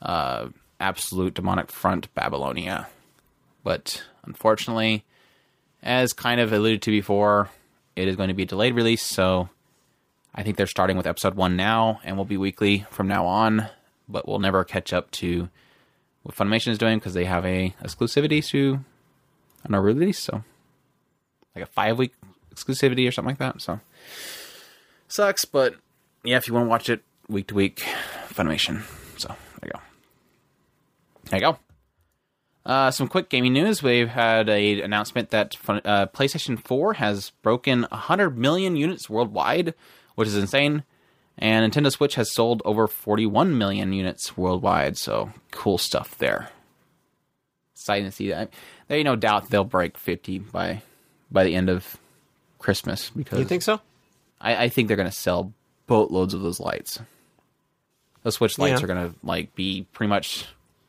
[0.00, 0.48] uh,
[0.80, 2.86] Absolute Demonic Front Babylonia.
[3.62, 5.04] But unfortunately,
[5.82, 7.50] as kind of alluded to before,
[7.96, 9.50] it is going to be a delayed release, so
[10.36, 13.68] I think they're starting with episode one now and will be weekly from now on,
[14.08, 15.48] but we'll never catch up to
[16.22, 18.80] what Funimation is doing because they have a exclusivity to
[19.64, 20.44] an release, so
[21.54, 22.12] like a five week
[22.54, 23.62] exclusivity or something like that.
[23.62, 23.80] So
[25.08, 25.76] sucks, but
[26.22, 27.84] yeah, if you want to watch it week to week,
[28.28, 28.82] Funimation.
[29.18, 29.80] So there you go.
[31.30, 31.58] There you go.
[32.66, 33.82] Uh, some quick gaming news.
[33.82, 39.72] We've had a announcement that uh, PlayStation 4 has broken 100 million units worldwide,
[40.16, 40.82] which is insane.
[41.38, 44.96] And Nintendo Switch has sold over 41 million units worldwide.
[44.96, 46.48] So cool stuff there.
[47.74, 48.50] Exciting to see that.
[48.88, 50.82] There ain't no doubt they'll break 50 by
[51.30, 51.96] by the end of
[52.58, 53.80] Christmas because You think so?
[54.40, 55.52] I, I think they're going to sell
[55.86, 57.00] boatloads of those lights.
[58.22, 58.84] Those Switch lights Yeah.
[58.84, 60.46] are going to like be pretty much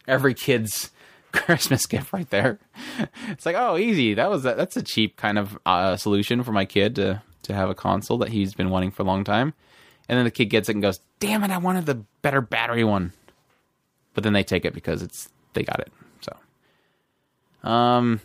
[0.07, 0.91] every kid's
[1.33, 2.59] Christmas gift right there.
[3.29, 4.13] It's like, oh, easy.
[4.13, 7.53] That was a, that's a cheap kind of uh, solution for my kid to to
[7.53, 9.53] have a console that he's been wanting for a long time.
[10.07, 12.83] And then the kid gets it and goes, "Damn it, I wanted the better battery
[12.83, 13.11] one."
[14.13, 15.91] But then they take it because it's they got it.
[16.21, 18.21] So, um,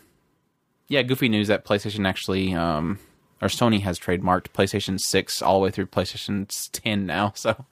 [0.87, 2.99] yeah, goofy news that PlayStation actually, um,
[3.41, 7.33] or Sony has trademarked PlayStation 6 all the way through PlayStation 10 now.
[7.43, 7.65] So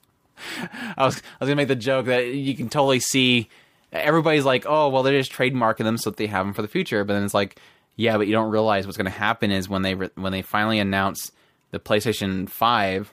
[0.96, 3.48] I was I was gonna make the joke that you can totally see
[3.92, 6.68] everybody's like, oh, well, they're just trademarking them so that they have them for the
[6.68, 7.04] future.
[7.04, 7.60] But then it's like,
[7.96, 10.78] yeah, but you don't realize what's gonna happen is when they re- when they finally
[10.78, 11.30] announce
[11.72, 13.12] the PlayStation 5,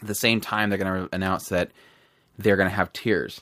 [0.00, 1.70] at the same time they're gonna announce that
[2.38, 3.40] they're gonna have tiers.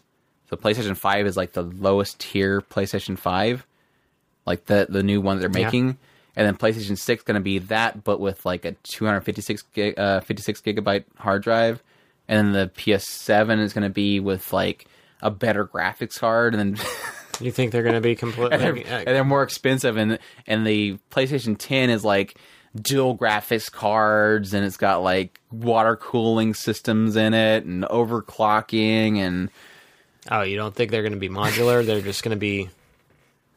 [0.51, 3.67] So PlayStation 5 is like the lowest tier PlayStation 5
[4.47, 5.65] like the the new one they're Yeah.
[5.67, 5.99] making,
[6.35, 9.99] and then PlayStation Six is going to be that, but with like a 256 gig,
[9.99, 11.83] uh, 56 gigabyte hard drive,
[12.27, 14.87] and then the PS7 is going to be with like
[15.23, 16.87] a better graphics card, and then
[17.41, 18.55] You think they're going to be completely?
[18.55, 22.37] and, they're, and they're more expensive, and and the PlayStation 10 is like
[22.75, 29.51] dual graphics cards, and it's got like water cooling systems in it, and overclocking, and
[30.31, 31.85] oh, you don't think they're going to be modular?
[31.85, 32.65] they're just going to be.
[32.65, 32.71] so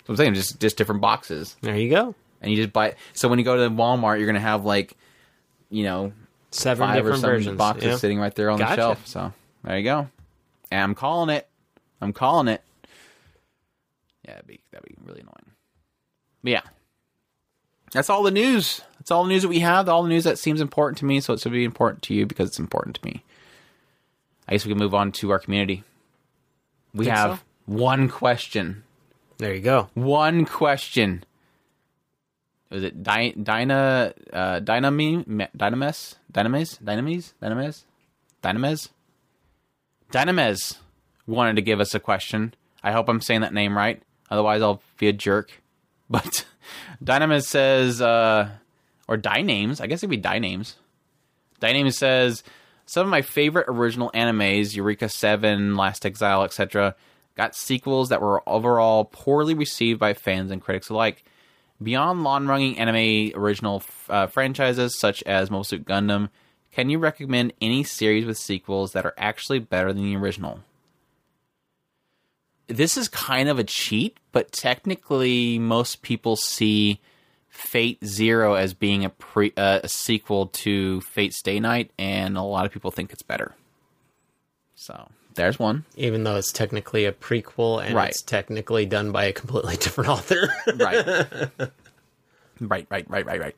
[0.09, 1.55] I'm saying just just different boxes.
[1.61, 2.15] There you go.
[2.41, 2.95] and you just buy.
[3.13, 4.95] So when you go to Walmart, you're gonna have like,
[5.69, 6.11] you know,
[6.51, 7.57] Seven five or different versions.
[7.57, 7.95] boxes yeah.
[7.97, 8.75] sitting right there on Gotcha.
[8.75, 9.07] the shelf.
[9.07, 9.33] So
[9.63, 10.09] there you go.
[10.71, 11.47] And I'm calling it.
[12.01, 12.61] I'm calling it.
[14.25, 15.51] Yeah, that'd be that'd be really annoying.
[16.43, 16.61] But yeah,
[17.91, 18.81] that's all the news.
[19.03, 19.89] That's all the news that we have.
[19.89, 22.25] All the news that seems important to me, so it should be important to you
[22.25, 23.21] because it's important to me.
[24.47, 25.83] I guess we can move on to our community.
[26.93, 27.43] We Think have so?
[27.65, 28.83] one question.
[29.39, 29.89] There you go.
[29.93, 31.25] One question.
[32.69, 35.25] Was it Di- Dyna uh Dyname
[35.57, 37.83] Dynames Dynames Dynames Dynames
[38.41, 38.89] Dynames
[40.13, 40.77] Dynames
[41.27, 42.53] wanted to give us a question.
[42.81, 44.01] I hope I'm saying that name right.
[44.31, 45.51] Otherwise, I'll be a jerk.
[46.09, 46.45] But
[47.03, 48.49] Dynames says, uh,
[49.07, 49.81] or die names.
[49.81, 50.75] I guess it'd be die names.
[51.59, 52.43] Die names says,
[52.85, 56.95] some of my favorite original animes, Eureka 7, Last Exile, etc.,
[57.35, 61.23] got sequels that were overall poorly received by fans and critics alike.
[61.81, 66.29] Beyond long-running anime original uh, franchises such as Mobile Suit Gundam,
[66.71, 70.59] can you recommend any series with sequels that are actually better than the original?
[72.67, 76.99] This is kind of a cheat, but technically, most people see
[77.53, 82.41] Fate Zero as being a pre uh, a sequel to Fate Stay Night, and a
[82.41, 83.53] lot of people think it's better.
[84.75, 85.85] So there's one.
[85.95, 88.09] Even though it's technically a prequel and Right.
[88.09, 90.49] it's technically done by a completely different author.
[90.75, 91.05] right
[92.59, 93.55] right right right right right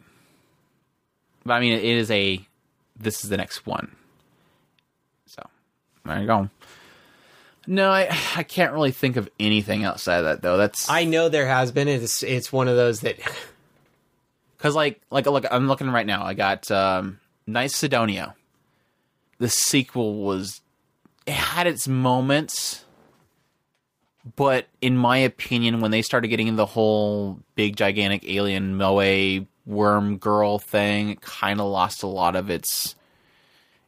[1.46, 2.40] but i mean it is a
[2.98, 3.94] this is the next one
[5.26, 5.42] so
[6.06, 6.50] there you go
[7.68, 11.28] no i i can't really think of anything outside of that though that's I know
[11.30, 11.88] there has been.
[11.88, 13.18] It's it's one of those that
[14.66, 16.26] because like like look i'm looking right now.
[16.26, 18.34] I got um nice sidonia.
[19.38, 20.62] The sequel was
[21.28, 22.84] it had its moments
[24.36, 29.46] but in my opinion when they started getting into the whole big gigantic alien moe
[29.68, 32.96] worm girl thing it kind of lost a lot of its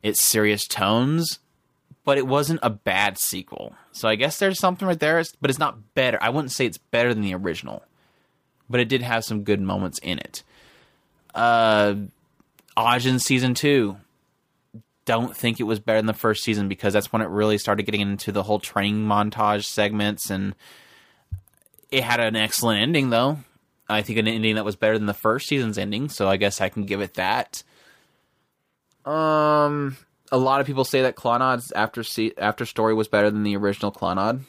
[0.03, 1.39] its serious tones
[2.05, 3.73] but it wasn't a bad sequel.
[3.93, 5.23] So i guess there's something right there.
[5.41, 6.19] But it's not better.
[6.21, 7.83] I wouldn't say it's better than the original
[8.69, 10.43] but it did have some good moments in it
[11.37, 11.95] uh
[12.75, 13.97] Ajin season two.
[15.05, 17.83] Don't think it was better than the first season because that's when it really started
[17.83, 20.53] getting into the whole training montage segments and
[21.89, 23.39] it had an excellent ending though.
[23.89, 26.59] I think an ending that was better than the first season's ending, so I guess
[26.59, 27.63] I can give it that.
[29.05, 29.95] Um,
[30.29, 33.55] a lot of people say that Clannad's after se- after story was better than the
[33.55, 34.41] original Clonod.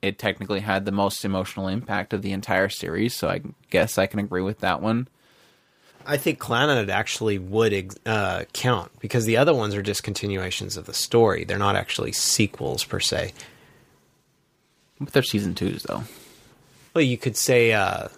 [0.00, 3.40] It technically had the most emotional impact of the entire series, so I
[3.70, 5.08] guess I can agree with that one.
[6.06, 10.86] I think Clannad actually would uh, count because the other ones are just continuations of
[10.86, 11.44] the story.
[11.44, 13.32] They're not actually sequels per se.
[15.00, 16.04] But they're season twos, though.
[16.94, 17.72] Well, you could say.
[17.72, 18.08] Uh,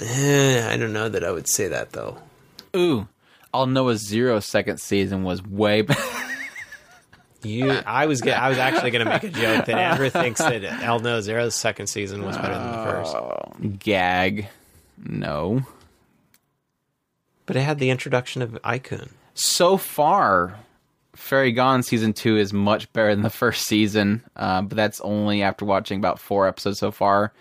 [0.00, 2.18] eh, I don't know that I would say that though.
[2.76, 3.08] Ooh,
[3.52, 6.00] I'll know a zero second season was way better.
[7.42, 10.64] You, I was, I was actually going to make a joke that Andrew thinks that
[10.64, 14.48] El No Zero's second season was better than the first, Gag.
[15.04, 15.62] No.
[17.46, 19.10] But it had the introduction of Icon.
[19.34, 20.58] so far,
[21.14, 25.42] Fairy Gone season two is much better than the first season, uh, but that's only
[25.42, 27.32] after watching about four episodes so far.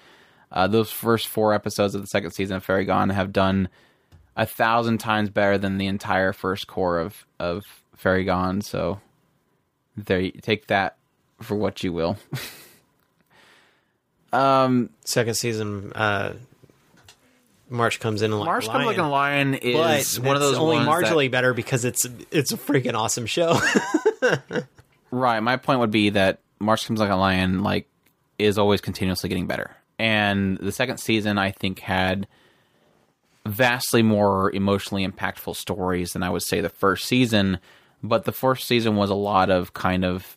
[0.51, 3.69] Uh, those first four episodes of the second season of Fairy Gone have done
[4.35, 7.63] a thousand times better than the entire first cour of of
[7.95, 8.61] Fairy Gone.
[8.61, 8.99] So
[9.95, 10.97] there, you take that
[11.41, 12.17] for what you will.
[14.34, 16.34] um, Second season, uh,
[17.74, 19.52] March comes in like Marsh a Comes Like a lion.
[19.52, 22.58] Lion is but one of those only ones that- marginally better because it's it's a
[22.58, 23.60] freaking awesome show.
[25.12, 25.40] Right.
[25.41, 27.88] My point would be that March Comes Like a Lion like
[28.40, 29.76] is always continuously getting better.
[30.00, 32.28] And the second season I think had
[33.45, 37.60] vastly more emotionally impactful stories than I would say the first season.
[38.02, 40.36] But the first season was a lot of kind of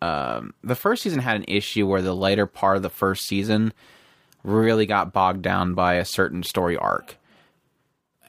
[0.00, 3.74] um, the first season had an issue where the later part of the first season
[4.44, 7.16] really got bogged down by a certain story arc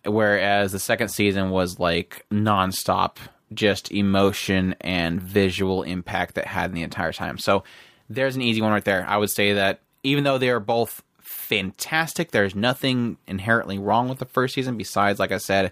[0.06, 3.18] whereas the second season was like nonstop
[3.54, 7.38] just emotion and visual impact that had in the entire time.
[7.38, 7.64] So
[8.10, 9.06] there's an easy one right there.
[9.08, 14.20] I would say that even though they are both fantastic, there's nothing inherently wrong with
[14.20, 15.72] the first season besides, like I said,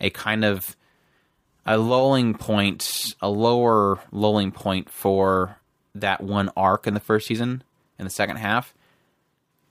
[0.00, 0.76] a kind of
[1.64, 5.56] a lulling point, a lower lulling point for
[5.94, 7.62] that one arc in the first season
[7.98, 8.74] in the second half.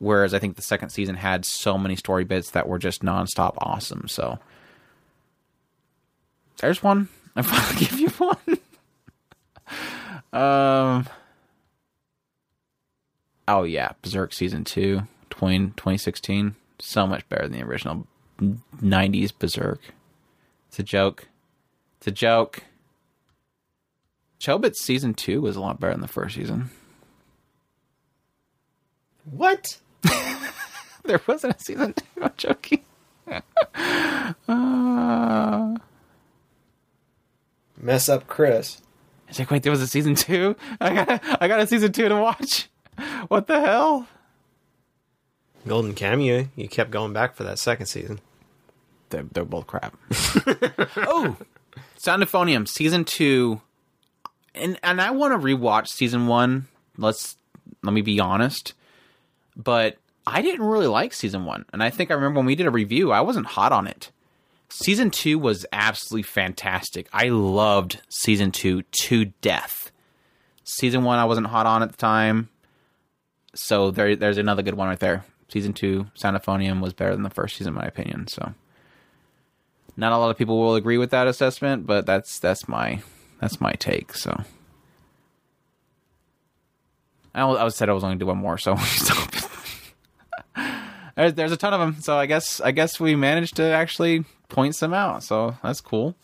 [0.02, 3.54] Whereas I think the second season had so many story bits that were just nonstop
[3.60, 4.08] awesome.
[4.08, 4.40] So
[6.58, 7.08] there's one.
[7.36, 8.58] I finally give you one.
[10.34, 11.08] um.
[13.48, 16.56] Oh yeah, Berserk season two, 20, 2016.
[16.80, 18.08] So much better than the original
[18.42, 19.82] '90s Berserk.
[20.70, 21.28] It's a joke.
[22.00, 22.64] It's a joke.
[24.40, 26.72] Chobits season two was a lot better than the first season.
[29.26, 29.78] what?
[31.04, 32.22] There wasn't a season two.
[32.22, 32.84] I'm joking.
[34.48, 35.76] uh,
[37.78, 38.82] Mess up Chris.
[39.28, 40.56] it's like, wait, there was a season two.
[40.80, 42.70] I got, I got a season two to watch.
[43.30, 44.08] What the hell?
[45.68, 46.50] Golden Kamuy.
[46.56, 48.20] You kept going back for that second season.
[49.10, 49.98] They're, they're both crap.
[50.98, 51.36] oh,
[51.98, 53.62] Sound Euphonium season two,
[54.54, 56.68] and and I want to rewatch season one.
[56.98, 57.38] Let's
[57.84, 58.74] let me be honest,
[59.62, 62.68] but I didn't really like season one, and I think I remember when we did
[62.68, 64.12] a review, I wasn't hot on it.
[64.70, 67.10] Season two was absolutely fantastic.
[67.12, 69.92] I loved season two to death.
[70.64, 72.50] Season one, I wasn't hot on at the time,
[73.54, 75.26] so there, there's another good one right there.
[75.50, 78.28] Season two, Sound Euphonium was better than the first season, in my opinion.
[78.28, 78.54] So,
[79.98, 83.02] not a lot of people will agree with that assessment, but that's that's my
[83.42, 84.14] that's my take.
[84.14, 84.44] So,
[87.36, 88.78] I, I said I was only going to do one more, so.
[91.22, 94.26] there's, there's a ton of them, so I guess I guess we managed to actually
[94.50, 95.24] point some out.
[95.24, 96.16] So that's cool.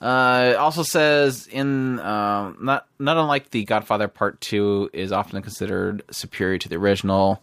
[0.00, 5.40] Uh, it also says in um, not not unlike the Godfather Part Two is often
[5.42, 7.42] considered superior to the original.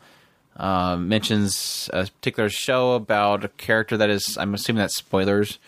[0.59, 5.59] Um, mentions a particular show about a character that is I'm assuming that's spoilers.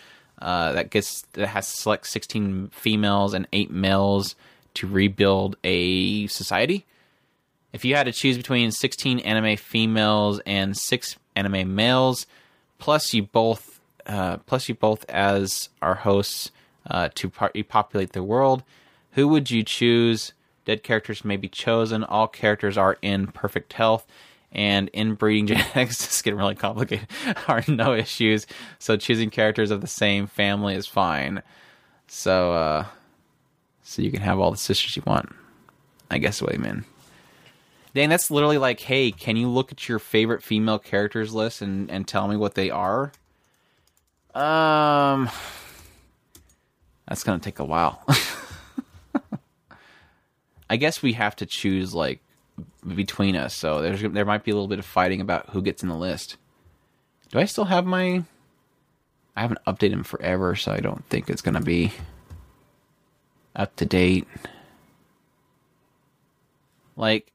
[0.41, 4.36] Uh, that gets that has to select 16 females and eight males
[4.76, 6.86] to rebuild a society.
[7.72, 12.26] If you had to choose between 16 anime females and six anime males,
[12.80, 16.52] plus you both, uh, plus you both as our hosts
[16.90, 18.64] uh, to par- populate the world,
[19.12, 20.34] who would you choose?
[20.66, 22.04] Dead characters may be chosen.
[22.04, 24.06] All characters are in perfect health,
[24.52, 27.08] and inbreeding genetics is getting really complicated.
[27.48, 28.48] Are no issues.
[28.78, 31.41] So choosing characters of the same family is fine.
[32.08, 32.86] So, uh,
[33.84, 35.34] so you can have all the sisters you want.
[36.12, 36.86] I guess what I mean.
[38.00, 41.92] Dang, that's literally like, hey, can you look at your favorite female characters list and,
[41.92, 43.12] and tell me what they are?
[44.34, 45.30] Um,
[47.06, 48.02] that's gonna take a while.
[50.70, 52.22] I guess we have to choose like
[52.88, 53.54] between us.
[53.54, 55.98] So there's there might be a little bit of fighting about who gets in the
[55.98, 56.38] list.
[57.32, 58.24] Do I still have my?
[59.36, 61.92] I haven't updated them forever, so I don't think it's gonna be
[63.58, 64.26] up to date.
[66.96, 67.34] Like,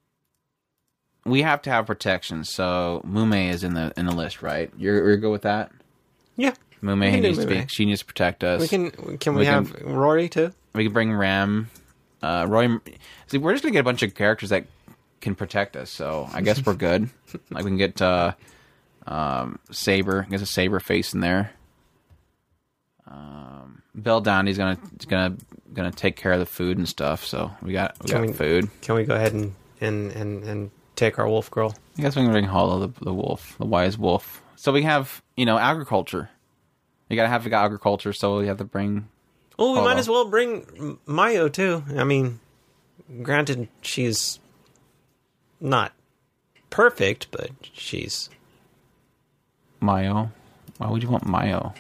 [1.27, 2.45] we have to have protection.
[2.45, 4.71] So Mumei is in the in the list, right?
[4.77, 5.73] You're you're good with that?
[6.37, 6.55] Yeah.
[6.83, 7.65] Mumei can needs to be.
[7.69, 8.61] She needs to protect us.
[8.61, 10.53] We can can we, We can- have Rory too?
[10.75, 11.71] We can bring Ram,
[12.23, 12.69] uh, Roy.
[13.29, 14.65] See, we're just gonna get a bunch of characters that
[15.21, 15.89] can protect us.
[15.91, 17.09] So I guess we're good.
[17.51, 18.33] like we can get uh,
[19.07, 20.27] um, Saber.
[20.29, 21.53] There's a Saber face in there.
[23.07, 25.37] Um, Beldandy's gonna gonna
[25.73, 27.25] gonna take care of the food and stuff.
[27.25, 28.69] So we got we Can got we- food.
[28.83, 31.75] Can we go ahead and and and, and take our wolf girl?
[31.99, 34.43] I guess we can bring Holo the, the wolf, the wise wolf.
[34.57, 36.31] So we have you know agriculture.
[37.09, 39.09] You gotta have agriculture, so we have to bring
[39.59, 41.85] Oh, we Hold might as well bring Mayo too.
[41.97, 42.41] I mean,
[43.23, 44.41] granted, she's
[45.61, 45.93] not
[46.71, 48.31] perfect, but she's
[49.81, 50.33] Mayo.
[50.79, 51.75] Why would you want Mayo?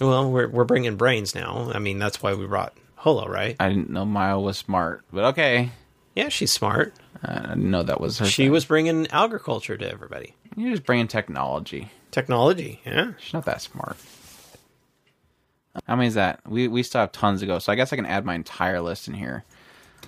[0.00, 0.30] well.
[0.30, 1.72] We're we're bringing brains now.
[1.74, 3.56] I mean, that's why we brought Holo, right?
[3.58, 5.70] I didn't know Mayo was smart, but okay.
[6.18, 6.94] Yeah, she's smart.
[7.22, 8.26] I didn't that was her.
[8.26, 8.52] She thing.
[8.52, 10.34] was bringing agriculture to everybody.
[10.56, 11.90] You're just bringing technology.
[12.10, 13.12] Technology, yeah.
[13.18, 13.96] She's not that smart.
[15.86, 16.40] How many is that?
[16.44, 18.80] We we still have tons to go, so I guess I can add my entire
[18.80, 19.44] list in here.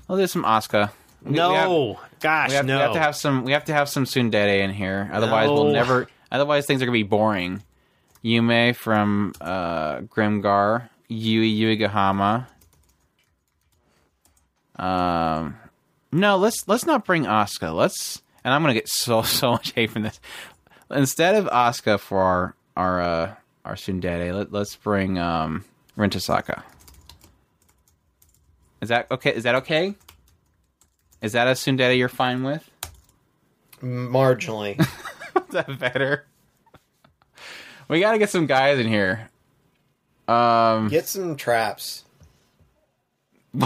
[0.09, 0.91] Oh, there's some Asuka.
[1.23, 2.77] We- we have- No, gosh, we have, no.
[2.77, 3.45] we have to have some.
[3.45, 5.09] We have to have some Tsundere in here.
[5.13, 6.09] Otherwise, we'll never.
[6.33, 7.63] Otherwise, things are gonna be boring.
[8.25, 12.47] Yume from uh, Grimgar, Yui Yuigahama.
[14.77, 15.57] Um,
[16.13, 17.71] no, let's let's not bring Oscar.
[17.71, 20.21] Let's, and I'm gonna get so so much hate from this.
[20.91, 23.35] Instead of Oscar for our our uh,
[23.65, 25.65] our Tsundere, let, let's bring um,
[25.97, 26.63] Rin Tohsaka.
[28.81, 29.35] Is that okay?
[29.35, 29.95] Is that okay?
[31.23, 32.69] Is that a Tsundere you're fine with?
[33.83, 34.79] marginally.
[35.49, 36.27] Is that better?
[37.89, 39.29] We gotta get some guys in here.
[40.29, 42.05] Um, Get some traps.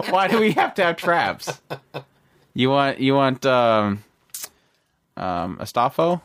[0.10, 1.60] why do we have to have traps?
[2.54, 4.04] You want you want um
[5.16, 6.20] um Astolfo?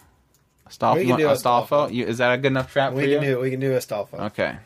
[0.69, 1.01] Astolfo?
[1.03, 1.67] You want do Astolfo?
[1.87, 1.93] Astolfo.
[1.93, 3.19] You, is that a good enough trap for We you?
[3.19, 4.19] can do we can do Astolfo.
[4.27, 4.57] Okay.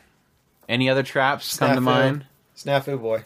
[0.68, 1.84] Any other traps come to Snafu.
[1.84, 2.26] mind?
[2.56, 3.22] Snafu boy.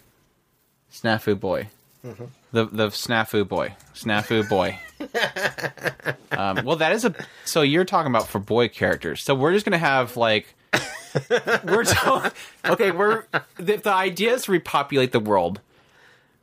[0.93, 1.69] Snafu boy.
[2.05, 2.25] Mm-hmm.
[2.53, 3.75] The the snafu boy.
[3.95, 4.79] Snafu boy.
[6.31, 7.15] um, well, that is a.
[7.45, 9.23] So you're talking about for boy characters.
[9.23, 10.55] So we're just gonna have like.
[11.65, 12.33] we're to,
[12.67, 12.91] okay.
[12.91, 13.25] We're
[13.57, 15.61] the, the idea is to repopulate the world.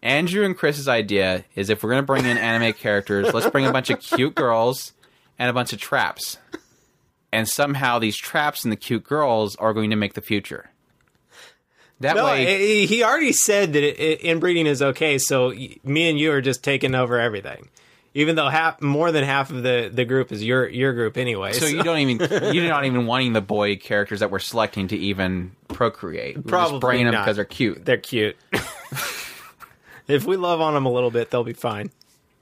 [0.04, 3.72] Andrew and Chris's idea is if we're gonna bring in anime characters, let's bring a
[3.72, 4.92] bunch of cute girls
[5.40, 6.38] and a bunch of traps.
[7.32, 10.70] And somehow these traps and the cute girls are going to make the future.
[12.02, 15.18] That No, way, he he already said that it, it, inbreeding is okay.
[15.18, 15.52] So
[15.84, 17.70] me and you are just taking over everything,
[18.14, 21.54] even though half more than half of the, the group is your your group anyway.
[21.54, 22.20] So you don't even
[22.54, 26.36] you're not even wanting the boy characters that we're selecting to even procreate.
[26.36, 27.86] We're Probably just bringing them because they're cute.
[27.86, 28.36] they're cute.
[30.08, 31.92] if we love on them a little bit, they'll be fine.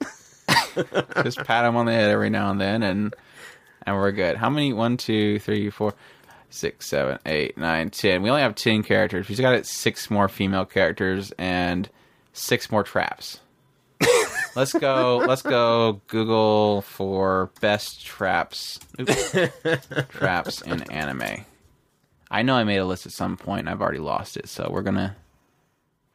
[1.22, 3.14] just pat them on the head every now and then, and
[3.84, 4.36] and we're good.
[4.36, 4.72] How many?
[4.72, 5.94] One, two, three, four,
[6.50, 8.22] six, seven, eight, nine, ten.
[8.22, 9.28] We only have ten characters.
[9.28, 11.88] We've got six more female characters and
[12.32, 13.40] six more traps.
[14.56, 15.18] let's go.
[15.26, 16.00] Let's go.
[16.08, 18.80] Google for best traps.
[19.00, 19.36] Oops.
[20.08, 21.44] traps in anime.
[22.30, 23.68] I know I made a list at some point.
[23.68, 25.16] I've already lost it, so we're gonna.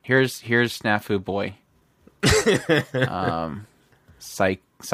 [0.08, 1.56] Here's here's Snafu Boy.
[3.10, 3.68] um,
[4.20, 4.52] Psy-.
[4.82, 4.92] Is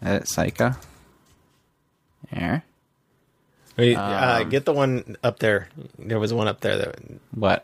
[0.00, 0.78] it Psycha?
[2.32, 2.64] There.
[3.76, 5.68] Wait, uh, get the one up there.
[5.98, 6.98] There was one up there that
[7.34, 7.62] What?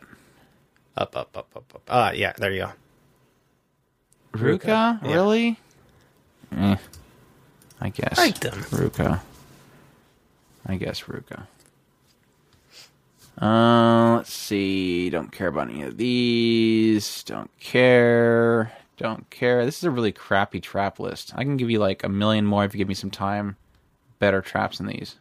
[0.95, 1.81] up, up, up, up, up.
[1.89, 2.71] Ah, yeah, there you go.
[4.37, 5.01] Ruka?
[5.01, 5.11] Yeah.
[5.11, 5.57] Really?
[6.55, 6.75] Eh.
[7.81, 8.15] I guess.
[8.19, 8.59] Like them.
[8.69, 9.21] Ruka.
[10.67, 11.47] I guess Ruka.
[13.41, 15.09] Uh, let's see.
[15.09, 17.23] Don't care about any of these.
[17.23, 18.71] Don't care.
[18.97, 19.65] Don't care.
[19.65, 21.33] This is a really crappy trap list.
[21.35, 23.57] I can give you like a million more if you give me some time.
[24.19, 25.17] Better traps than these.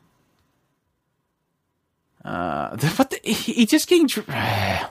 [2.24, 4.07] Uh, but the, he, he just getting.
[4.07, 4.24] Tra-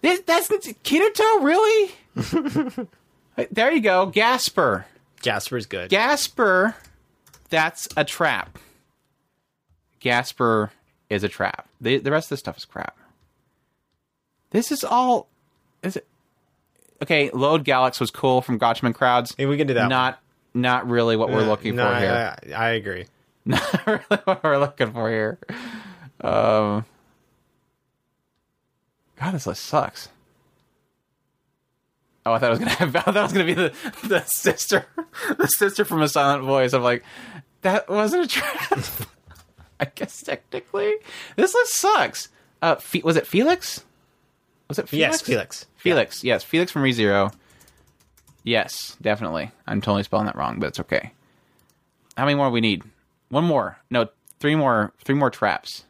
[0.00, 2.88] this, that's Kirito, really?
[3.50, 4.86] there you go, Gasper.
[5.20, 5.90] Gasper's good.
[5.90, 6.76] Gasper,
[7.50, 8.58] that's a trap.
[10.00, 10.72] Gasper
[11.10, 11.68] is a trap.
[11.80, 12.96] The the rest of this stuff is crap.
[14.50, 15.28] This is all.
[15.82, 16.06] Is it
[17.02, 17.30] okay?
[17.30, 19.34] Load Galax was cool from Gatchaman Crowds.
[19.36, 19.88] Hey, we can do that.
[19.88, 20.20] Not
[20.54, 22.36] not really what we're looking No, for I- here.
[22.56, 23.06] I, I agree.
[23.46, 25.38] Not really what we're looking for here.
[26.20, 26.84] Um.
[29.18, 30.08] God, this list sucks.
[32.26, 32.94] Oh, I thought I was gonna have.
[32.96, 33.72] I thought it was gonna be the
[34.04, 34.84] the sister,
[35.38, 36.74] the sister from a silent voice.
[36.74, 37.02] I'm like,
[37.62, 38.78] that wasn't a trap.
[39.80, 40.94] I guess technically,
[41.36, 42.28] this list sucks.
[42.62, 43.84] Uh, Fe- was it Felix?
[44.68, 45.12] Was it Felix?
[45.14, 45.66] Yes, Felix.
[45.76, 47.32] Felix, yes, Felix from ReZero.
[48.44, 49.50] Yes, definitely.
[49.66, 51.12] I'm totally spelling that wrong, but it's okay.
[52.16, 52.84] How many more we need?
[53.30, 53.78] One more.
[53.90, 54.08] No,
[54.38, 54.92] three more.
[55.04, 55.84] Three more traps.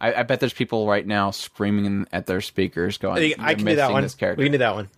[0.00, 3.64] I, I bet there's people right now screaming at their speakers, going, I, I can
[3.64, 4.02] do that one.
[4.02, 4.90] We can do that one.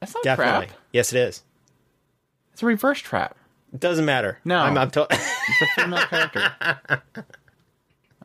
[0.00, 0.66] That's not Definitely.
[0.66, 0.78] trap.
[0.92, 1.42] Yes, it is.
[2.52, 3.36] It's a reverse trap.
[3.72, 4.38] It doesn't matter.
[4.44, 4.58] No.
[4.58, 7.02] I'm, I'm to- It's a female character.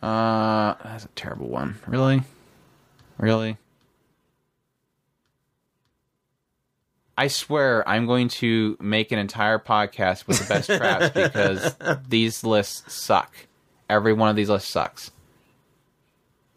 [0.04, 1.80] Uh, that's a terrible one.
[1.88, 2.22] Really,
[3.18, 3.58] really.
[7.18, 11.76] I swear I'm going to make an entire podcast with the best traps because
[12.08, 13.34] these lists suck.
[13.90, 15.10] Every one of these lists sucks.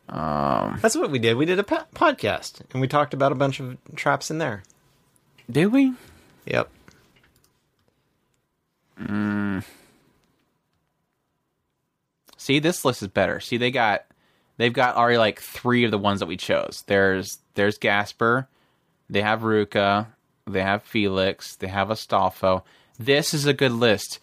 [0.09, 1.37] Um, That's what we did.
[1.37, 4.63] We did a po- podcast, and we talked about a bunch of traps in there.
[5.51, 5.93] Did we?
[6.45, 6.69] Yep.
[9.01, 9.65] Mm.
[12.37, 13.41] See, this list is better.
[13.41, 14.05] See, they got
[14.57, 16.85] they've got already like three of the ones that we chose.
[16.87, 18.49] There's there's Gasper,
[19.11, 20.07] they have Ruka,
[20.47, 22.63] they have Felix, they have Astolfo.
[22.99, 24.19] This is a good list.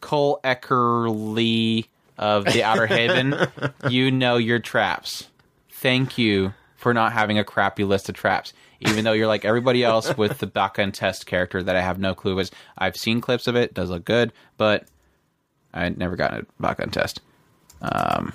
[0.00, 1.86] Cole Eckerly
[2.16, 3.34] of the Outer Haven,
[3.88, 5.28] you know your traps.
[5.70, 8.52] Thank you for not having a crappy list of traps.
[8.80, 11.98] Even though you're like everybody else with the Baka and Test character that I have
[11.98, 12.50] no clue is.
[12.78, 14.86] I've seen clips of it, does look good, but
[15.74, 17.20] I never gotten a Baka and Test.
[17.82, 18.32] Um,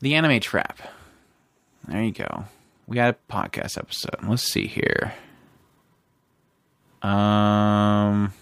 [0.00, 0.80] the anime trap.
[1.86, 2.44] There you go.
[2.86, 4.16] We got a podcast episode.
[4.26, 5.14] Let's see here.
[7.02, 8.32] Um,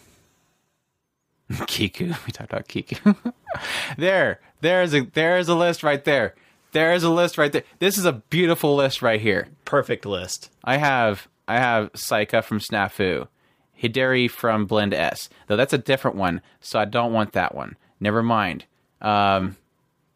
[1.66, 2.14] Kiku.
[2.26, 3.14] We talked about Kiku.
[3.98, 6.34] there, there's a there's a list right there.
[6.72, 7.64] There's a list right there.
[7.78, 9.48] This is a beautiful list right here.
[9.64, 10.50] Perfect list.
[10.64, 13.28] I have I have Saika from Snafu,
[13.80, 15.28] Hideri from Blend S.
[15.46, 17.76] Though that's a different one, so I don't want that one.
[18.00, 18.66] Never mind.
[19.00, 19.56] Um,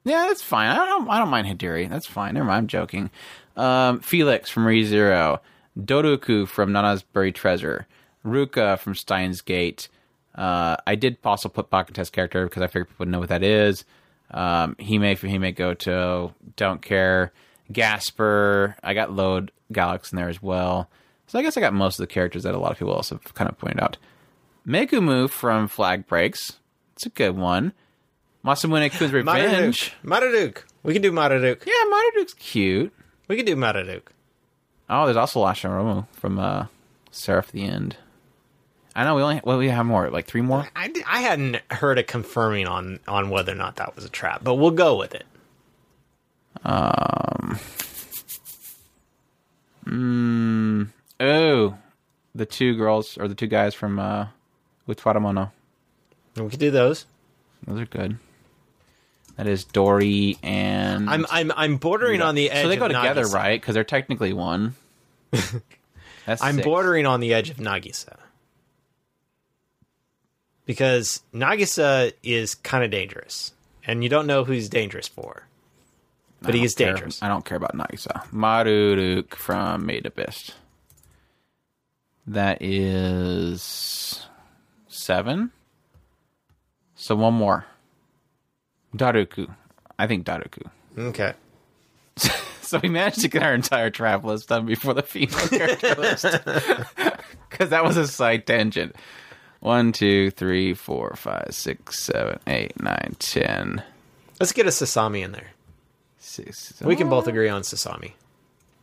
[0.04, 0.68] yeah, that's fine.
[0.68, 1.88] I don't I don't mind Hideri.
[1.88, 2.34] That's fine.
[2.34, 2.58] Never mind.
[2.58, 3.10] I'm joking.
[3.56, 5.40] Um, Felix from ReZero,
[5.78, 7.86] Doruku from Nanana's Buried Treasure,
[8.24, 9.88] Ruka from Steins Gate.
[10.34, 13.28] Uh, I did also put Pocket Test character because I figured people would know what
[13.28, 13.84] that is.
[14.32, 17.32] Um, Hime from Hime Goto, don't care.
[17.70, 20.88] Gasper, I got Load Galax in there as well.
[21.26, 23.16] So I guess I got most of the characters that a lot of people also
[23.16, 23.96] have kind of pointed out.
[24.66, 26.58] Megumu from Flag Breaks,
[26.94, 27.72] it's a good one.
[28.44, 29.92] Masamune Kun's Revenge.
[30.04, 30.62] Maraduke.
[30.82, 31.64] We can do Maraduke.
[31.64, 32.92] Yeah, Maraduke's cute.
[33.28, 34.08] We can do Maraduke.
[34.90, 36.66] Oh, there's also Lashoromu from uh,
[37.10, 37.96] Seraph the End.
[38.94, 40.68] I know we only well we have more like three more.
[40.76, 44.42] I, I hadn't heard a confirming on on whether or not that was a trap,
[44.44, 45.24] but we'll go with it.
[51.20, 51.76] Oh,
[52.34, 54.26] the two girls or the two guys from uh,
[54.88, 55.50] Utawarerumono.
[56.36, 57.06] We could do those.
[57.66, 58.18] Those are good.
[59.36, 62.62] That is Dory and I'm I'm I'm bordering on the edge.
[62.62, 63.34] so they go together, Nagisa.
[63.34, 63.60] right?
[63.60, 64.74] Because they're technically one.
[65.30, 66.64] That's I'm six.
[66.64, 68.16] bordering on the edge of Nagisa.
[70.66, 73.52] Because Nagisa is kind of dangerous.
[73.84, 75.46] And you don't know who he's dangerous for.
[76.40, 77.22] But he is care- dangerous.
[77.22, 78.26] I don't care about Nagisa.
[78.30, 80.52] Maruruk from Made Abyss.
[82.26, 84.26] That is
[84.88, 85.50] seven.
[86.94, 87.66] So one more.
[88.96, 89.52] Daruku.
[89.98, 90.68] I think Daruku.
[90.98, 91.34] Okay.
[92.62, 96.24] So we managed to get our entire trap list done before the female character list.
[97.50, 98.96] Because that was a side tangent.
[99.62, 103.80] One, two, three, four, five, six, seven, eight, nine, ten.
[104.40, 105.52] Let's get a Sasami in there.
[106.18, 106.82] Six.
[106.82, 108.10] We can both agree on Sasami.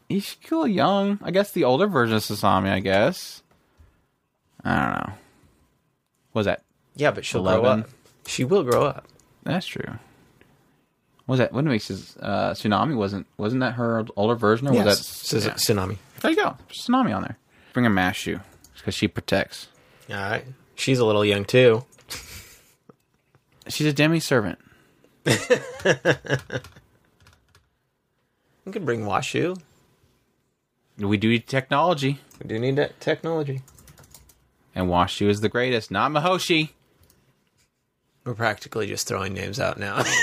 [0.08, 1.20] He's still young.
[1.22, 3.44] I guess the older version of Sasami, I guess.
[4.64, 5.14] I don't know.
[6.32, 6.64] What was that?
[6.96, 7.90] Yeah, but she'll grow up.
[8.26, 9.06] She will grow up.
[9.44, 9.84] That's true.
[11.26, 11.52] What was that?
[11.52, 15.46] What makes his uh, Tsunami wasn't wasn't that her older version or was that Sus-
[15.46, 15.54] yeah.
[15.56, 15.98] Tsunami.
[16.22, 16.56] There you go.
[16.70, 17.38] Tsunami on there.
[17.74, 18.42] Bring a Mashu
[18.78, 19.68] because she protects.
[20.10, 20.46] All right.
[20.80, 21.84] She's a little young too.
[23.68, 24.58] She's a demi servant.
[25.26, 25.36] We
[28.72, 29.60] could bring Washu.
[30.98, 33.62] We do need technology, We do need that technology.
[34.76, 36.70] and Washu is the greatest, not Mihoshi.
[38.26, 40.04] We're practically just throwing names out now.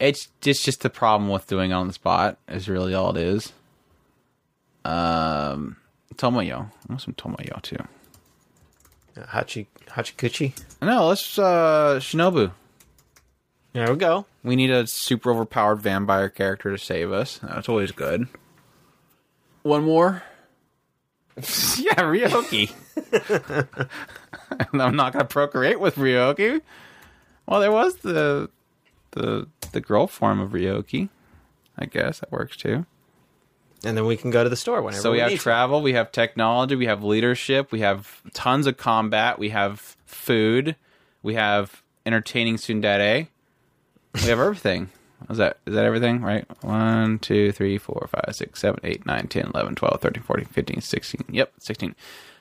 [0.00, 3.52] It's just just the problem with doing on the spot is really all it is.
[4.84, 5.76] Um,
[6.16, 6.62] Tomoyo.
[6.72, 7.76] I want some Tomoyo too.
[9.16, 10.52] Hachi Hachikuji.
[10.80, 12.52] No, let's uh Shinobu.
[13.72, 14.26] There we go.
[14.42, 17.38] We need a super overpowered vampire character to save us.
[17.42, 18.28] That's always good.
[19.62, 20.22] One more.
[21.36, 22.70] yeah, Ryoko.
[24.72, 26.60] I'm not gonna procreate with Ryoko.
[27.46, 28.50] Well, there was the
[29.12, 31.08] the the girl form of Ryoko.
[31.78, 32.84] I guess that works too.
[33.84, 35.42] And then we can go to the store whenever So we we have need to.
[35.42, 40.76] travel, we have technology, we have leadership, we have tons of combat, we have food,
[41.22, 43.26] we have entertaining tsundere.
[44.14, 44.90] We have everything.
[45.30, 46.20] Is that is that everything?
[46.20, 46.44] Right?
[46.62, 50.80] 1, 2, 3, 4, 5, 6, 7, 8, 9, 10, 11, 12, 13, 14, 15,
[50.80, 51.20] 16.
[51.30, 51.94] Yep, 16.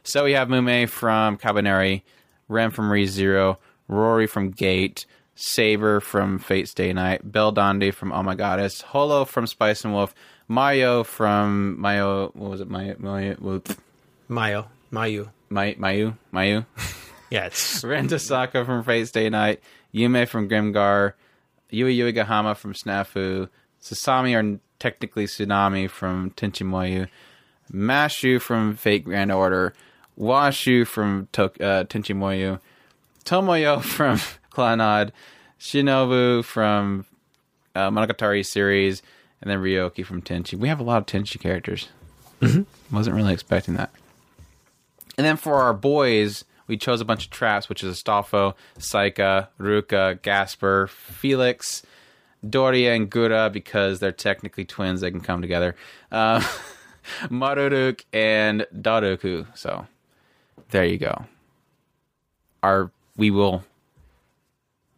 [0.03, 2.01] So we have Mumei from Kabaneri,
[2.47, 3.57] Rem from ReZero,
[3.88, 5.05] Rory from Gate,
[5.35, 10.13] Saber from Fate Stay Night, Belldandy from Oh My Goddess, Holo from Spice and Wolf,
[10.51, 12.31] Mayo from Mayo.
[12.33, 12.69] What was it?
[12.69, 12.97] Mayo.
[12.99, 13.63] Mayo.
[14.27, 14.67] Mayo.
[14.91, 15.29] Mayu.
[15.49, 16.17] May, Mayu.
[16.33, 16.65] Mayu.
[17.31, 19.61] Yeah, it's Rin Tohsaka from Fate Stay Night,
[19.95, 21.13] Yume from Grimgar,
[21.69, 23.47] Yui Yuigahama from Snafu,
[23.81, 27.07] Sasami or technically Tsunami from Tenchi Muyo,
[27.71, 29.73] Mashu from Fate Grand Order,
[30.19, 32.59] Washu from Tok- uh, Tenchi Muyo,
[33.23, 34.17] Tomoyo from
[34.51, 35.11] Clannad,
[35.57, 37.05] Shinobu from
[37.75, 39.01] uh, Monogatari series,
[39.41, 40.57] and then Ryoko from Tenchi.
[40.57, 41.89] We have a lot of Tenchi characters.
[42.91, 43.91] Wasn't really expecting that.
[45.18, 49.49] And then for our boys, we chose a bunch of traps, which is Astolfo, Saika,
[49.59, 51.84] Ruka, Gasper, Felix,
[52.47, 55.01] Doria, and Gura, because they're technically twins.
[55.01, 55.76] They can come together.
[56.11, 56.41] Uh,
[57.26, 59.45] Maruruk and Daruku.
[59.57, 59.85] So
[60.69, 61.26] there you go.
[62.63, 63.63] Our we will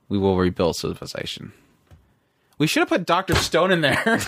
[0.10, 1.54] we will rebuild civilization.
[2.58, 4.04] We should have put Doctor Stone in there.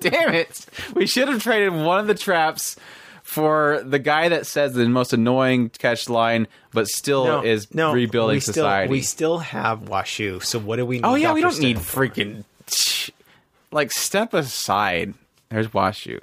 [0.00, 0.66] Damn it!
[0.94, 2.76] We should have traded one of the traps
[3.22, 8.40] for the guy that says the most annoying catch line, but still is rebuilding we
[8.40, 8.90] still, society.
[8.90, 10.42] We still have Washu.
[10.42, 10.96] So what do we?
[10.96, 12.06] need oh yeah, we don't need for?
[12.06, 12.44] freaking
[13.70, 15.14] like step aside.
[15.48, 16.20] There's Washu.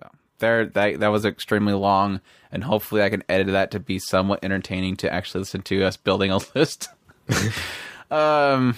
[0.00, 2.20] So there, that that was extremely long,
[2.50, 5.96] and hopefully I can edit that to be somewhat entertaining to actually listen to us
[5.96, 6.88] building a list.
[8.10, 8.76] um,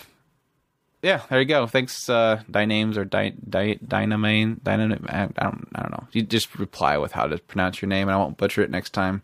[1.02, 1.66] yeah, there you go.
[1.66, 4.60] Thanks, uh, Dynames or Dy, Dy, Dynamane.
[4.60, 6.06] Dynam- I don't, I don't know.
[6.12, 8.90] You just reply with how to pronounce your name, and I won't butcher it next
[8.90, 9.22] time.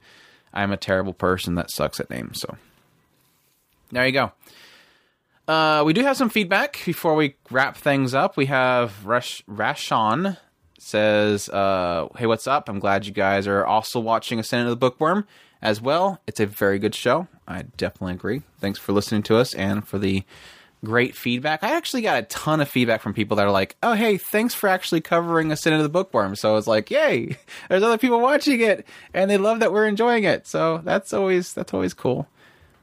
[0.54, 2.40] I'm a terrible person that sucks at names.
[2.40, 2.56] So
[3.90, 4.32] there you go.
[5.46, 8.36] Uh, we do have some feedback before we wrap things up.
[8.36, 10.38] We have Rash- Rashawn
[10.78, 12.68] says, uh, "Hey, what's up?
[12.68, 15.26] I'm glad you guys are also watching Ascent of the Bookworm
[15.62, 16.20] as well.
[16.26, 17.28] It's a very good show.
[17.46, 18.42] I definitely agree.
[18.60, 20.24] Thanks for listening to us and for the
[20.86, 21.64] great feedback.
[21.64, 24.54] I actually got a ton of feedback from people that are like, "Oh, hey, thanks
[24.54, 27.36] for actually covering a sin of the Bookworm." So it's like, "Yay!
[27.68, 31.52] There's other people watching it, and they love that we're enjoying it." So that's always
[31.52, 32.28] that's always cool.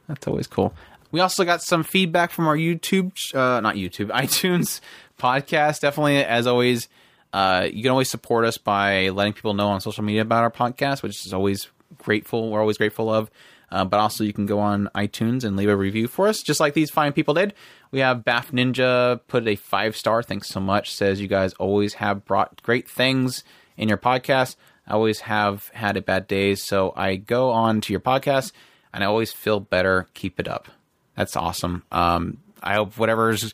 [0.06, 0.74] That's always cool.
[1.12, 4.80] We also got some feedback from our YouTube, uh, not YouTube, iTunes
[5.18, 5.80] podcast.
[5.80, 6.88] Definitely, as always,
[7.32, 10.50] uh, you can always support us by letting people know on social media about our
[10.50, 12.50] podcast, which is always grateful.
[12.50, 13.30] We're always grateful of.
[13.74, 16.60] Uh, but also, you can go on iTunes and leave a review for us, just
[16.60, 17.52] like these fine people did.
[17.90, 20.22] We have Bafninja put a five star.
[20.22, 20.94] Thanks so much.
[20.94, 23.42] Says you guys always have brought great things
[23.76, 24.54] in your podcast.
[24.86, 28.52] I always have had a bad days, so I go on to your podcast
[28.92, 30.06] and I always feel better.
[30.14, 30.68] Keep it up.
[31.16, 31.82] That's awesome.
[31.90, 33.52] Um, I hope whatever's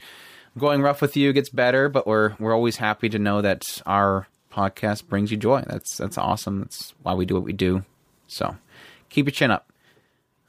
[0.58, 4.28] going rough with you gets better, but we're we're always happy to know that our
[4.52, 5.64] podcast brings you joy.
[5.66, 6.60] That's that's awesome.
[6.60, 7.84] That's why we do what we do.
[8.26, 8.56] So
[9.08, 9.69] keep your chin up.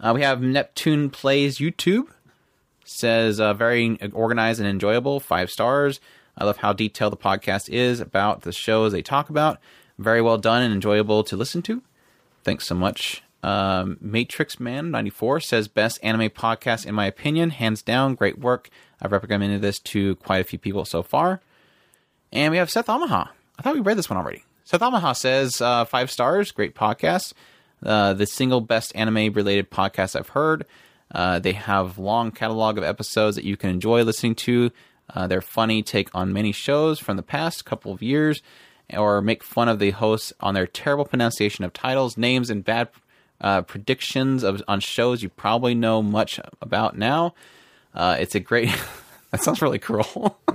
[0.01, 2.07] Uh, we have Neptune Plays YouTube.
[2.83, 5.19] Says uh, very organized and enjoyable.
[5.19, 5.99] Five stars.
[6.37, 9.59] I love how detailed the podcast is about the shows they talk about.
[9.99, 11.83] Very well done and enjoyable to listen to.
[12.43, 13.23] Thanks so much.
[13.43, 18.15] Um, Matrix Man 94 says best anime podcast in my opinion, hands down.
[18.15, 18.69] Great work.
[19.01, 21.41] I've recommended this to quite a few people so far.
[22.31, 23.29] And we have Seth Amaha.
[23.57, 24.43] I thought we read this one already.
[24.63, 26.51] Seth Amaha says uh, five stars.
[26.51, 27.33] Great podcast.
[27.83, 30.65] Uh, the single best anime related podcast I've heard.
[31.13, 34.71] Uh, they have long catalog of episodes that you can enjoy listening to.
[35.13, 38.41] Uh, they're funny take on many shows from the past couple of years,
[38.93, 42.89] or make fun of the hosts on their terrible pronunciation of titles, names, and bad
[43.41, 47.33] uh, predictions of on shows you probably know much about now.
[47.93, 48.69] Uh, it's a great.
[49.31, 50.39] that sounds really cruel.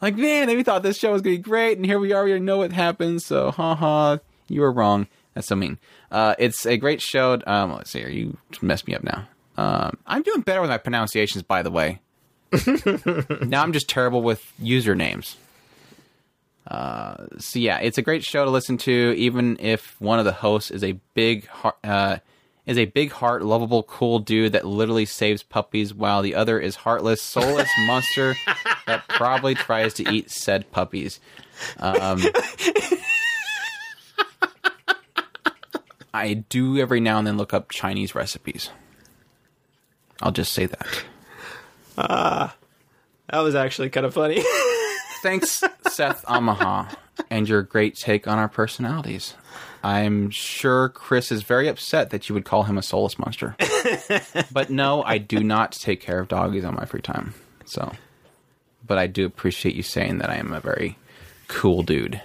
[0.00, 2.24] like man, we thought this show was gonna be great, and here we are.
[2.24, 3.26] We know what happens.
[3.26, 5.06] So, haha, you were wrong.
[5.34, 5.78] That's so mean.
[6.10, 7.38] Uh, it's a great show.
[7.46, 8.08] Um, let's see here.
[8.08, 9.28] You messed me up now.
[9.56, 12.00] Um, I'm doing better with my pronunciations, by the way.
[13.46, 15.36] now I'm just terrible with usernames.
[16.66, 20.32] Uh, so yeah, it's a great show to listen to, even if one of the
[20.32, 22.18] hosts is a big, har- uh,
[22.66, 26.74] is a big heart, lovable, cool dude that literally saves puppies, while the other is
[26.76, 28.34] heartless, soulless monster
[28.86, 31.20] that probably tries to eat said puppies.
[31.78, 32.20] Um,
[36.16, 38.70] I do every now and then look up Chinese recipes.
[40.22, 41.04] I'll just say that.
[41.98, 42.56] Ah.
[43.30, 44.42] That was actually kind of funny.
[45.22, 46.94] Thanks, Seth Amaha,
[47.30, 49.34] and your great take on our personalities.
[49.82, 53.56] I'm sure Chris is very upset that you would call him a soulless monster.
[54.52, 57.34] but no, I do not take care of doggies on my free time.
[57.64, 57.92] So,
[58.86, 60.96] but I do appreciate you saying that I am a very
[61.48, 62.20] cool dude.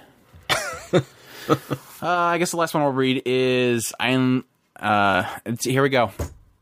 [1.48, 1.56] uh,
[2.02, 4.44] I guess the last one I'll read is I'm.
[4.78, 5.24] Uh,
[5.60, 6.10] here we go.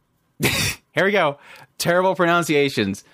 [0.40, 1.38] here we go.
[1.78, 3.04] Terrible pronunciations.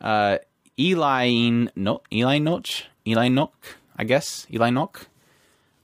[0.00, 0.38] Uh,
[0.78, 1.30] Eli
[1.76, 5.06] no Eli Noch Eli Nock I guess Eli Nock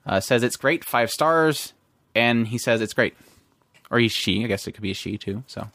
[0.04, 1.72] uh, says it's great five stars
[2.14, 3.14] and he says it's great
[3.90, 5.68] or he's she I guess it could be a she too so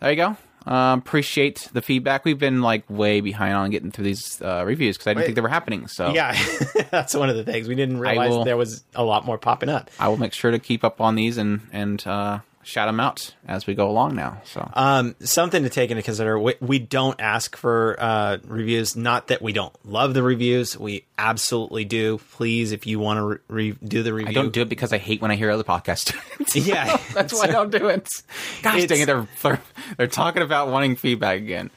[0.00, 4.04] there you go um, appreciate the feedback we've been like way behind on getting through
[4.04, 5.26] these uh, reviews because I didn't Wait.
[5.26, 6.36] think they were happening so yeah,
[6.90, 9.68] that's one of the things we didn't realize will- there was a lot more popping
[9.68, 9.90] up.
[9.98, 13.34] I will make sure to keep up on these and and uh, shout them out
[13.48, 17.20] as we go along now so Um, something to take into consider: we, we don't
[17.20, 18.96] ask for uh, reviews.
[18.96, 22.18] Not that we don't love the reviews; we absolutely do.
[22.32, 24.92] Please, if you want to re- re- do the review, I don't do it because
[24.92, 26.14] I hate when I hear other podcasts.
[26.54, 28.08] Yeah, That's why I don't do it.
[28.62, 29.60] Gosh dang it, they're, they're
[29.96, 31.70] they're talking about wanting feedback again.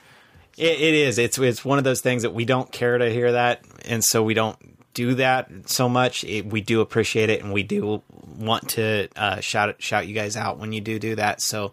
[0.58, 1.18] It, it is.
[1.18, 4.24] It's it's one of those things that we don't care to hear that, and so
[4.24, 4.58] we don't
[4.94, 6.24] do that so much.
[6.24, 8.02] It, we do appreciate it, and we do
[8.38, 11.42] want to uh, shout shout you guys out when you do do that.
[11.42, 11.72] So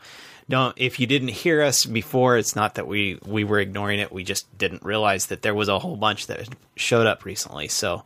[0.48, 0.74] don't.
[0.76, 4.12] If you didn't hear us before, it's not that we we were ignoring it.
[4.12, 7.68] We just didn't realize that there was a whole bunch that showed up recently.
[7.68, 8.04] So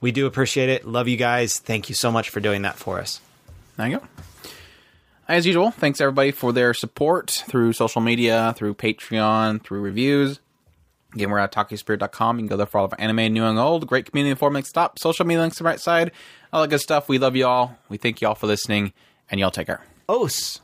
[0.00, 0.86] we do appreciate it.
[0.86, 1.58] Love you guys.
[1.58, 3.20] Thank you so much for doing that for us.
[3.76, 4.04] There you go.
[5.28, 10.40] As usual, thanks everybody for their support through social media, through Patreon, through reviews.
[11.14, 12.38] Again, we're at talkingspirit.com.
[12.38, 13.86] You can go there for all of our anime, new and old.
[13.86, 14.98] Great community forum links stop.
[14.98, 16.12] Social media links on the right side.
[16.52, 17.08] All that good stuff.
[17.08, 17.76] We love you all.
[17.88, 18.92] We thank you all for listening,
[19.30, 19.84] and y'all take care.
[20.08, 20.60] Os.